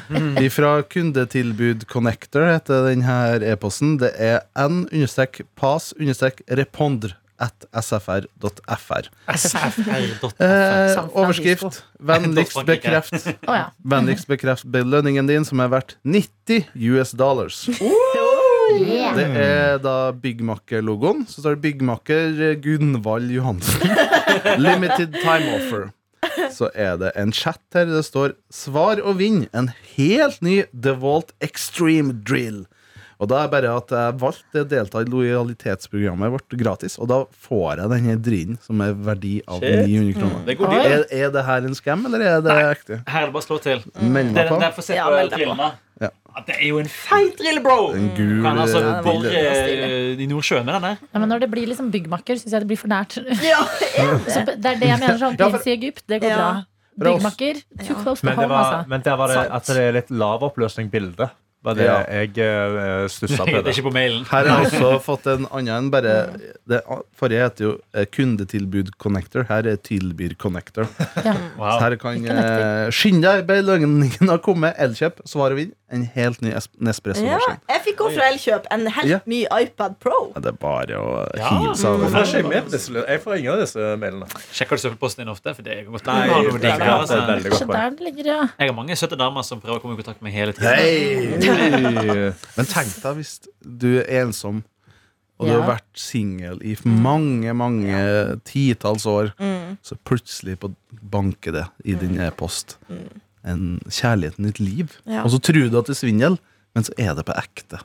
Okay. 0.07 0.47
Fra 0.57 0.71
kundetilbud 0.87 1.79
Connector 1.91 2.43
heter 2.47 2.77
denne 2.87 3.15
e-posten. 3.51 3.97
Det 4.01 4.11
er 4.15 4.37
n-pas-repondre 4.55 7.13
at 7.37 7.67
sfr.fr. 7.83 9.05
sfr.fr. 9.29 10.41
Eh, 10.41 10.97
overskrift. 11.13 11.83
Vennligst 12.01 12.57
bekreft 12.65 13.13
ja. 13.45 13.69
Vennligst 13.85 14.25
bekreft 14.29 14.65
belønningen 14.73 15.27
din, 15.29 15.45
som 15.45 15.59
er 15.61 15.69
verdt 15.75 15.97
90 16.01 16.65
US 16.89 17.11
dollars. 17.17 17.57
Det 19.17 19.27
er 19.43 19.77
da 19.83 19.97
Byggmakker-logoen. 20.17 21.19
Så 21.29 21.41
står 21.43 21.51
det 21.55 21.61
Byggmakker 21.67 22.27
Gunvald 22.63 23.29
Johansen. 23.31 23.81
Limited 24.65 25.09
time 25.21 25.47
offer. 25.59 25.81
Så 26.53 26.69
er 26.75 26.97
det 27.01 27.11
en 27.17 27.33
chat 27.33 27.61
her. 27.73 27.85
Det 27.89 28.05
står 28.05 28.35
'Svar 28.53 29.01
og 29.01 29.19
vinn 29.21 29.47
en 29.53 29.71
helt 29.95 30.41
ny 30.41 30.63
DeWalt 30.73 31.33
Extreme 31.41 32.21
Drill'. 32.23 32.65
Og 33.17 33.29
da 33.31 33.39
er 33.43 33.47
bare 33.49 33.71
at 33.79 33.89
jeg 33.89 34.17
valgte 34.21 34.61
å 34.61 34.67
delta 34.69 35.01
i 35.01 35.07
lojalitetsprogrammet 35.09 36.31
vårt 36.35 36.53
gratis, 36.59 36.97
og 37.01 37.07
da 37.09 37.17
får 37.47 37.81
jeg 37.81 37.91
denne 37.95 38.15
drillen 38.21 38.59
som 38.61 38.83
er 38.85 38.93
verdi 38.93 39.39
av 39.49 39.63
Shit. 39.63 39.87
900 39.89 40.13
kroner. 40.19 40.45
Det 40.45 40.57
er 40.59 40.93
Er, 40.97 41.05
er 41.25 41.31
det 41.33 41.43
her 41.47 41.65
en 41.71 41.75
skam, 41.77 42.05
eller 42.05 42.21
er 42.21 42.41
det 42.45 42.57
ekte? 42.61 42.99
Her 43.09 43.23
er 43.23 43.31
det 43.31 43.33
bare 43.33 43.43
å 43.43 43.47
slå 43.47 43.57
til. 43.63 43.81
Meld 44.01 44.33
meg 44.35 44.47
Den, 44.51 44.61
derfor 44.61 44.85
der 44.85 44.95
Ja, 44.99 45.07
på 45.09 45.17
meld 45.17 45.33
deg 45.33 45.47
på. 45.49 45.69
Ja. 46.05 46.09
Det 46.45 46.53
er 46.59 46.67
jo 46.67 46.77
en 46.77 46.89
feit 46.93 47.33
drill, 47.39 47.57
bro! 47.65 47.77
En 47.97 48.11
gul 48.13 48.43
Kan 48.45 48.59
altså 48.61 48.83
ja, 48.85 48.91
bore 49.01 49.31
eh, 49.33 50.11
i 50.21 50.27
Nordsjøen 50.29 50.67
med 50.67 50.75
den 50.77 50.83
der. 50.91 50.99
Ja, 51.09 51.19
men 51.23 51.31
når 51.33 51.39
det 51.41 51.49
blir 51.49 51.65
liksom 51.71 51.89
byggmakker, 51.89 52.37
syns 52.37 52.53
jeg 52.53 52.61
det 52.61 52.69
blir 52.69 52.77
for 52.77 52.91
nært. 52.93 53.17
Ja, 53.41 53.63
Så 54.33 54.43
det 54.45 54.61
er 54.61 54.77
det 54.77 54.91
jeg 54.91 54.99
mener. 55.01 55.17
sånn 55.17 55.39
Prins 55.41 55.65
i 55.65 55.73
Egypt, 55.73 56.03
det 56.05 56.21
går 56.21 56.29
Ja. 56.35 56.37
bra. 56.37 57.13
Byggmakker, 57.17 57.59
too 57.81 57.95
close 58.03 58.21
to 58.21 58.25
Men, 58.29 58.37
det 58.37 58.45
home, 58.45 58.49
var, 58.53 58.63
altså. 58.77 58.89
men 58.89 59.01
der 59.05 59.17
var 59.17 59.33
det 59.33 59.41
at 59.53 59.67
det 59.69 59.81
er 59.87 59.91
litt 59.99 60.13
lavoppløsning 60.13 60.87
bilde. 60.93 61.27
Var 61.65 61.73
det 61.75 61.85
Ja. 61.87 61.95
jeg 62.05 62.29
uh, 62.37 63.07
stussa 63.09 63.43
Det 63.45 63.51
på. 63.53 63.57
er 63.57 63.63
Det. 63.65 63.71
ikke 63.77 63.87
på 63.89 63.93
mailen. 63.93 64.25
Her 64.29 64.45
har 64.47 64.63
jeg 64.63 64.71
også 64.71 64.99
fått 65.03 65.25
en 65.33 65.47
annen 65.51 65.73
enn 65.73 65.89
bare 65.91 66.13
det, 66.69 66.81
Forrige 67.17 67.41
heter 67.43 67.65
jo 67.65 67.71
eh, 67.97 68.05
kundetilbud 68.05 68.91
connector. 69.01 69.43
Her 69.49 69.65
er 69.67 69.75
tilbyr 69.81 70.35
connector. 70.37 70.87
Ja. 71.25 71.33
Så 71.57 71.79
her 71.81 71.95
kan 71.99 72.23
uh, 72.29 72.91
skynde 72.93 73.25
deg, 73.25 73.47
belønningen 73.49 74.29
har 74.29 74.37
kommet. 74.45 74.77
Elkjøp, 74.77 75.23
svar 75.27 75.51
og 75.51 75.57
vinn. 75.63 75.73
En 75.89 76.01
helt 76.17 76.41
ny. 76.43 76.49
Nespresso-maskin. 76.83 77.59
Jeg 77.71 77.81
fikk 77.85 78.01
også 78.03 78.17
fra 78.17 78.25
Elkjøp 78.27 78.65
en 78.75 78.81
helt 78.91 79.07
Ja. 79.07 79.19
ny 79.25 79.45
iPad 79.47 79.93
Pro. 80.03 80.33
Ja, 80.35 80.41
det 80.43 80.49
er 80.51 80.57
bare 80.59 80.97
å 80.99 81.11
hilse 81.31 81.87
er 81.87 82.25
ikke 82.27 83.05
jeg 83.07 83.21
får 83.23 83.37
ingen 83.37 83.53
av 83.53 83.59
disse 83.61 83.85
mailene. 84.01 84.27
Sjekker 84.51 84.75
du 84.75 84.83
søppelposten 84.83 85.23
din 85.23 85.31
ofte? 85.31 85.53
For 85.55 85.63
det 85.63 85.77
er 85.77 85.83
godt 85.87 86.05
Nei, 86.05 86.27
Har 86.27 86.43
noe 86.43 86.59
det 86.59 86.71
er 86.73 86.77
der, 86.77 86.85
et 86.85 86.91
altså. 86.99 87.21
veldig 87.27 87.51
godt 87.51 87.67
der 87.71 87.89
det 87.89 87.99
ligger 88.09 88.25
ja. 88.33 88.41
Jeg 88.59 88.67
har 88.69 88.75
mange 88.75 88.95
søte 88.99 89.15
damer 89.17 89.43
som 89.47 89.61
prøver 89.61 89.79
å 89.79 89.81
komme 89.81 89.93
i 89.95 90.01
kontakt 90.03 90.21
med 90.21 90.31
hele 90.35 90.51
tiden. 90.51 92.35
Men 92.57 92.65
tenk 92.65 92.91
deg 93.03 93.15
hvis 93.21 93.39
du 93.63 93.99
er 94.01 94.25
ensom 94.25 94.63
og 95.39 95.45
du 95.47 95.53
har 95.53 95.67
vært 95.69 95.99
singel 96.01 96.57
i 96.65 96.75
mange, 96.83 97.53
mange 97.53 98.39
titalls 98.43 99.05
år, 99.05 99.31
Mm. 99.39 99.77
så 99.85 99.95
plutselig 100.03 100.57
på 100.59 100.73
banker 101.11 101.51
det 101.53 101.65
i 101.85 101.93
din 101.93 102.19
e-post 102.19 102.77
en 103.47 103.77
kjærligheten 103.87 104.45
i 104.45 104.51
ditt 104.51 104.63
liv. 104.63 104.97
Ja. 105.05 105.23
Og 105.23 105.33
så 105.33 105.41
tror 105.43 105.67
du 105.67 105.77
at 105.79 105.89
det 105.89 105.95
er 105.95 106.01
svindel, 106.01 106.39
men 106.75 106.87
så 106.87 106.95
er 106.99 107.15
det 107.17 107.25
på 107.27 107.35
ekte. 107.37 107.81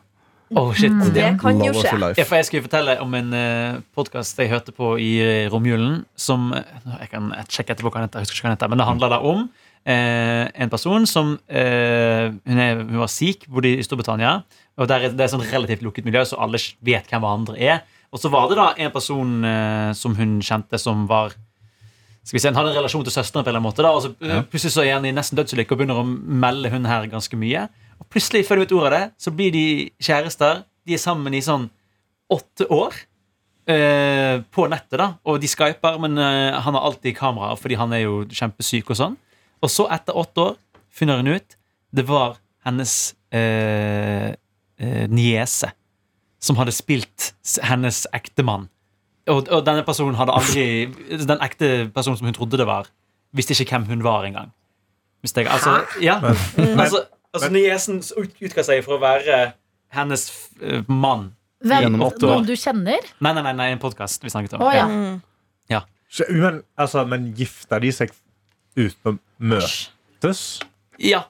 Oh, 0.53 0.69
shit. 0.77 0.93
Det 1.15 1.25
kan 1.41 1.61
jo 1.65 1.73
skje. 1.73 1.97
Ja, 2.19 2.27
for 2.29 2.37
jeg 2.37 2.49
skulle 2.49 2.67
fortelle 2.67 2.99
om 3.01 3.15
en 3.17 3.33
uh, 3.33 3.81
podkast 3.97 4.37
jeg 4.41 4.51
hørte 4.53 4.75
på 4.77 4.95
i 5.01 5.15
eh, 5.25 5.47
romjulen. 5.53 6.03
Som 6.19 6.51
eh, 6.53 6.67
Jeg 7.01 7.09
kan 7.15 7.31
sjekke 7.49 7.73
etterpå 7.73 7.89
hva 7.89 8.03
den 8.03 8.11
heter, 8.11 8.21
jeg 8.21 8.29
husker 8.29 8.37
ikke 8.37 8.49
hva 8.49 8.51
den 8.51 8.59
heter, 8.59 8.73
men 8.75 8.83
det 8.83 8.89
handler 8.91 9.15
da 9.15 9.21
om 9.33 9.47
eh, 9.89 10.51
en 10.53 10.73
person 10.73 11.07
som 11.09 11.39
eh, 11.49 12.29
hun, 12.35 12.61
er, 12.61 12.83
hun 12.83 13.01
var 13.01 13.13
sikh, 13.13 13.49
bodde 13.49 13.73
i 13.79 13.87
Storbritannia. 13.87 14.43
Og 14.77 14.89
der 14.89 15.09
er, 15.09 15.17
Det 15.17 15.25
er 15.25 15.33
sånn 15.33 15.47
relativt 15.49 15.85
lukket 15.87 16.05
miljø, 16.09 16.25
så 16.29 16.41
alle 16.43 16.61
vet 16.85 17.09
hvem 17.09 17.25
hverandre 17.25 17.57
er. 17.57 17.83
Og 18.13 18.21
så 18.21 18.29
var 18.33 18.51
det 18.51 18.61
da 18.61 18.69
en 18.77 18.93
person 18.93 19.49
eh, 19.49 19.91
som 19.97 20.17
hun 20.19 20.41
kjente, 20.45 20.81
som 20.81 21.07
var 21.09 21.33
skal 22.23 22.37
vi 22.37 22.43
se, 22.43 22.49
Han 22.49 22.59
hadde 22.61 22.73
en 22.75 22.79
relasjon 22.79 23.05
til 23.07 23.15
søsteren, 23.15 23.43
på 23.43 23.51
en 23.51 23.53
eller 23.53 23.61
annen 23.61 23.69
måte 23.69 23.85
da, 23.85 23.93
og 23.93 24.03
så 24.05 24.13
ja. 24.23 24.43
plutselig 24.47 24.75
så 24.77 24.85
er 24.85 24.97
han 24.97 25.07
i 25.09 25.15
nesten 25.15 25.39
dødsulykke 25.39 25.75
og 25.75 25.81
begynner 25.81 26.03
å 26.03 26.07
melde 26.07 26.71
hun 26.73 26.87
her 26.87 27.09
ganske 27.11 27.39
mye. 27.39 27.65
Og 27.99 28.07
plutselig, 28.13 28.45
før 28.47 28.61
du 28.61 28.65
vet 28.65 28.75
ordet 28.77 28.91
av 28.91 28.95
det, 28.97 29.07
så 29.25 29.33
blir 29.35 29.55
de 29.55 29.65
kjærester. 30.03 30.63
De 30.87 30.95
er 30.95 31.03
sammen 31.03 31.35
i 31.35 31.43
sånn 31.45 31.69
åtte 32.33 32.69
år. 32.73 32.95
eh, 33.71 34.43
på 34.51 34.67
nettet, 34.67 34.99
da. 34.99 35.13
Og 35.23 35.37
de 35.39 35.47
skyper, 35.47 35.99
men 36.03 36.19
eh, 36.19 36.59
han 36.59 36.75
har 36.75 36.83
alltid 36.83 37.15
kamera 37.15 37.55
fordi 37.55 37.77
han 37.79 37.93
er 37.95 38.01
jo 38.03 38.17
kjempesyk 38.27 38.91
og 38.91 38.99
sånn. 38.99 39.19
Og 39.63 39.71
så, 39.71 39.87
etter 39.95 40.19
åtte 40.19 40.47
år, 40.49 40.57
finner 40.91 41.21
hun 41.23 41.37
ut 41.37 41.57
det 41.93 42.05
var 42.09 42.39
hennes 42.65 43.15
eh, 43.35 44.33
eh, 44.81 45.05
niese 45.13 45.73
som 46.43 46.59
hadde 46.59 46.75
spilt 46.75 47.33
hennes 47.63 48.05
ektemann. 48.17 48.69
Og, 49.31 49.47
og 49.55 49.61
denne 49.67 49.85
personen 49.87 50.17
hadde 50.19 50.35
aldri 50.35 50.65
Den 51.23 51.39
ekte 51.45 51.69
personen 51.95 52.19
som 52.19 52.27
hun 52.27 52.35
trodde 52.35 52.59
det 52.59 52.67
var, 52.67 52.89
visste 53.37 53.55
ikke 53.55 53.77
hvem 53.77 53.85
hun 53.93 54.03
var 54.05 54.27
engang. 54.27 54.51
Hvis 55.23 55.37
jeg, 55.37 55.47
altså, 55.47 55.77
ja. 56.03 56.17
altså, 56.83 57.05
altså 57.31 57.51
niesen 57.55 58.01
ut- 58.19 58.41
utga 58.43 58.65
seg 58.67 58.83
for 58.83 58.97
å 58.97 59.03
være 59.03 59.53
hennes 59.95 60.25
uh, 60.59 60.81
mann. 60.91 61.29
Hvem, 61.63 61.95
noen 61.95 62.49
du 62.49 62.57
kjenner? 62.59 63.07
Nei, 63.23 63.31
nei, 63.37 63.45
nei, 63.47 63.53
nei 63.55 63.69
en 63.77 63.83
podkast 63.83 64.25
vi 64.25 64.33
snakket 64.33 64.57
om. 64.59 64.65
Oh, 64.67 64.73
ja. 64.75 64.89
Ja. 64.91 65.13
Ja. 65.71 66.27
men, 66.35 66.63
altså, 66.75 67.05
men 67.07 67.31
gifta 67.39 67.79
de 67.83 67.93
seg 67.95 68.11
uten 68.75 69.13
å 69.13 69.17
møtes? 69.39 70.43
Ja. 70.99 71.23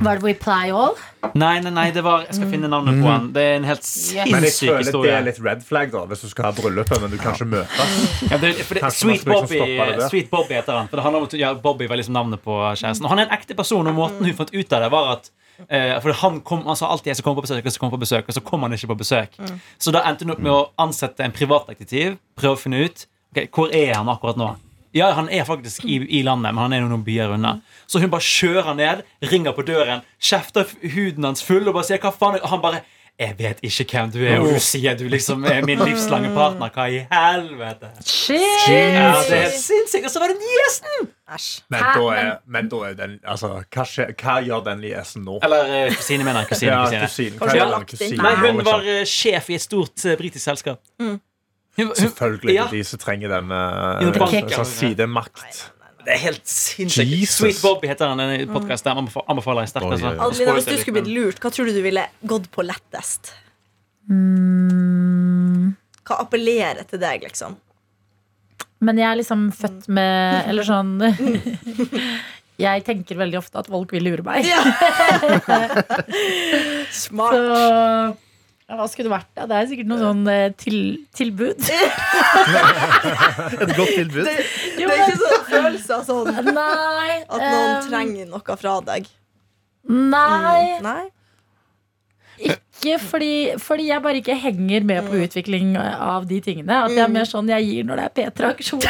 Var 0.00 0.16
det 0.16 0.24
Reply 0.24 0.70
All? 0.72 0.94
Nei, 1.36 1.58
nei, 1.60 1.70
nei, 1.76 1.90
det 1.92 2.00
var 2.04 2.22
Jeg 2.24 2.38
skal 2.38 2.48
finne 2.50 2.68
navnet 2.72 2.96
på 3.02 3.08
han. 3.10 3.26
Det 3.34 3.42
er 3.44 3.58
en 3.58 3.66
helt 3.68 3.82
Yes. 3.84 4.14
Men 4.32 4.46
jeg 4.46 4.54
sinnssyk 4.54 4.70
føler 4.70 5.04
det 5.04 5.10
er 5.12 5.26
litt 5.26 5.40
red 5.44 5.64
flag 5.66 5.90
da 5.92 6.04
hvis 6.08 6.22
du 6.24 6.28
skal 6.32 6.48
ha 6.48 6.52
bryllupet, 6.56 7.00
men 7.02 7.12
du 7.12 7.18
kan 7.20 7.36
ikke 7.36 7.48
møtes. 7.52 7.98
Ja, 8.30 8.38
det, 8.40 8.54
for 8.64 8.78
det, 8.78 8.82
Kanskje 8.86 9.02
Sweet, 9.04 9.10
man 9.10 9.20
skal 9.20 9.20
liksom 9.20 9.34
Bobby, 9.34 9.58
stoppe 9.60 9.88
det 9.90 9.98
der. 10.00 10.08
Sweet 10.12 10.30
Bobby 10.32 10.56
heter 10.56 10.78
han. 10.78 10.88
For 10.88 11.00
det 11.00 11.04
handler 11.04 11.20
om 11.20 11.28
at 11.28 11.36
ja, 11.42 11.52
Bobby 11.66 11.88
var 11.90 12.00
liksom 12.00 12.16
navnet 12.16 12.42
på 12.44 12.56
kjæresten. 12.80 13.04
Og 13.04 13.12
han 13.12 13.20
er 13.22 13.28
en 13.28 13.36
ekte 13.36 13.56
person, 13.58 13.86
og 13.92 13.94
måten 13.98 14.24
hun 14.30 14.38
fant 14.40 14.54
ut 14.56 14.72
av 14.78 14.86
det, 14.86 14.90
var 14.96 15.10
at 15.18 15.30
eh, 15.68 15.92
For 16.00 16.16
han 16.22 16.40
kom 16.48 16.64
Han 16.70 16.80
sa 16.80 16.88
alltid 16.94 17.12
jeg 17.12 17.20
skal 17.20 17.28
komme 17.28 17.42
på 17.42 17.46
besøk, 17.50 17.64
jeg 17.68 17.76
skal 17.76 17.84
komme 17.84 17.98
på 17.98 18.02
besøk, 18.06 18.24
og 18.32 18.38
så 18.38 18.44
kom 18.50 18.64
han 18.66 18.78
ikke 18.78 18.90
på 18.94 18.98
besøk. 19.04 19.36
Så 19.78 19.92
da 19.94 20.02
endte 20.08 20.24
hun 20.24 20.32
opp 20.38 20.42
med 20.48 20.54
å 20.56 20.64
ansette 20.80 21.28
en 21.28 21.36
privatdetektiv, 21.36 22.16
prøve 22.40 22.56
å 22.56 22.62
finne 22.64 22.82
ut 22.88 23.06
ok, 23.34 23.44
hvor 23.54 23.76
er 23.76 23.94
han 23.98 24.08
akkurat 24.10 24.40
nå. 24.40 24.54
Ja, 24.96 25.12
Han 25.14 25.28
er 25.28 25.44
faktisk 25.44 25.84
i, 25.84 26.00
i 26.18 26.22
landet, 26.26 26.54
men 26.54 26.62
han 26.64 26.72
er 26.72 26.86
noen 26.86 27.04
byer 27.06 27.36
unna. 27.36 27.58
Så 27.86 28.00
hun 28.02 28.10
bare 28.10 28.26
kjører 28.26 28.74
ned, 28.78 29.04
ringer 29.32 29.54
på 29.54 29.62
døren, 29.66 30.02
kjefter 30.18 30.66
huden 30.94 31.28
hans 31.28 31.44
full 31.46 31.68
og 31.68 31.76
bare 31.78 31.90
sier 31.90 32.02
hva 32.02 32.14
faen 32.14 32.38
er-» 32.38 32.46
Og 32.46 32.54
han 32.54 32.64
bare 32.64 32.82
jeg 33.20 33.34
vet 33.36 33.58
ikke 33.60 33.84
hvem 33.98 34.12
du 34.14 34.22
er, 34.24 34.38
og 34.40 34.54
du 34.54 34.62
sier 34.64 34.94
du 34.96 35.02
liksom 35.12 35.42
er 35.44 35.60
min 35.68 35.82
livslange 35.84 36.30
partner. 36.32 36.70
Hva 36.72 36.86
i 36.88 37.02
helvete? 37.10 37.90
Shit! 38.00 38.40
Ja, 38.70 39.10
det 39.28 39.40
er 39.42 39.52
sinnssykt. 39.52 40.06
Og 40.08 40.14
så 40.14 40.22
var 40.22 40.32
det 40.32 40.38
niesen! 40.40 41.10
Æsj. 41.28 41.48
Men 41.68 41.84
da 41.84 42.06
er, 42.16 42.30
men 42.48 42.70
da 42.72 42.80
er 42.88 42.94
den 42.96 43.18
altså, 43.28 43.50
hva, 43.60 43.84
skje, 43.84 44.06
hva 44.22 44.38
gjør 44.46 44.64
den 44.70 44.80
niesen 44.86 45.26
nå? 45.28 45.36
Eller 45.44 45.68
eh, 45.68 45.98
kusine, 45.98 46.24
mener 46.24 46.46
jeg. 46.46 46.52
Kusine, 46.54 46.72
Ja, 46.72 47.02
kusine. 47.04 47.36
Hva 47.36 47.82
kusinen 47.92 48.24
Nei, 48.24 48.32
hun 48.40 48.64
var 48.70 48.88
uh, 48.88 49.02
sjef 49.04 49.52
i 49.52 49.58
et 49.60 49.66
stort 49.68 50.06
uh, 50.08 50.16
britisk 50.16 50.46
selskap. 50.46 50.80
Hun, 50.96 51.12
hun, 51.12 51.20
Selvfølgelig 51.78 52.54
ja. 52.56 52.64
de 52.70 52.80
som 52.84 52.98
trenger 53.00 53.28
den 53.36 53.46
Jo, 54.04 54.10
bank. 54.18 54.50
sånn 54.52 54.66
sidemakt. 54.68 55.70
Det 56.00 56.12
er 56.16 56.20
helt 56.24 56.46
sinnssykt. 56.48 57.28
Sweet 57.30 57.60
Bobby 57.62 57.86
heter 57.90 58.06
han. 58.10 58.20
En 58.24 58.48
podkast 58.50 58.84
der 58.88 58.94
anbefaler 58.98 59.60
jeg 59.66 59.70
sterkt. 59.74 59.90
Altså. 59.94 60.08
Spoiler 60.34 60.54
hvis 60.58 60.68
du 60.68 60.76
skulle 60.80 60.96
blitt 61.00 61.12
lurt, 61.12 61.38
hva 61.42 61.48
tror 61.52 61.64
du 61.68 61.72
du 61.76 61.82
ville 61.84 62.04
gått 62.26 62.46
på 62.52 62.60
lettest? 62.66 63.22
Mm, 64.10 65.64
Hva 66.08 66.14
appellerer 66.24 66.84
til 66.90 66.98
deg, 67.02 67.18
liksom? 67.28 67.52
men 68.80 68.96
jeg 68.96 69.04
er 69.10 69.16
liksom 69.20 69.40
født 69.52 69.90
med 69.92 70.46
Eller 70.48 70.64
sånn 70.64 70.94
Jeg 72.64 72.84
tenker 72.86 73.18
veldig 73.20 73.36
ofte 73.42 73.58
at 73.60 73.68
folk 73.72 73.92
vil 73.92 74.04
lure 74.08 74.24
meg. 74.24 74.40
Smart. 77.04 77.36
Så 77.36 77.44
ja, 78.70 78.76
hva 78.78 78.84
skulle 78.86 79.08
det 79.08 79.16
vært? 79.16 79.26
da? 79.34 79.44
Det 79.50 79.56
er 79.58 79.64
sikkert 79.66 79.88
noe 79.90 79.98
sånn 79.98 80.20
eh, 80.30 80.52
til, 80.54 80.76
tilbud. 81.18 81.58
Et 83.64 83.72
godt 83.74 83.96
tilbud. 83.96 84.28
Det, 84.28 84.34
det 84.76 84.84
er 84.86 85.00
ikke 85.08 85.16
sånn 85.18 85.42
følelse 85.48 85.96
av 85.96 86.04
sånn 86.06 86.30
Nei. 86.52 87.16
at 87.26 87.40
noen 87.40 87.72
eh, 87.72 87.88
trenger 87.88 88.28
noe 88.30 88.56
fra 88.60 88.76
deg. 88.86 89.08
Nei. 89.90 90.78
Nei? 90.86 91.02
Ikke 92.40 92.94
fordi, 93.02 93.32
fordi 93.60 93.88
jeg 93.90 94.00
bare 94.04 94.20
ikke 94.22 94.36
henger 94.40 94.84
med 94.88 95.08
på 95.10 95.18
utvikling 95.20 95.74
av 95.76 96.24
de 96.28 96.38
tingene. 96.44 96.78
At 96.86 96.94
jeg 96.94 97.02
er 97.04 97.10
mer 97.12 97.26
sånn 97.28 97.50
jeg 97.52 97.66
gir 97.68 97.84
når 97.88 98.00
det 98.00 98.04
er 98.06 98.14
P3-aksjon. 98.16 98.80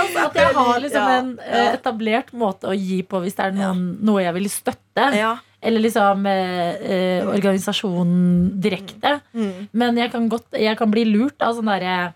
altså, 0.00 0.18
at 0.26 0.34
jeg 0.36 0.50
har 0.58 0.82
liksom 0.84 1.06
en 1.14 1.30
eh, 1.46 1.70
etablert 1.72 2.28
måte 2.36 2.68
å 2.68 2.76
gi 2.76 3.00
på 3.08 3.22
hvis 3.24 3.36
det 3.38 3.44
er 3.48 3.56
noen, 3.56 3.80
noe 4.04 4.20
jeg 4.26 4.34
vil 4.36 4.48
støtte. 4.52 5.06
Ja. 5.16 5.32
Eller 5.62 5.80
liksom 5.86 6.26
eh, 6.26 6.72
eh, 6.82 7.28
organisasjonen 7.30 8.50
direkte. 8.60 9.20
Mm. 9.32 9.68
Men 9.72 9.96
jeg 10.02 10.10
kan, 10.12 10.28
godt, 10.28 10.48
jeg 10.58 10.76
kan 10.78 10.90
bli 10.92 11.04
lurt 11.08 11.40
av 11.44 11.54
sånn 11.58 11.70
derre 11.72 12.12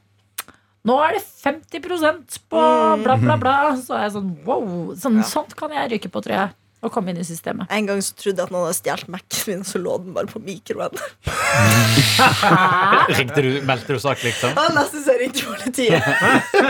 Nå 0.87 0.95
er 1.03 1.17
det 1.17 1.23
50% 1.27 2.37
på 2.47 2.61
bla, 3.03 3.17
bla, 3.19 3.35
bla. 3.41 3.55
Så 3.83 3.97
er 3.97 4.05
jeg 4.05 4.13
sånn 4.21 4.37
wow. 4.47 4.93
Sånn, 4.95 5.17
Ja. 5.19 5.25
Sånt 5.27 5.57
kan 5.59 5.73
jeg 5.75 5.91
ryke 5.97 6.09
på, 6.13 6.21
tror 6.23 6.37
jeg. 6.37 6.49
Og 6.87 6.93
komme 6.95 7.11
inn 7.11 7.19
i 7.19 7.25
systemet. 7.27 7.67
En 7.75 7.87
gang 7.89 7.99
så 8.05 8.15
trodde 8.15 8.39
jeg 8.39 8.47
at 8.47 8.53
noen 8.55 8.69
hadde 8.69 8.77
stjålet 8.79 9.09
Mac-en 9.11 9.47
min, 9.51 9.65
så 9.67 9.81
lå 9.83 9.97
den 10.05 10.13
bare 10.15 10.29
på 10.31 10.39
mikroen. 10.47 10.95
Ringte 13.17 13.43
du, 13.43 13.49
meldte 13.67 13.97
du 13.97 14.01
sak, 14.03 14.23
liksom? 14.25 14.55
Ja, 14.57 14.67
Nesten 14.77 15.03
så 15.05 15.15
jeg 15.17 15.21
ringte 15.27 15.43
politiet. 15.49 16.03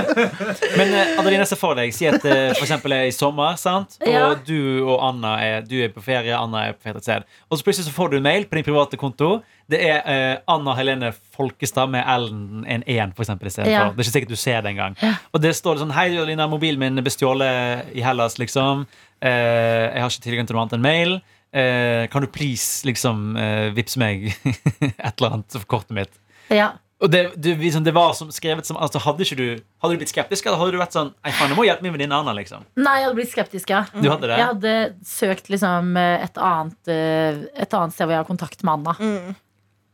Men 0.79 0.89
Adeline, 0.95 1.19
Adelina, 1.21 1.47
se 1.49 1.59
for 1.59 1.77
deg 1.79 1.93
Si 1.97 2.09
at 2.09 2.21
det 2.25 2.37
for 2.57 2.65
eksempel 2.67 2.95
er 2.97 3.09
i 3.11 3.15
sommer, 3.15 3.57
sant? 3.61 3.99
og 4.01 4.09
Ja. 4.11 4.25
du 4.47 4.59
og 4.87 4.97
Anna 5.11 5.37
er, 5.45 5.61
du 5.67 5.77
er 5.85 5.93
på 5.95 6.03
ferie, 6.05 6.33
Anna 6.37 6.67
er 6.71 6.77
på 6.79 6.87
ferie 6.89 7.01
et 7.03 7.07
sted. 7.09 7.29
Og 7.51 7.59
så 7.61 7.67
plutselig 7.67 7.89
så 7.91 7.95
får 7.97 8.13
du 8.15 8.19
en 8.21 8.27
mail 8.27 8.47
på 8.49 8.59
din 8.59 8.67
private 8.67 8.97
konto. 9.01 9.31
Det 9.71 9.81
er 9.83 10.03
uh, 10.07 10.55
Anna 10.55 10.75
Helene 10.79 11.09
Folkestad 11.35 11.91
med 11.91 12.05
Ellen 12.07 12.65
en 12.71 12.85
1 12.87 13.17
for 13.17 13.25
eksempel, 13.25 13.51
i 13.51 13.55
stedet 13.55 13.73
Ja. 13.73 13.87
for. 13.89 13.97
Det 13.97 14.05
er 14.05 14.07
ikke 14.07 14.17
sikkert 14.21 14.35
du 14.35 14.39
ser 14.39 14.61
det 14.63 14.75
engang. 14.77 14.95
Og 15.35 15.43
det 15.43 15.57
står 15.59 15.81
sånn 15.83 15.95
Hei, 15.97 16.13
Adelina, 16.15 16.47
mobilen 16.51 16.79
min 16.79 17.03
er 17.03 17.07
bestjålet 17.07 17.91
i 17.97 18.05
Hellas, 18.07 18.39
liksom. 18.39 18.87
Uh, 19.19 19.91
jeg 19.91 20.03
har 20.05 20.13
ikke 20.13 20.27
tilgang 20.29 20.47
til 20.47 20.57
noe 20.57 20.67
annet 20.67 20.79
enn 20.79 20.87
mail. 20.87 21.19
Uh, 21.57 22.07
kan 22.13 22.23
du 22.23 22.29
please 22.29 22.85
liksom 22.87 23.31
uh, 23.39 23.71
vippse 23.75 23.99
meg 23.99 24.29
et 24.81 25.15
eller 25.17 25.39
annet 25.39 25.57
for 25.57 25.71
kortet 25.77 25.95
mitt? 25.97 26.19
Ja. 26.53 26.75
Og 27.03 27.11
det, 27.13 27.23
det, 27.37 27.59
liksom, 27.61 27.83
det 27.85 27.93
var 27.93 28.15
som 28.17 28.31
skrevet 28.33 28.65
som 28.69 28.79
altså, 28.81 29.01
hadde, 29.05 29.25
ikke 29.25 29.37
du, 29.37 29.65
hadde 29.83 29.97
du 29.97 30.01
blitt 30.01 30.13
skeptisk, 30.13 30.47
eller 30.47 30.61
hadde 30.61 30.77
du 30.77 30.79
vært 30.81 30.95
sånn 30.97 31.11
Nei, 31.13 31.33
faen, 31.37 31.51
jeg 31.53 31.59
må 31.59 31.67
hjelpe 31.67 31.85
min 31.85 31.93
venninne 31.93 32.21
Anna, 32.23 32.33
liksom? 32.39 32.65
Nei, 32.81 32.95
jeg 33.03 33.09
hadde 33.09 33.19
blitt 33.19 33.33
skeptisk, 33.35 33.73
ja. 33.75 33.83
Du 33.93 34.07
hadde 34.09 34.31
det? 34.31 34.39
Jeg 34.39 34.49
hadde 34.53 34.77
søkt 35.05 35.51
liksom 35.53 35.91
et 36.01 36.41
annet, 36.41 36.79
et 36.89 37.77
annet 37.77 37.97
sted 37.97 38.07
hvor 38.07 38.15
jeg 38.15 38.23
har 38.23 38.31
kontakt 38.31 38.65
med 38.65 38.79
Anna. 38.79 38.97
Mm. 38.97 39.35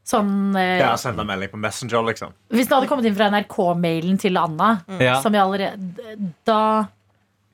Sånn 0.03 0.57
eh, 0.59 0.81
Ja, 0.81 0.97
Sende 0.99 1.25
melding 1.27 1.53
på 1.53 1.61
Messenger, 1.63 2.03
liksom. 2.09 2.33
Hvis 2.51 2.67
det 2.67 2.75
hadde 2.75 2.91
kommet 2.91 3.07
inn 3.07 3.15
fra 3.15 3.31
NRK-mailen 3.31 4.19
til 4.19 4.41
Anna, 4.41 4.75
mm. 4.89 5.07
som 5.23 5.37
jeg 5.37 5.45
allerede 5.45 6.17
Da 6.49 6.59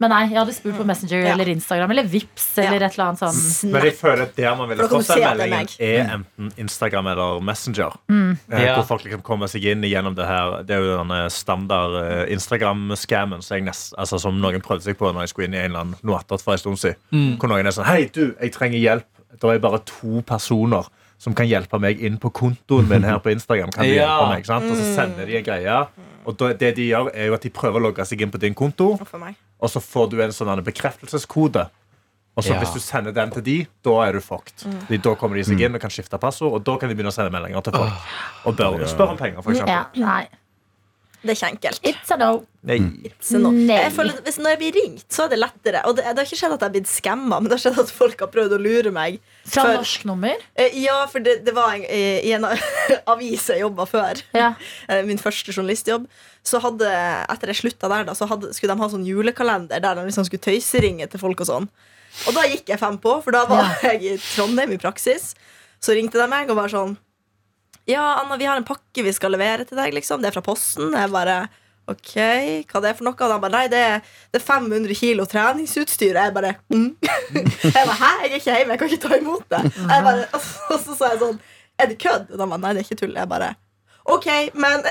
Men 0.00 0.12
nei, 0.14 0.20
jeg 0.30 0.38
hadde 0.38 0.54
spurt 0.56 0.78
på 0.78 0.86
Messenger 0.88 1.26
mm. 1.26 1.28
eller 1.34 1.50
Instagram 1.52 1.92
eller 1.92 2.08
Vips 2.08 2.46
eller 2.62 2.84
et 2.86 2.94
eller 2.94 3.04
annet 3.08 3.20
sånn. 3.20 3.72
Men 3.74 3.84
jeg 3.88 3.96
føler 3.98 4.22
at 4.28 4.36
der 4.38 4.56
man 4.56 4.70
ville 4.70 4.86
da 4.86 4.90
fått 4.92 5.10
den 5.10 5.24
meldingen, 5.26 5.72
er 5.82 6.12
enten 6.14 6.52
Instagram 6.64 7.10
eller 7.12 7.42
Messenger. 7.44 7.96
Mm. 8.08 8.30
Eh, 8.46 8.62
Ja. 8.62 8.76
Hvor 8.78 8.86
folk 8.94 9.04
liksom 9.04 9.24
kommer 9.26 9.50
seg 9.50 9.66
inn 9.68 9.82
gjennom 9.84 10.14
det 10.16 10.28
her 10.28 10.62
Det 10.66 10.76
er 10.76 10.86
jo 10.86 10.94
denne 11.00 11.18
standard 11.34 11.98
eh, 12.00 12.22
Instagram-scammen 12.36 13.42
som, 13.44 13.72
altså, 13.98 14.22
som 14.22 14.38
noen 14.40 14.64
prøvde 14.64 14.86
seg 14.86 14.96
på 15.02 15.10
når 15.10 15.26
jeg 15.26 15.34
skulle 15.34 15.50
inn 15.50 15.58
i 15.58 15.64
en 15.64 15.72
eller 15.72 15.84
annen 15.84 16.06
noe 16.06 16.22
attåt 16.22 16.46
for 16.46 16.54
en 16.54 16.62
stund 16.62 16.80
siden. 16.80 17.02
Mm. 17.10 17.34
Hvor 17.42 17.52
noen 17.52 17.68
er 17.68 17.76
sånn 17.76 17.90
Hei, 17.90 18.06
du, 18.14 18.30
jeg 18.38 18.54
trenger 18.54 18.80
hjelp. 18.80 19.10
Det 19.34 19.50
er 19.52 19.60
bare 19.60 19.82
to 19.84 20.22
personer 20.24 20.86
som 21.18 21.34
kan 21.34 21.48
hjelpe 21.50 21.80
meg 21.82 22.00
inn 22.00 22.16
på 22.22 22.30
kontoen 22.32 22.86
min 22.88 23.02
her 23.02 23.18
på 23.18 23.32
Instagram. 23.34 23.72
Kan 23.74 23.84
du 23.88 23.94
Ja. 23.96 24.06
hjelpe 24.06 24.28
meg? 24.36 24.46
Sant? 24.46 24.70
Og 24.70 24.76
så 24.78 24.86
sender 24.94 25.26
de 25.26 25.36
en 25.40 25.44
greie. 25.44 25.80
Og 26.28 26.36
det 26.60 26.74
de 26.76 26.88
gjør, 26.90 27.10
er 27.14 27.26
jo 27.30 27.34
at 27.34 27.42
de 27.42 27.50
prøver 27.50 27.80
å 27.80 27.84
logge 27.88 28.04
seg 28.06 28.20
inn 28.22 28.30
på 28.30 28.38
din 28.38 28.54
konto, 28.54 28.92
og 29.58 29.70
så 29.72 29.80
får 29.80 30.10
du 30.12 30.18
en 30.22 30.30
sånn 30.36 30.62
bekreftelseskode. 30.64 31.68
Og 32.38 32.44
så 32.44 32.52
Ja. 32.54 32.60
Hvis 32.60 32.74
du 32.76 32.78
sender 32.78 33.10
den 33.12 33.30
til 33.34 33.42
de, 33.42 33.66
da 33.82 33.90
er 34.06 34.12
du 34.12 34.20
fucked. 34.20 34.62
Fordi 34.86 34.98
da 35.02 35.14
kommer 35.18 35.34
de 35.36 35.42
seg 35.44 35.58
inn 35.60 35.74
og 35.74 35.80
kan 35.82 35.90
skifte 35.90 36.20
passord, 36.22 36.52
og 36.54 36.62
da 36.64 36.76
kan 36.78 36.88
de 36.88 36.94
begynne 36.94 37.10
å 37.10 37.16
sende 37.16 37.32
meldinger 37.34 37.64
til 37.66 37.72
folk. 37.72 37.92
Og 38.46 38.54
bør 38.56 38.86
spørre 38.86 39.10
om 39.10 39.16
penger, 39.18 39.42
for 39.42 39.52
Ja, 39.58 39.86
nei. 39.96 40.28
Det 41.22 41.32
er 41.32 41.36
ikke 41.36 41.48
enkelt. 41.50 41.80
It's 41.88 42.12
a 42.14 42.16
no. 42.20 42.28
Nei. 42.68 42.76
It's 43.08 43.32
a 43.34 43.38
no. 43.42 43.50
Nei. 43.50 43.74
jeg 43.80 43.90
føler 43.96 44.20
hvis 44.22 44.36
Når 44.38 44.52
jeg 44.52 44.58
blir 44.60 44.76
ringt, 44.76 45.04
så 45.14 45.24
er 45.24 45.32
det 45.32 45.38
lettere. 45.40 45.80
Og 45.88 45.96
det, 45.98 46.04
det 46.06 46.20
har 46.20 46.28
ikke 46.28 46.38
skjedd 46.38 46.54
at 46.54 46.62
jeg 46.62 46.68
har 46.68 46.74
blitt 46.76 46.90
skamma, 46.92 47.40
men 47.40 47.50
det 47.50 47.56
har 47.56 47.62
skjedd 47.64 47.80
at 47.82 47.90
folk 47.94 48.22
har 48.22 48.30
prøvd 48.34 48.54
å 48.54 48.60
lure 48.62 48.92
meg. 48.94 49.18
Fra 49.50 49.64
For- 49.66 49.80
norsk 49.80 50.04
nummer? 50.10 50.44
Eh, 50.54 50.76
Ja, 50.84 51.00
for 51.10 51.24
det, 51.24 51.40
det 51.48 51.54
var 51.56 51.74
en, 51.74 51.82
eh, 51.90 52.20
i 52.28 52.32
en 52.36 52.46
avis 53.14 53.48
jeg 53.50 53.64
jobba 53.64 53.86
før. 53.90 54.22
Ja. 54.38 54.52
eh, 54.88 55.02
Min 55.08 55.18
første 55.18 55.50
journalistjobb. 55.54 56.06
Så 56.46 56.60
hadde, 56.62 56.86
Etter 57.34 57.50
jeg 57.50 57.60
slutta 57.64 57.90
der, 57.90 58.06
da, 58.08 58.14
så 58.16 58.28
hadde, 58.30 58.52
skulle 58.56 58.76
de 58.78 58.80
ha 58.86 58.88
sånn 58.94 59.04
julekalender 59.08 59.82
der 59.82 59.98
de 59.98 60.06
liksom 60.06 60.24
skulle 60.28 60.44
tøyseringe 60.46 61.10
til 61.10 61.20
folk 61.20 61.42
og 61.42 61.50
sånn. 61.50 61.66
Og 62.30 62.34
da 62.38 62.46
gikk 62.48 62.70
jeg 62.72 62.80
fem 62.80 62.96
på, 63.02 63.18
for 63.26 63.34
da 63.34 63.42
var 63.50 63.74
jeg 63.90 64.06
i 64.06 64.14
Trondheim 64.22 64.72
i 64.78 64.80
praksis. 64.80 65.32
Så 65.82 65.94
ringte 65.98 66.18
de 66.18 66.30
meg 66.30 66.48
og 66.50 66.56
var 66.62 66.70
sånn 66.72 66.94
Ja, 67.88 68.20
Anna, 68.20 68.36
vi 68.36 68.44
har 68.44 68.56
en 68.56 68.66
pakke 68.68 69.02
vi 69.02 69.12
skal 69.16 69.32
levere 69.32 69.64
til 69.64 69.78
deg, 69.78 69.94
liksom. 69.96 70.20
Det 70.20 70.28
er 70.28 70.34
fra 70.36 70.44
Posten. 70.44 70.92
Jeg 70.92 71.08
bare 71.14 71.38
Ok, 71.88 72.10
hva 72.68 72.82
det 72.84 72.90
er 72.90 72.96
for 72.98 73.06
noe? 73.06 73.16
Og 73.16 73.30
han 73.32 73.40
bare, 73.40 73.54
nei, 73.54 73.68
det 73.72 73.78
er, 73.80 74.02
det 74.28 74.42
er 74.42 74.44
500 74.44 74.92
kilo 74.98 75.24
treningsutstyr. 75.24 76.18
Og 76.18 76.26
jeg 76.26 76.34
bare 76.36 76.50
mm. 76.68 76.90
Jeg 77.64 77.72
bare, 77.72 77.96
Hæ, 77.96 78.10
jeg 78.26 78.28
er 78.28 78.34
ikke 78.36 78.56
hjemme, 78.58 78.74
jeg 78.74 78.82
kan 78.82 78.92
ikke 78.92 79.06
ta 79.06 79.16
imot 79.16 79.46
det. 79.54 79.62
Jeg 79.78 80.04
bare, 80.04 80.26
og 80.34 80.82
så 80.84 80.98
sa 80.98 81.14
jeg 81.14 81.22
sånn 81.22 81.40
Er 81.80 81.88
det 81.88 81.96
kødd? 82.02 82.28
Og 82.34 82.42
han 82.44 82.52
bare, 82.52 82.60
nei, 82.66 82.74
det 82.76 82.82
er 82.82 82.90
ikke 82.90 83.00
tull. 83.06 83.16
Jeg 83.16 83.32
bare 83.32 83.54
OK, 84.08 84.28
men 84.56 84.84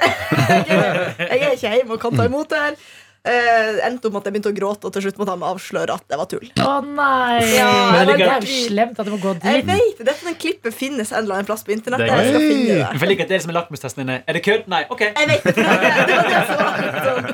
jeg 0.53 1.37
er 1.37 1.53
ikke 1.53 1.75
hjemme 1.75 1.95
og 1.95 2.01
kan 2.01 2.17
ta 2.17 2.25
imot 2.29 2.49
det 2.53 2.63
her. 2.63 2.81
Eh, 3.27 3.79
endte 3.87 4.07
opp 4.07 4.15
med 4.15 4.21
at 4.21 4.29
jeg 4.29 4.35
begynte 4.37 4.51
å 4.53 4.55
gråte, 4.55 4.87
og 4.87 4.95
til 4.95 5.03
slutt 5.03 5.17
måtte 5.19 5.33
han 5.35 5.43
avsløre 5.43 5.95
at 5.97 6.05
det 6.07 6.19
var 6.19 6.29
tull. 6.31 6.47
Å 6.63 6.75
nei! 6.85 7.41
Ja, 7.53 7.67
det, 7.67 7.97
men 7.97 8.11
det 8.11 8.27
er 8.27 8.33
er 8.37 8.47
jo 8.47 8.59
slemt 8.69 9.01
at 9.01 9.09
det 9.09 9.13
må 9.13 9.19
gå 9.21 9.33
dit. 9.37 9.47
Jeg 9.47 9.65
vet, 9.67 10.01
Dette 10.07 10.27
den 10.27 10.37
klippet 10.39 10.77
finnes 10.77 11.11
en 11.11 11.23
eller 11.23 11.39
annen 11.39 11.49
plass 11.49 11.65
på 11.67 11.75
internett. 11.75 12.03
Det 12.05 12.07
er 12.07 12.23
Jeg 12.23 12.31
skal 12.31 12.45
finne 12.45 12.69
det. 12.69 12.79
Jeg 12.79 13.01
føler 13.03 13.13
at 13.13 13.21
det 13.21 13.27
er 13.27 13.33
det 13.33 13.41
som 13.43 13.53
er 13.53 13.57
lakmustesten 13.59 14.03
din. 14.03 14.13
Er 14.17 14.39
det 14.39 14.43
kødd? 14.47 14.65
Nei. 14.71 14.81
OK. 14.93 15.03
Jeg 15.07 15.31
vet 15.33 15.47
det, 15.47 15.55
det 15.57 15.67
var 15.67 16.31
det 16.31 16.41
som 16.49 16.63
var 16.63 16.89
sånn. 17.07 17.29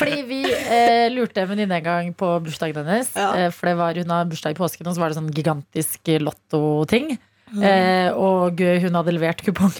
Fordi 0.00 0.20
vi 0.30 0.42
eh, 0.48 1.06
lurte 1.14 1.44
en 1.44 1.50
venninne 1.52 1.80
en 1.80 1.88
gang 1.88 2.12
på 2.16 2.32
bursdagen 2.46 2.80
hennes. 2.82 3.12
Ja. 3.18 3.30
Eh, 3.44 3.48
for 3.54 3.70
det 3.70 3.78
var, 3.80 4.00
hun 4.00 4.14
har 4.16 4.28
bursdag 4.30 4.56
i 4.56 4.60
påsken, 4.60 4.88
og 4.88 4.96
så 4.96 5.04
var 5.04 5.12
det 5.12 5.20
sånn 5.20 5.32
gigantisk 5.34 6.14
lottoting. 6.24 7.16
Mm. 7.54 7.66
Eh, 7.68 8.08
og 8.16 8.60
hun 8.60 9.00
hadde 9.00 9.14
levert 9.14 9.44
kupong. 9.44 9.74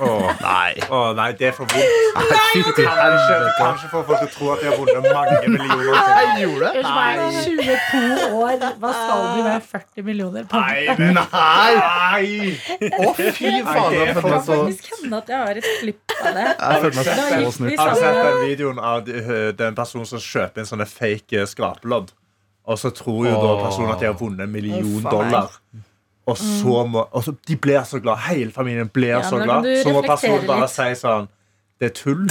Åh, 0.00 0.30
nei. 0.42 0.72
Åh, 0.90 1.10
nei, 1.18 1.26
det 1.38 1.46
er 1.50 1.52
for 1.56 1.68
vondt. 1.70 1.86
Fytti 2.50 2.84
Kanskje, 2.88 3.26
helvete. 3.30 3.52
kanskje 3.60 3.90
får 3.92 4.04
folk 4.08 4.18
til 4.18 4.28
å 4.28 4.32
tro 4.34 4.48
at 4.54 4.62
de 4.62 4.66
har 4.70 4.78
vunnet 4.80 5.06
mange 5.14 5.36
millioner. 5.46 5.94
Jeg 6.10 6.44
gjorde 6.44 6.70
det? 6.74 6.82
Meg, 6.90 7.16
22 7.44 8.38
år. 8.40 8.64
Hva 8.82 8.92
skal 8.96 9.22
du 9.36 9.42
med 9.46 9.68
40 9.74 10.06
millioner? 10.08 10.48
på? 10.50 10.60
Nei, 10.60 10.86
Nei! 10.98 11.74
nei. 11.80 12.90
Å, 12.90 13.12
fy 13.18 13.52
faen. 13.66 13.94
Jeg 13.94 14.16
følte 14.16 14.24
meg 14.24 14.30
kan 14.30 14.42
så, 14.46 14.56
faktisk 14.64 14.90
hende 14.96 15.20
at 15.22 15.30
jeg 15.34 15.44
har 15.44 15.60
et 15.62 15.68
klipp 15.80 16.16
av 16.20 16.32
det. 16.40 16.46
jeg 16.50 16.82
følte 16.86 16.96
meg 16.96 17.04
Da 17.10 17.12
så 17.20 17.68
gikk 17.70 17.84
Har 17.84 17.92
du 17.94 18.00
sett 18.00 18.18
den 18.24 18.40
videoen 18.48 18.82
av 18.92 19.04
de- 19.06 19.20
øh, 19.22 19.52
den 19.60 19.78
personen 19.78 20.08
som 20.10 20.18
kjøper 20.24 20.62
inn 20.64 20.68
sånne 20.72 20.88
fake 20.90 21.40
eh, 21.44 21.46
skrapelodd? 21.50 22.10
Og 22.70 22.78
så 22.78 22.90
tror 22.94 23.24
jo 23.26 23.36
da 23.40 23.54
personen 23.64 23.94
at 23.94 24.02
de 24.02 24.06
har 24.10 24.18
vunnet 24.20 24.44
en 24.44 24.52
million 24.52 24.82
a 24.82 25.00
meg. 25.00 25.10
dollar. 25.14 25.54
Og 26.30 26.38
så 26.38 26.86
må 26.86 27.04
og 27.10 27.24
så, 27.26 27.34
De 27.46 27.56
blir 27.56 27.82
så 27.88 28.00
glad. 28.02 28.22
Hele 28.30 28.54
familien 28.54 28.88
blir 28.92 29.16
Ja, 29.18 29.22
så 29.26 29.42
glad. 29.42 29.66
Så 29.82 29.92
må 29.96 30.02
personen 30.06 30.46
bare 30.48 30.66
litt. 30.68 30.76
si 30.78 30.94
sånn 31.02 31.28
det 31.80 31.86
er 31.88 31.92
tull. 31.96 32.26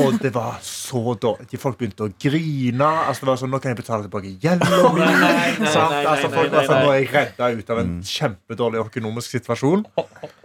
Og 0.00 0.14
det 0.22 0.30
var 0.32 0.54
så 0.64 1.12
dårlig. 1.20 1.44
De 1.50 1.58
Folk 1.60 1.74
begynte 1.76 2.06
å 2.06 2.12
grine. 2.24 2.86
Altså 3.04 3.26
det 3.26 3.28
var 3.28 3.36
sånn, 3.42 3.50
Nå 3.52 3.58
kan 3.60 3.74
jeg 3.74 3.78
betale 3.82 4.06
tilbake 4.06 4.30
gjelden 4.40 4.94
min. 4.96 5.66
Altså, 5.68 6.30
folk 6.32 6.54
var 6.54 6.64
sånn. 6.64 6.80
Nå 6.86 6.94
er 6.94 7.02
jeg 7.02 7.10
redda 7.12 7.50
ut 7.52 7.72
av 7.74 7.82
en 7.82 7.90
kjempedårlig 8.08 8.80
økonomisk 8.80 9.34
situasjon. 9.36 9.84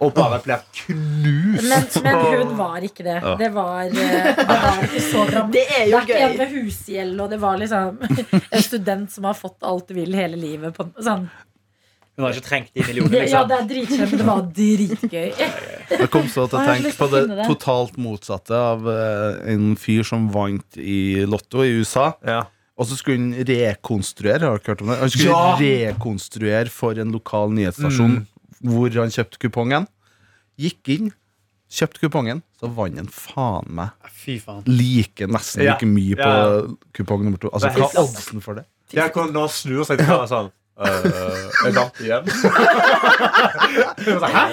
Og 0.03 0.11
bare 0.17 0.41
blir 0.43 0.59
knust. 0.75 1.71
Men, 1.71 1.87
men 2.03 2.19
hun 2.43 2.51
var 2.59 2.83
ikke 2.89 3.07
det. 3.07 3.15
Det 3.39 3.49
var, 3.55 3.87
eh, 3.87 4.27
det 4.41 4.47
var 4.51 4.83
ikke 4.89 5.05
så 5.07 5.23
dramatisk. 5.31 5.55
Det 5.55 5.63
er 5.63 5.85
Det 5.85 5.87
jo 5.87 5.97
er 5.97 6.03
ikke 6.03 6.19
en 6.19 6.35
gøy. 6.35 6.37
med 6.43 6.55
husgjeld, 6.57 7.21
og 7.23 7.31
det 7.31 7.39
var 7.47 7.63
liksom 7.63 8.03
en 8.51 8.67
student 8.67 9.15
som 9.15 9.31
har 9.31 9.39
fått 9.39 9.63
alt 9.71 9.87
du 9.87 9.95
vil 10.01 10.19
hele 10.19 10.35
livet. 10.43 10.75
På, 10.75 10.89
sånn. 10.99 11.29
Hun 12.17 12.25
har 12.25 12.33
ikke 12.33 12.47
trengt 12.47 12.71
de 12.73 12.81
millionene, 12.81 13.13
Ja, 13.29 13.43
liksom. 13.43 13.47
det 13.47 13.57
er 13.57 13.65
dritkjent, 13.69 14.13
det 14.17 14.25
var 14.25 14.39
dritgøy. 14.57 15.27
Jeg 16.01 16.09
kom 16.09 16.25
så 16.33 16.47
til 16.49 16.57
å 16.57 16.63
tenke 16.65 16.93
på 16.97 17.07
det 17.11 17.19
det. 17.29 17.43
totalt 17.45 17.97
motsatte 18.01 18.57
av 18.57 18.87
eh, 18.89 19.53
en 19.53 19.75
fyr 19.77 20.01
som 20.07 20.25
vant 20.33 20.79
i 20.81 21.21
Lotto 21.29 21.61
i 21.61 21.75
USA. 21.77 22.07
Ja. 22.25 22.39
Og 22.77 22.89
så 22.89 22.97
skulle 22.97 23.21
han 23.21 23.45
rekonstruere. 23.45 24.49
Har 24.49 24.57
dere 24.57 24.73
hørt 24.73 24.81
om 24.81 24.89
det? 24.91 24.97
Han 25.03 25.13
skulle 25.13 25.29
Ja! 25.29 25.93
rekonstruere 25.93 26.73
for 26.73 26.97
en 27.01 27.13
lokal 27.13 27.53
nyhetsstasjon 27.53 28.17
hvor 28.65 28.89
han 28.97 29.13
kjøpte 29.13 29.37
kupongen. 29.45 29.85
Gikk 30.57 30.89
inn, 30.97 31.11
kjøpte 31.69 32.01
kupongen, 32.01 32.41
så 32.57 32.69
vant 32.73 32.97
han 32.97 33.09
faen 33.13 33.69
meg 33.77 33.93
Fy 34.17 34.39
faen. 34.41 34.63
like 34.65 35.27
nesten 35.29 35.63
Ja. 35.69 35.73
like 35.77 35.85
mye 35.85 36.17
på 36.17 36.25
Ja. 36.33 36.61
kupong 36.97 37.23
nummer 37.29 37.37
to. 37.37 37.49
Altså, 37.53 37.69
hva 37.77 37.91
er 37.93 38.01
oddsen 38.01 38.41
for 38.41 38.55
det? 38.57 38.65
Ja, 38.93 39.09
hvor 39.13 39.29
nå 39.29 39.45
snur 39.51 39.85
seg 39.85 39.99
til 40.01 40.07
sånn 40.31 40.49
øh, 40.79 40.85
Er 41.65 41.71
det 41.71 41.91
igjen? 41.99 42.23
Hæ? 44.35 44.45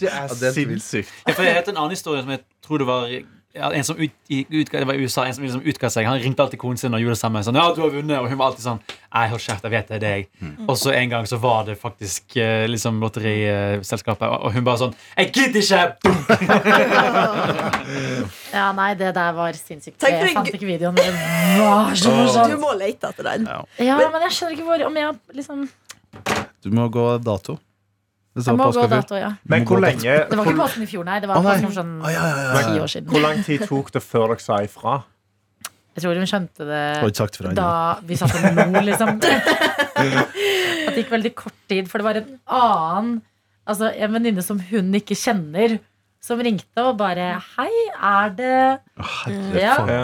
Det 0.00 0.08
er 0.12 0.52
sinnssykt. 0.52 1.12
Ja, 1.28 1.32
for 1.32 1.42
jeg 1.42 1.54
vet 1.54 1.68
en 1.68 1.76
annen 1.76 1.90
historie 1.90 2.22
som 2.22 2.30
jeg 2.30 2.38
tror 2.66 2.78
det 2.78 2.86
var 2.86 3.06
ja, 3.54 3.68
en 3.72 3.84
som 3.86 3.96
ut, 3.98 4.10
utga, 4.28 4.80
det 4.82 4.86
var 4.88 4.94
i 4.98 5.04
USA, 5.06 5.24
en 5.26 5.34
som 5.34 5.44
liksom 5.44 5.62
utga 5.62 5.90
seg. 5.92 6.06
Han 6.08 6.18
ringte 6.18 6.42
alltid 6.42 6.58
konen 6.58 6.78
sin 6.80 6.94
og 6.96 7.02
gjorde 7.02 7.14
det 7.14 7.20
samme. 7.20 7.42
Sånn, 7.46 7.54
ja, 7.58 7.68
du 7.74 7.80
har 7.84 7.92
vunnet 7.94 8.18
Og 8.18 8.26
hun 8.32 8.38
var 8.40 8.50
alltid 8.50 8.64
sånn 8.66 8.80
Nei, 9.14 9.28
hold 9.30 9.42
kjeft, 9.44 9.62
jeg 9.62 9.70
vet 9.70 9.92
det 9.92 9.96
er 10.00 10.02
deg. 10.02 10.26
Og 10.66 10.74
så 10.80 10.90
en 10.96 11.12
gang 11.12 11.28
så 11.30 11.38
var 11.42 11.68
det 11.68 11.76
faktisk 11.78 12.34
eh, 12.42 12.64
liksom 12.66 12.98
lotteriselskapet, 13.02 14.26
og 14.26 14.56
hun 14.56 14.66
bare 14.66 14.80
sånn 14.82 14.96
Jeg 15.14 15.30
gidder 15.36 15.60
ikke! 15.62 15.82
Ja, 18.54 18.68
nei, 18.74 18.94
det 18.98 19.10
der 19.16 19.32
var 19.36 19.56
sinnssykt. 19.58 20.02
Jeg 20.02 20.34
fant 20.34 20.48
ikke 20.50 20.66
videoen. 20.66 20.96
Det 20.98 21.06
var 21.60 21.94
så 21.98 22.46
Du 22.50 22.56
må 22.62 22.72
lete 22.78 23.10
etter 23.10 23.26
den. 23.26 23.46
Ja, 23.82 23.98
men 24.00 24.26
jeg 24.26 24.34
skjønner 24.36 24.56
ikke 24.56 24.66
hvor 24.68 24.84
Om 24.88 24.98
jeg 25.00 25.38
liksom 25.40 25.64
Du 26.64 26.70
må 26.74 26.88
gå 26.92 27.06
dato. 27.22 27.58
Det 28.34 28.42
Jeg 28.42 28.46
står 28.48 28.56
må 28.58 28.70
gå 28.74 28.84
dato, 28.90 29.14
ja. 29.14 29.28
Men 29.46 29.64
hvor 29.68 29.78
lenge 29.78 30.02
Det 30.02 30.36
var 30.36 30.48
ikke 30.48 30.58
påsken 30.58 30.82
i 30.82 30.88
fjor, 30.90 31.04
nei. 31.06 31.20
Det 31.22 31.28
var 31.30 31.44
for 31.44 31.74
sånn 31.76 31.92
ja, 32.02 32.14
ja, 32.14 32.22
ja, 32.42 32.62
ti 32.64 32.72
ja. 32.74 32.82
år 32.82 32.90
siden. 32.90 33.10
hvor 33.12 33.22
lang 33.22 33.44
tid 33.46 33.62
tok 33.70 33.92
det 33.94 34.02
før 34.02 34.32
dere 34.32 34.42
sa 34.42 34.58
ifra? 34.66 34.96
Jeg 35.94 36.02
tror 36.02 36.18
hun 36.18 36.26
skjønte 36.26 36.66
det 36.66 36.80
da 37.54 37.68
vi 38.02 38.16
satt 38.18 38.34
og 38.34 38.58
lo, 38.58 38.82
liksom. 38.82 39.20
At 40.02 40.90
det 40.90 41.04
gikk 41.04 41.14
veldig 41.14 41.32
kort 41.38 41.60
tid, 41.70 41.86
for 41.86 42.02
det 42.02 42.08
var 42.08 42.18
en 42.18 42.34
annen 42.50 43.14
Altså 43.64 43.88
en 43.94 44.12
venninne 44.12 44.42
som 44.44 44.58
hun 44.60 44.90
ikke 44.98 45.16
kjenner, 45.16 45.78
som 46.20 46.42
ringte 46.44 46.82
og 46.84 46.98
bare 47.00 47.30
Hei, 47.54 47.70
er 47.94 48.34
det 48.36 48.58
Herre 49.22 49.62
Ja. 49.62 50.02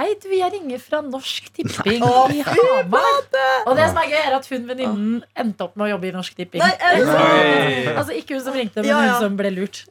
Hei, 0.00 0.14
du, 0.22 0.30
jeg 0.32 0.48
ringer 0.54 0.80
fra 0.80 1.02
Norsk 1.04 1.50
Tipping 1.52 2.00
i 2.32 2.38
Hamar. 2.46 3.18
Og 3.68 3.74
det 3.76 3.88
som 3.90 3.98
er 4.00 4.06
gøy, 4.08 4.20
er 4.22 4.36
at 4.38 4.46
hun 4.48 4.62
venninnen 4.70 5.18
endte 5.36 5.66
opp 5.66 5.74
med 5.76 5.90
å 5.90 5.92
jobbe 5.92 6.08
i 6.08 6.12
Norsk 6.14 6.38
Tipping. 6.38 6.62
Nei, 6.62 6.70
er 6.80 6.96
det 6.96 7.08
sant? 7.10 7.90
Altså 8.00 8.16
ikke 8.16 8.38
hun 8.38 8.44
som 8.46 8.56
ringte, 8.56 8.80
men 8.80 8.88
Ja, 8.88 9.02
ja. 9.04 9.18
hun 9.18 9.26
som 9.26 9.36
ble 9.36 9.50
lurt. 9.58 9.82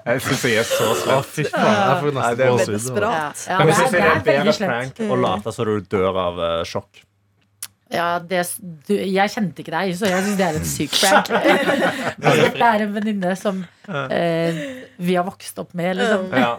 Jeg 0.00 0.22
syns 0.24 0.42
jeg 0.48 0.56
er 0.58 0.64
så 0.66 0.86
Å, 1.12 1.16
fy 1.28 1.42
faen. 1.44 1.66
Jeg 1.70 1.96
får 2.00 2.14
Nei, 2.16 2.20
nesten 2.20 2.38
det 2.38 2.44
er 2.44 2.50
gåsehud. 2.54 2.76
Desperat. 2.78 3.42
Ja, 3.46 3.58
Men 3.60 3.68
det 3.68 3.74
jeg 3.76 3.84
er, 3.84 3.90
det 3.90 3.92
det 3.92 4.00
er 4.00 4.00
er 4.00 4.10
en 4.10 4.22
bedre 4.24 4.38
veldig 4.40 4.54
slemt. 4.56 4.70
prank 4.96 5.12
å 5.12 5.18
late 5.20 5.52
som 5.54 5.68
du 5.68 5.74
dør 5.92 6.18
av 6.24 6.40
eh, 6.46 6.54
sjokk. 6.66 7.02
Ja, 7.90 8.20
det, 8.22 8.44
du, 8.86 8.92
jeg 8.94 9.30
kjente 9.32 9.64
ikke 9.64 9.72
deg, 9.74 9.92
så 9.98 10.06
jeg 10.06 10.22
syns 10.22 10.36
det 10.38 10.46
er 10.46 10.58
en 10.60 10.66
syk 10.72 10.92
prank. 11.00 11.30
Det 12.22 12.34
dette 12.44 12.68
er 12.72 12.84
en 12.86 12.92
venninne 12.94 13.32
som 13.40 13.64
eh, 13.90 14.60
vi 15.02 15.16
har 15.18 15.26
vokst 15.26 15.58
opp 15.58 15.74
med, 15.74 15.96
liksom. 15.98 16.28
Ja. 16.38 16.52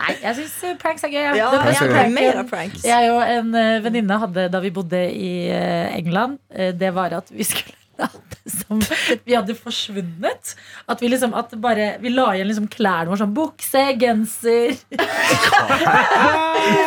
Nei, 0.00 0.12
jeg 0.24 0.36
syns 0.38 0.56
pranks 0.82 1.04
er 1.06 1.12
gøy. 1.14 1.22
ja. 1.38 1.48
Det 1.54 1.74
en 1.80 1.92
vil 1.94 2.14
mer 2.18 2.40
av 2.42 2.50
pranks. 2.50 2.84
Jeg 2.86 3.10
og 3.14 3.22
en 3.26 3.54
eh, 3.58 3.80
venninne 3.86 4.18
hadde 4.24 4.48
da 4.52 4.60
vi 4.62 4.70
bodde 4.74 5.00
i 5.10 5.32
eh, 5.50 5.90
England. 5.98 6.38
eh, 6.54 6.72
Det 6.78 6.92
var 6.94 7.14
at 7.18 7.30
vi 7.34 7.46
skulle 7.46 7.74
late 8.00 8.40
som 8.50 8.80
vi 9.24 9.34
hadde 9.36 9.54
forsvunnet. 9.58 10.54
At 10.90 11.02
vi 11.02 11.10
liksom 11.12 11.34
at 11.36 11.52
bare, 11.60 11.92
Vi 12.02 12.12
la 12.12 12.30
igjen 12.34 12.48
liksom 12.50 12.68
klærne 12.72 13.10
våre 13.10 13.20
sånn 13.20 13.34
bukse, 13.36 13.84
genser 14.00 14.74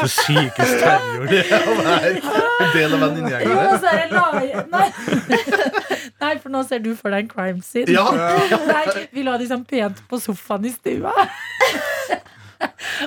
For 0.02 0.12
sykest 0.12 0.76
terror 0.82 1.28
det 1.30 1.44
er 1.48 2.18
en 2.18 2.74
del 2.74 2.96
av 2.98 3.06
venninnegjengen 3.06 3.58
er 3.94 4.68
Nei. 4.74 4.88
Nei, 6.24 6.34
for 6.40 6.54
nå 6.54 6.64
ser 6.68 6.84
du 6.84 6.94
for 7.00 7.14
deg 7.14 7.26
en 7.26 7.32
crime 7.32 7.64
scene. 7.66 7.92
Ja. 7.92 8.06
Nei, 8.68 9.08
vi 9.14 9.26
la 9.26 9.38
de 9.40 9.48
sånn 9.50 9.66
pent 9.68 10.04
på 10.10 10.20
sofaen 10.22 10.68
i 10.70 10.74
stua. 10.74 11.14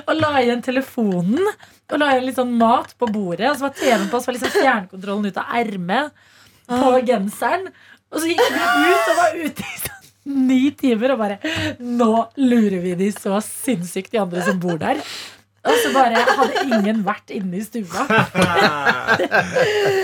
og 0.07 0.13
la 0.19 0.31
igjen 0.43 0.63
telefonen. 0.65 1.45
Og 1.87 2.01
la 2.01 2.11
igjen 2.13 2.27
litt 2.27 2.39
sånn 2.39 2.55
mat 2.59 2.93
på 2.99 3.09
bordet. 3.09 3.49
Og 3.49 3.59
så 3.59 3.67
var 3.67 3.77
TV-en 3.77 4.09
på, 4.11 4.19
så 4.19 4.29
var 4.29 4.37
liksom 4.37 4.55
fjernkontrollen 4.57 5.31
ut 5.31 5.41
av 5.41 5.53
ermet 5.61 6.25
på 6.67 6.91
genseren. 7.07 7.69
Og 8.11 8.21
så 8.21 8.29
gikk 8.31 8.43
vi 8.43 8.57
ut 8.57 9.09
og 9.11 9.17
var 9.19 9.37
ute 9.37 9.63
i 9.63 9.79
sånn 9.83 9.95
ni 10.47 10.61
timer 10.75 11.13
og 11.13 11.21
bare 11.21 11.37
Nå 11.79 12.11
lurer 12.39 12.81
vi 12.83 12.93
de 12.99 13.09
så 13.15 13.39
sinnssykt, 13.43 14.11
de 14.11 14.21
andre 14.21 14.43
som 14.43 14.59
bor 14.59 14.79
der. 14.81 14.99
Og 15.67 15.75
så 15.83 15.91
bare 15.91 16.21
hadde 16.23 16.63
ingen 16.63 17.01
vært 17.03 17.31
inne 17.35 17.59
i 17.59 17.63
stua. 17.65 18.05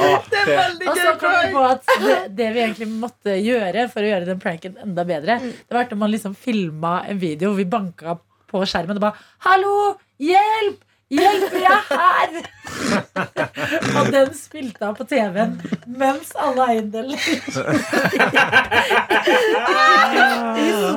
Og 0.04 0.98
så 1.00 1.14
kom 1.22 1.36
vi 1.38 1.52
på 1.54 1.62
at 1.64 1.88
det, 2.04 2.18
det 2.36 2.50
vi 2.56 2.64
egentlig 2.66 2.90
måtte 2.92 3.38
gjøre 3.40 3.88
for 3.94 4.04
å 4.04 4.10
gjøre 4.10 4.28
den 4.28 4.42
pranken 4.44 4.76
enda 4.84 5.06
bedre, 5.08 5.40
det 5.40 5.72
var 5.72 5.86
at 5.86 5.96
man 6.00 6.12
liksom 6.12 6.36
filma 6.36 6.98
en 7.08 7.22
video 7.22 7.54
hvor 7.54 7.62
vi 7.62 7.70
banka 7.70 8.18
på 8.52 8.66
skjermen 8.68 9.00
og 9.00 9.06
bare 9.08 9.18
'Hallo! 9.46 9.96
Hjelp! 10.22 10.84
Hjelp! 11.14 11.54
Jeg 11.62 11.80
er 11.80 11.84
her!' 12.02 12.52
og 14.00 14.08
den 14.14 14.32
spilte 14.34 14.88
av 14.88 14.96
på 14.98 15.06
TV-en 15.08 15.56
mens 16.00 16.32
alle 16.40 16.66
eiendeler 16.74 17.20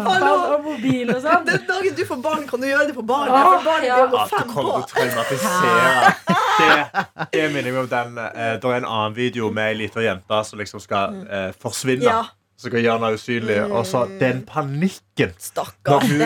Hallo! 0.07 0.33
og 0.55 0.65
mobil 0.65 1.11
og 1.13 1.21
sånn. 1.25 1.45
Den 1.49 1.67
dagen 1.69 1.97
du 1.99 2.03
får 2.09 2.21
barn, 2.25 2.47
kan 2.49 2.63
du 2.63 2.69
gjøre 2.69 2.89
det 2.91 2.97
på 2.97 3.05
barn. 3.07 3.29
Åh, 3.33 3.51
for 3.51 3.67
barn 3.67 3.85
ja. 3.87 3.99
er 3.99 4.01
jo 4.01 4.07
Ja, 4.07 4.25
du 4.31 4.53
kommer 4.55 4.63
til 4.63 4.71
å 4.73 4.89
traumatisere. 4.95 6.15
Det, 6.57 7.27
det 7.35 7.45
minner 7.53 7.71
meg 7.71 7.83
om 7.83 7.89
den 7.91 8.19
eh, 8.23 8.55
Det 8.63 8.71
er 8.71 8.79
en 8.79 8.89
annen 8.89 9.17
video 9.17 9.51
med 9.53 9.75
ei 9.75 9.79
lita 9.83 10.01
jente 10.05 10.43
som 10.49 10.61
liksom 10.63 10.83
skal 10.83 11.21
eh, 11.29 11.51
forsvinne. 11.61 12.07
Ja. 12.09 12.23
Som 12.67 12.73
skal 12.73 12.83
gjøre 12.83 12.99
henne 12.99 13.11
usynlig. 13.15 13.59
Og 13.71 13.85
så 13.87 14.01
den 14.21 14.41
panikken 14.49 15.35
Stakkar. 15.39 16.03
når 16.03 16.09
hun 16.11 16.19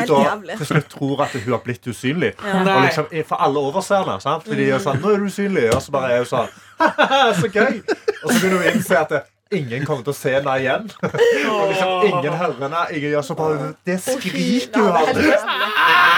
da 0.49 0.57
til 0.57 0.67
slutt 0.71 0.89
tror 0.93 1.23
at 1.27 1.35
hun 1.37 1.53
har 1.53 1.61
blitt 1.65 1.87
usynlig. 1.93 2.33
Ja. 2.41 2.63
Og 2.65 2.83
liksom, 2.87 3.11
For 3.29 3.37
alle 3.45 3.61
overser 3.69 4.01
henne. 4.07 4.21
sant? 4.25 4.47
Fordi 4.49 4.65
de 4.65 4.71
er 4.73 4.81
sånn, 4.81 5.03
nå 5.05 5.13
er 5.13 5.21
du 5.21 5.29
usynlig 5.29 5.67
Og 5.75 5.83
så 5.85 5.93
bare 5.93 6.15
er 6.15 6.25
hun 6.25 6.31
sånn 6.31 6.49
ha 6.81 7.21
Så 7.37 7.51
gøy! 7.53 7.83
Og 8.25 8.33
så 8.33 8.39
begynner 8.41 8.57
hun 8.57 8.65
å 8.65 8.73
innse 8.73 8.97
at 9.03 9.13
det, 9.13 9.21
ingen 9.55 9.85
kommer 9.87 10.05
til 10.07 10.13
å 10.13 10.17
se 10.17 10.33
henne 10.37 10.55
igjen. 10.63 10.87
Og 11.51 11.71
liksom 11.71 12.05
ingen 12.09 12.37
hører 12.39 12.59
henne. 12.65 12.83
Ingen 12.97 13.15
gjør 13.17 13.25
så 13.27 13.37
bare 13.39 13.71
Det 13.87 13.97
skriket 14.05 14.77
hun 14.77 14.87
det 14.87 14.93
hadde. 14.99 15.23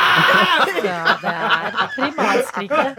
Ja, 0.83 1.15
det 1.23 1.31
er 1.31 1.93
primalskriket. 1.95 2.99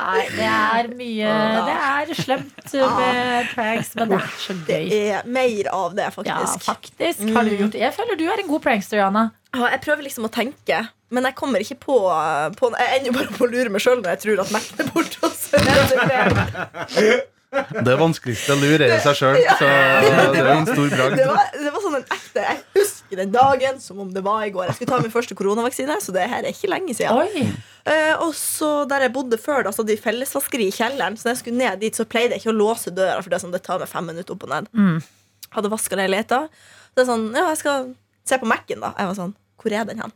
Nei, 0.00 0.22
det 0.32 0.46
er 0.48 0.86
mye 0.96 1.32
Det 1.66 1.74
er 1.76 2.12
slemt 2.16 2.72
med 2.72 3.50
pranks, 3.52 3.90
men 3.98 4.14
det 4.14 4.20
er 4.20 4.30
så 4.40 4.54
gøy. 4.56 4.86
Det 4.88 5.00
er 5.18 5.28
mer 5.28 5.68
av 5.74 5.96
det, 5.98 6.06
Ja, 6.06 6.12
faktisk. 6.14 6.64
faktisk 6.64 7.34
har 7.34 7.44
du 7.44 7.52
gjort 7.58 7.76
Jeg 7.82 7.92
føler 7.98 8.16
du 8.16 8.24
er 8.30 8.40
en 8.40 8.48
god 8.48 8.64
prankster, 8.64 8.96
Johanna. 9.02 9.26
Jeg 9.52 9.80
prøver 9.84 10.06
liksom 10.06 10.24
å 10.30 10.32
tenke, 10.32 10.78
men 11.10 11.26
jeg 11.28 11.36
kommer 11.36 11.58
ikke 11.64 11.76
på, 11.82 11.98
på 12.56 12.72
Jeg 12.78 13.00
ender 13.00 13.18
bare 13.18 13.34
på 13.36 13.44
å 13.44 13.50
lure 13.50 13.74
meg 13.74 13.84
sjøl 13.84 14.00
når 14.00 14.14
jeg 14.14 14.22
tror 14.24 14.44
at 14.46 14.54
Mac-en 14.56 14.86
er 14.86 14.90
borte. 14.94 15.18
er 17.52 17.66
det. 17.74 17.84
Det 17.86 17.96
vanskeligste 18.00 18.54
å 18.54 18.58
lure 18.60 18.86
er 18.86 19.02
seg 19.04 19.16
sjøl, 19.18 19.38
så 19.58 19.68
det 20.34 20.40
er 20.40 20.50
en 20.52 20.68
stor 20.68 20.92
bragd. 20.92 21.16
Det 21.18 21.26
var, 21.28 21.50
det 21.56 21.72
var 21.74 21.84
sånn 21.84 21.96
en 21.98 22.06
ekte 22.16 22.44
Jeg 22.44 22.60
husker 22.76 23.20
den 23.22 23.32
dagen 23.34 23.80
som 23.82 24.00
om 24.04 24.10
det 24.14 24.22
var 24.26 24.44
i 24.46 24.52
går. 24.54 24.68
Jeg 24.70 24.78
skulle 24.78 24.92
ta 24.92 25.00
min 25.02 25.14
første 25.14 25.36
koronavaksine, 25.38 25.98
så 26.04 26.14
det 26.14 26.26
her 26.30 26.44
er 26.44 26.54
ikke 26.54 26.70
lenge 26.70 26.96
siden. 26.96 27.20
Oi. 27.20 27.46
Eh, 27.90 28.12
og 28.20 28.34
så 28.36 28.84
Der 28.90 29.06
jeg 29.06 29.14
bodde 29.14 29.38
før, 29.40 29.64
da, 29.66 29.74
så 29.74 29.82
hadde 29.82 29.96
vi 29.96 30.02
fellesvaskeri 30.04 30.68
i 30.70 30.74
kjelleren. 30.74 31.18
Så 31.18 31.26
når 31.28 31.34
jeg 31.34 31.42
skulle 31.42 31.62
ned 31.62 31.82
dit, 31.82 31.96
så 31.96 32.06
pleide 32.08 32.36
jeg 32.36 32.44
ikke 32.44 32.54
å 32.54 32.58
låse 32.60 32.94
døra, 32.94 33.18
for 33.22 33.32
det, 33.32 33.40
er 33.40 33.44
sånn, 33.46 33.56
det 33.56 33.64
tar 33.66 33.82
meg 33.82 33.90
fem 33.90 34.10
minutter 34.12 34.36
opp 34.36 34.46
og 34.46 34.54
ned. 34.54 34.70
Mm. 34.76 34.98
Hadde 35.56 35.72
vaska 35.72 35.98
leiligheta. 35.98 36.44
Så 36.90 36.98
det 36.98 37.06
er 37.06 37.10
sånn, 37.10 37.28
ja, 37.34 37.48
jeg 37.52 37.62
skal 37.62 37.92
se 38.30 38.38
på 38.40 38.48
Mac-en, 38.50 38.84
da. 38.84 38.94
Jeg 38.98 39.10
var 39.10 39.18
sånn, 39.18 39.34
hvor 39.60 39.74
er 39.74 39.88
den 39.88 40.02
hen? 40.04 40.14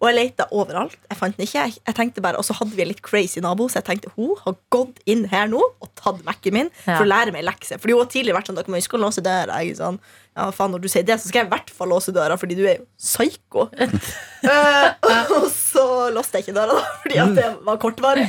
Og 0.00 0.08
jeg 0.10 0.16
leita 0.18 0.46
overalt. 0.52 0.96
Jeg 1.08 1.16
fant 1.18 1.36
den 1.38 1.46
ikke. 1.46 1.62
Jeg, 1.86 1.94
tenkte 1.96 2.20
bare, 2.20 2.36
Og 2.36 2.44
så 2.44 2.52
hadde 2.58 2.74
vi 2.76 2.82
en 2.82 2.88
litt 2.88 3.02
crazy 3.02 3.40
nabo, 3.40 3.68
så 3.68 3.80
jeg 3.80 3.84
tenkte 3.88 4.10
hun 4.16 4.34
har 4.44 4.56
gått 4.70 4.98
inn 5.06 5.24
her 5.32 5.46
nå 5.48 5.60
og 5.62 5.88
tatt 5.96 6.22
Mac-en 6.24 6.52
min 6.52 6.70
Ja. 6.86 6.98
for 6.98 7.04
å 7.04 7.08
lære 7.08 7.32
meg 7.32 7.44
lekse. 7.44 7.78
Fordi 7.80 7.92
hun 7.96 8.02
har 8.04 8.10
tidligere 8.12 8.36
vært 8.38 8.46
sånn, 8.50 8.56
dere 8.60 8.68
må 8.68 8.76
huske 8.80 8.98
å 8.98 9.00
låse 9.00 9.22
døra. 9.24 9.56
Er 9.62 9.74
sånn, 9.74 9.98
ja, 10.36 10.50
faen, 10.52 10.74
når 10.74 10.82
du 10.84 10.88
sier 10.92 11.04
det, 11.08 11.14
så 11.16 11.30
skal 11.30 11.40
jeg 11.40 11.48
i 11.48 11.52
hvert 11.54 11.70
fall 11.72 11.88
låse 11.88 12.12
døra, 12.12 12.34
fordi 12.36 12.58
du 12.58 12.66
er 12.66 12.74
jo 12.76 12.84
psyko. 13.00 13.62
uh, 13.72 14.88
og 15.38 15.46
så 15.48 15.84
låste 16.12 16.36
jeg 16.36 16.44
ikke 16.44 16.56
døra, 16.58 16.76
da, 16.76 16.98
fordi 17.00 17.20
at 17.22 17.32
det 17.38 17.46
var 17.64 17.78
kortvarig. 17.80 18.26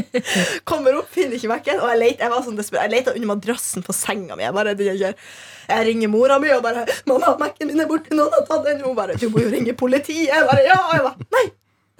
Kommer 0.70 0.96
opp, 1.02 1.10
finner 1.12 1.36
ikke 1.36 1.50
Mac-en, 1.52 1.82
og 1.82 1.92
jeg 1.92 2.00
leter, 2.00 2.24
jeg 2.24 2.32
var 2.32 2.46
sånn 2.46 2.56
desperat. 2.56 2.86
Jeg 2.88 2.94
leter 2.96 3.18
under 3.18 3.32
madrassen 3.34 3.84
på 3.84 3.96
senga 3.96 4.38
mi. 4.38 4.46
Jeg, 4.46 4.56
bare, 4.56 4.72
jeg, 4.88 5.12
jeg 5.68 5.86
ringer 5.90 6.12
mora 6.14 6.40
mi 6.40 6.48
og 6.54 6.64
bare 6.64 6.86
'Mamma, 7.04 7.36
Mac-en 7.44 7.68
min 7.68 7.84
er 7.84 7.92
borte. 7.92 8.16
Noen 8.16 8.32
har 8.32 8.48
tatt 8.48 8.64
den.' 8.70 8.80
Hun 8.84 8.96
bare 8.96 9.20
'Du 9.20 9.28
må 9.28 9.44
jo 9.44 9.52
ringe 9.52 9.76
politiet.' 9.76 10.32
Jeg 10.32 10.48
bare, 10.48 10.64
ja, 10.64 10.80
og 10.80 10.96
jeg 10.96 11.06
bare, 11.10 11.28
Nei, 11.36 11.46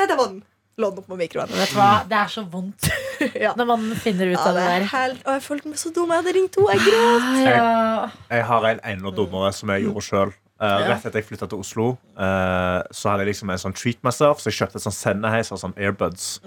nei, 0.00 0.08
det 0.08 0.16
var 0.16 0.32
den. 0.32 0.40
Lå 0.76 0.88
den 0.90 0.98
opp 0.98 1.06
på 1.06 1.16
mikroen. 1.18 1.50
Vet 1.54 1.70
du 1.70 1.76
hva? 1.78 1.90
Det 2.10 2.16
er 2.18 2.30
så 2.32 2.42
vondt 2.50 2.88
Ja. 3.44 3.52
når 3.56 3.66
man 3.70 3.84
finner 4.02 4.26
ut 4.32 4.38
Ja, 4.38 4.46
av 4.48 4.54
det 4.56 4.62
det 4.64 4.70
er 4.70 4.80
der. 4.80 4.88
helt, 4.90 5.20
og 5.26 5.36
jeg 5.36 5.42
følte 5.46 5.68
meg 5.70 5.78
så 5.78 5.92
dum. 5.94 6.10
Jeg 6.10 6.22
hadde 6.22 6.32
ringt 6.34 6.56
henne. 6.58 6.72
Jeg 6.74 6.80
gråt. 6.88 7.28
Ja. 7.44 8.08
Jeg 8.34 8.44
har 8.50 8.66
en 8.72 8.80
enda 8.94 9.12
dummere 9.14 9.52
som 9.54 9.70
jeg 9.70 9.84
gjorde 9.86 10.02
sjøl. 10.08 10.32
rett 10.64 11.04
etter 11.06 11.18
jeg 11.20 11.26
flytta 11.28 11.46
til 11.50 11.58
Oslo, 11.60 11.86
uh, 12.16 12.80
så 12.94 13.10
hadde 13.10 13.24
jeg 13.26 13.32
liksom 13.34 13.50
en 13.52 13.58
sånn 13.60 13.74
treat 13.76 13.98
myself. 14.06 14.40
Så 14.40 14.48
jeg 14.50 14.58
kjøpte 14.62 14.80
sånn 14.82 14.94
sendeheis 14.96 15.50
og 15.52 15.60
sånn 15.60 15.74
airbuds. 15.76 16.40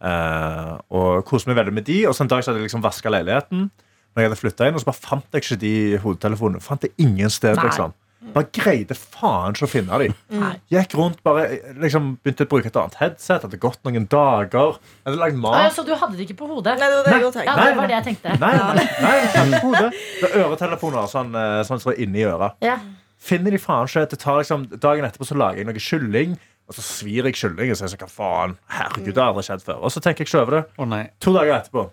Eh, 0.00 0.72
og 0.96 1.24
koste 1.28 1.50
meg 1.50 1.58
veldig 1.60 1.74
med 1.76 1.84
de. 1.88 1.98
Og 2.08 2.16
så 2.16 2.24
en 2.24 2.30
dag 2.32 2.42
så 2.42 2.50
hadde 2.50 2.62
jeg 2.62 2.68
liksom 2.70 2.82
vaska 2.84 3.12
leiligheten. 3.12 3.68
Når 4.16 4.24
jeg 4.24 4.30
hadde 4.32 4.66
inn 4.66 4.74
Og 4.74 4.80
så 4.82 4.88
bare 4.88 5.00
fant 5.06 5.26
jeg 5.36 5.44
ikke 5.44 5.60
de 5.60 5.74
hodetelefonene. 6.02 6.60
Fant 6.64 6.80
det 6.82 6.90
ingen 6.98 7.30
sted, 7.30 7.54
Nei. 7.56 7.64
liksom. 7.68 7.92
Bare 8.34 8.48
greide 8.54 8.96
faen 8.96 9.54
ikke 9.54 9.66
å 9.66 9.70
finne 9.70 9.98
de. 10.02 10.08
Mm. 10.32 10.44
Gikk 10.72 10.94
rundt, 10.98 11.20
bare 11.26 11.46
liksom 11.82 12.12
begynte 12.22 12.46
å 12.46 12.50
bruke 12.50 12.70
et 12.70 12.78
annet 12.80 12.96
headset. 13.00 13.44
Hadde 13.46 13.60
gått 13.62 13.80
noen 13.86 14.06
dager. 14.10 14.78
Hadde 15.06 15.20
lagd 15.20 15.38
mat. 15.40 15.56
Ah, 15.58 15.64
ja, 15.66 15.72
Så 15.74 15.84
du 15.86 15.92
hadde 15.94 16.18
det 16.18 16.26
ikke 16.28 16.38
på 16.42 16.50
hodet? 16.52 16.76
Nei, 16.80 16.88
det 16.90 16.98
var 17.00 17.08
det 17.08 17.16
jeg 17.16 17.28
også 17.30 17.44
Ja, 17.46 17.56
det 17.58 17.76
var 17.78 17.90
det 17.90 17.96
jeg 17.98 18.06
tenkte. 18.10 18.36
Nei, 18.42 18.52
nei, 18.56 18.86
nei, 19.04 19.14
nei 19.50 19.62
hodet. 19.64 19.90
Det 20.20 20.30
er 20.30 20.44
øretelefoner 20.44 21.10
sånn, 21.10 21.36
sånn 21.68 21.86
er 21.94 22.02
inni 22.06 22.26
øret. 22.28 22.58
Ja. 22.64 22.78
Finner 23.20 23.56
de 23.56 23.60
faen 23.60 23.90
ikke. 23.90 24.06
Det 24.14 24.20
tar 24.22 24.40
liksom, 24.42 24.66
dagen 24.80 25.08
etterpå 25.08 25.28
så 25.28 25.38
lager 25.38 25.60
jeg 25.62 25.68
noe 25.70 25.86
kylling, 25.86 26.36
og 26.70 26.76
så 26.76 26.84
svir 26.86 27.28
jeg 27.28 27.38
kyllingen. 27.40 27.76
Så 27.78 27.86
jeg 27.88 27.94
sånn, 27.96 28.04
hva 28.06 28.12
faen, 28.14 28.58
herregud, 28.76 29.14
det 29.14 29.22
har 29.22 29.32
aldri 29.34 29.46
skjedd 29.48 29.64
før. 29.66 29.80
Og 29.84 29.92
så 29.94 30.02
tenker 30.04 30.24
jeg 30.24 30.30
ikke 30.30 30.44
over 30.44 30.60
det. 30.60 30.66
Oh, 30.78 30.88
nei. 30.88 31.02
To 31.24 31.34
dager 31.36 31.56
etterpå 31.58 31.86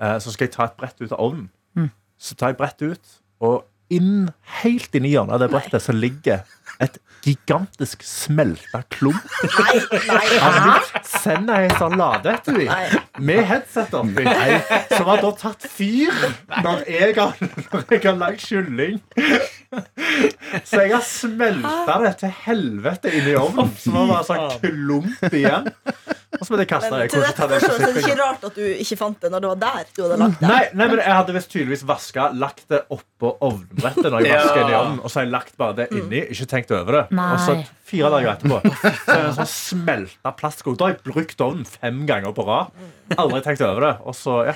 eh, 0.00 0.18
så 0.22 0.32
skal 0.32 0.46
jeg 0.48 0.54
ta 0.56 0.68
et 0.70 0.78
brett 0.80 1.02
ut 1.02 1.10
av 1.12 1.18
ovnen. 1.20 1.48
Så 2.20 2.34
tar 2.36 2.52
jeg 2.52 2.58
brettet 2.58 2.92
ut, 2.92 3.12
og 3.48 3.62
inn, 3.94 4.30
helt 4.62 4.94
inni 4.94 5.12
hjørnet 5.14 5.36
av 5.36 5.42
det 5.42 5.50
brettet 5.52 5.84
så 5.84 5.94
ligger 5.96 6.44
et 6.80 6.98
gigantisk 7.20 8.00
smelta 8.06 8.80
klump 8.88 9.20
Nei, 9.44 9.80
nei, 11.44 11.66
av 11.68 11.74
salade 11.76 12.32
etter 12.32 12.56
dem 12.56 13.24
med 13.28 13.42
headset 13.44 13.92
oppi. 13.98 14.24
Som 14.94 15.10
har 15.10 15.20
da 15.20 15.32
tatt 15.36 15.66
fyr 15.68 16.14
når 16.64 16.84
jeg 16.88 17.16
har, 17.18 17.34
når 17.74 17.84
jeg 17.92 18.02
har 18.06 18.16
lagd 18.22 18.40
kylling. 18.46 19.00
Så 20.64 20.80
jeg 20.82 20.94
har 20.94 21.04
smelta 21.06 21.98
det 22.06 22.14
til 22.24 22.32
helvete 22.46 23.12
inni 23.20 23.36
ovnen. 23.38 23.68
Så 23.78 23.92
det 23.94 24.06
var 24.10 24.24
sånn 24.26 24.48
klump 24.64 25.28
igjen. 25.36 25.68
Og 26.40 26.46
så 26.46 26.54
ble 26.54 26.60
det 26.62 26.68
kasta. 26.70 26.96
Det 26.96 27.10
det 27.10 27.88
er 27.90 27.96
ikke 28.00 28.16
rart 28.20 28.44
at 28.46 28.54
du 28.56 28.62
ikke 28.64 28.96
fant 28.96 29.18
det 29.20 29.30
når 29.34 29.42
det 29.44 29.48
var 29.50 29.60
der 29.64 29.88
du 29.96 30.02
hadde 30.04 30.18
lagt 30.22 30.36
det. 30.40 30.46
Nei, 30.48 30.60
nei, 30.78 30.86
men 30.92 31.00
jeg 31.02 31.14
hadde 31.18 31.32
visst 31.36 31.50
tydeligvis 31.52 31.82
vaska, 31.88 32.28
lagt 32.38 32.64
det 32.70 32.80
oppå 32.94 33.32
ovnbrettet 33.44 34.06
når 34.06 34.20
jeg 34.24 34.30
Ja. 34.30 34.38
vasket 34.44 34.60
inn 34.62 34.70
i 34.70 34.76
ovnen, 34.78 35.00
og 35.02 35.10
så 35.10 35.18
har 35.20 35.24
jeg 35.26 35.32
lagt 35.34 35.56
bare 35.58 35.74
det 35.80 35.86
inni, 35.90 36.20
ikke 36.30 36.46
tenkt 36.46 36.59
over 36.68 36.92
det. 36.92 37.04
Nei. 37.16 37.28
Og 37.32 37.40
så 37.40 37.56
fire 37.90 38.10
dager 38.14 38.32
etterpå 38.32 38.60
så 38.70 39.14
er 39.14 39.20
det 39.20 39.28
en 39.28 39.36
sånn 39.40 39.50
smelta 39.52 40.32
plastskog. 40.38 40.78
Da 40.78 40.88
har 40.88 40.96
jeg 40.96 41.04
brukt 41.10 41.44
ovnen 41.44 41.68
fem 41.68 42.04
ganger 42.08 42.34
på 42.36 42.46
rad. 42.46 42.72
Aldri 43.18 43.40
tenkt 43.42 43.62
over 43.66 43.82
det. 43.82 43.92
Og 44.06 44.14
så 44.14 44.36
ja, 44.50 44.54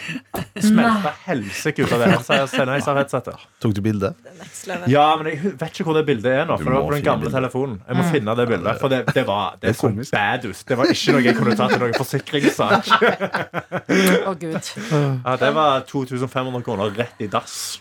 smelta 0.62 1.10
helsike 1.24 1.84
ut 1.84 1.94
av 1.96 2.04
det. 2.04 2.10
Så 2.26 2.38
jeg 2.38 2.50
sender 2.52 2.78
jeg 2.78 2.98
headsetet. 3.00 3.46
Tok 3.62 3.74
du 3.74 3.80
bilde? 3.84 4.12
Ja, 4.90 5.06
men 5.18 5.30
jeg 5.32 5.54
vet 5.58 5.74
ikke 5.74 5.88
hvor 5.88 5.98
det 5.98 6.04
bildet 6.08 6.30
er 6.30 6.48
nå. 6.48 6.58
For 6.60 6.70
det 6.70 6.76
var 6.76 6.86
på 6.86 6.94
den 6.94 7.06
gamle 7.06 7.32
telefonen. 7.34 7.80
Jeg 7.88 7.98
må 7.98 8.06
finne 8.14 8.36
det 8.38 8.46
bildet. 8.50 8.80
For 8.82 8.92
det, 8.92 9.00
det 9.10 9.26
var 9.28 9.58
det 9.58 9.74
Det 9.74 9.90
er 9.90 10.12
bad 10.14 10.46
ut. 10.46 10.62
Det 10.68 10.78
var 10.78 10.92
ikke 10.94 11.16
noe 11.16 11.24
jeg 11.24 11.38
kunne 11.38 11.56
ta 11.58 11.68
til 11.72 11.82
noen 11.82 11.96
forsikringssak. 11.98 12.92
Å, 14.30 14.34
gud. 14.38 14.70
Ja, 15.24 15.36
det 15.40 15.50
var 15.56 15.84
2500 15.90 16.64
kroner 16.66 16.94
rett 16.94 17.24
i 17.24 17.28
dass. 17.30 17.80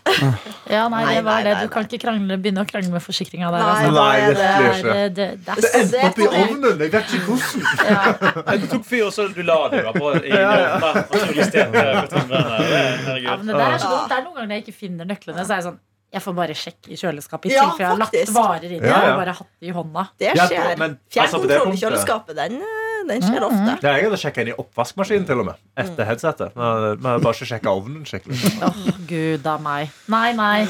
Ja, 0.70 0.86
nei, 0.90 1.04
det 1.12 1.22
var 1.26 1.46
det. 1.46 1.54
Du 1.64 1.70
kan 1.72 1.86
ikke 1.86 2.00
krangle, 2.06 2.38
begynne 2.40 2.64
å 2.64 2.68
krangle 2.68 2.94
med 2.94 3.04
forsikringa 3.04 3.52
der. 3.54 3.64
Altså. 3.64 3.94
Nei, 3.94 4.14
er 4.18 4.34
Det 4.34 4.94
er, 4.94 5.14
det, 5.14 5.28
det, 5.44 5.56
det 5.62 5.70
endte 5.80 6.02
opp 6.08 6.18
i 6.18 6.26
ovnen! 6.28 6.80
Jeg 6.80 6.92
vet 6.92 7.14
ikke 7.14 7.26
hvordan. 7.28 7.62
Ja. 7.88 8.56
Du 8.62 8.66
tok 8.72 8.84
fyr, 8.88 9.04
og 9.08 9.12
så 9.16 9.28
du 9.34 9.42
la 9.44 9.58
det 9.72 9.82
på 9.96 10.12
i 10.18 10.32
ovnen. 10.32 10.84
Og 10.84 11.16
så 11.18 11.26
justerte. 11.36 11.72
Det- 11.72 12.08
det, 12.14 13.54
er 13.54 13.78
så 13.78 13.88
dumt. 13.88 14.08
det 14.08 14.16
er 14.16 14.22
noen 14.24 14.34
ganger 14.34 14.46
når 14.48 14.54
jeg 14.58 14.64
ikke 14.66 14.78
finner 14.78 15.04
nøklene, 15.08 15.44
så 15.44 15.52
er 15.52 15.60
jeg 15.62 15.66
sånn 15.70 15.80
Jeg 16.14 16.22
får 16.22 16.34
bare 16.38 16.54
sjekke 16.54 16.92
i 16.94 16.96
kjøleskapet 17.00 17.50
i 17.50 17.54
Ja, 17.56 17.64
tilfelle 17.66 17.84
jeg 17.84 17.90
har 17.90 18.00
lagt 18.04 18.32
varer 18.38 18.70
inni 18.78 18.86
Ja, 18.88 19.02
ja. 19.02 19.12
og 19.12 19.20
bare 19.24 19.34
hatt 19.40 19.50
det 19.60 19.68
i 19.68 19.74
hånda. 19.74 20.06
Det 20.22 20.32
skjer. 20.38 20.74
men, 20.78 20.98
altså, 21.18 21.40
på 21.42 21.48
det 21.50 21.58
Fjernkontroll 21.58 21.74
i 21.74 21.80
kjøleskapet, 21.82 22.36
den, 22.38 22.54
eh, 22.62 23.02
den 23.10 23.20
skjer 23.26 23.44
ofte. 23.44 23.72
Det 23.82 23.88
er 23.90 23.96
jeg 23.98 24.06
hadde 24.08 24.18
sjekka 24.22 24.44
inn 24.44 24.50
i 24.52 24.56
oppvaskmaskinen 24.62 25.26
til 25.28 25.42
og 25.42 25.48
med. 25.50 25.58
Etter 25.82 26.06
headsetet. 26.08 26.54
Men 26.56 27.02
bare 27.02 27.34
ikke 27.34 27.48
sjekka 27.50 27.74
ovnen 27.76 28.06
skikkelig. 28.08 28.38
Åh, 28.64 28.78
gud 29.10 29.46
a 29.50 29.56
meg. 29.60 29.90
Nei, 30.14 30.30
nei. 30.38 30.60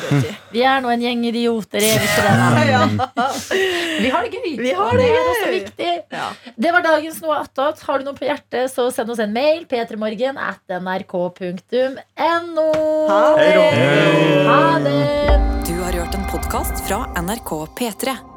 Vi 0.55 0.65
er 0.67 0.81
nå 0.83 0.91
en 0.95 1.05
gjeng 1.05 1.23
idioter. 1.31 1.85
Er 1.85 2.01
vi 2.01 2.09
ikke 2.09 2.25
det? 2.25 2.33
Ja. 2.73 2.83
Vi 4.01 4.11
har 4.11 4.27
det 4.27 4.33
gøy. 4.35 4.75
Har 4.75 4.97
det 4.99 5.05
det 5.05 5.11
er 5.13 5.29
også 5.35 5.53
viktig. 5.53 5.93
Ja. 6.17 6.29
Det 6.67 6.73
var 6.75 6.83
dagens 6.89 7.21
Noe 7.23 7.37
attåt. 7.45 7.85
Har 7.87 8.01
du 8.03 8.09
noe 8.09 8.17
på 8.19 8.27
hjertet, 8.27 8.73
så 8.73 8.89
send 8.93 9.11
oss 9.15 9.21
en 9.23 9.33
mail. 9.37 9.63
p3morgen 9.71 10.41
at 10.41 10.75
nrk.no. 10.81 12.67
Ha 13.09 13.23
det. 13.39 13.55
Ha 14.49 14.79
det. 14.89 15.34
Podkast 16.55 16.87
fra 16.87 17.23
NRK 17.23 17.51
P3. 17.75 18.34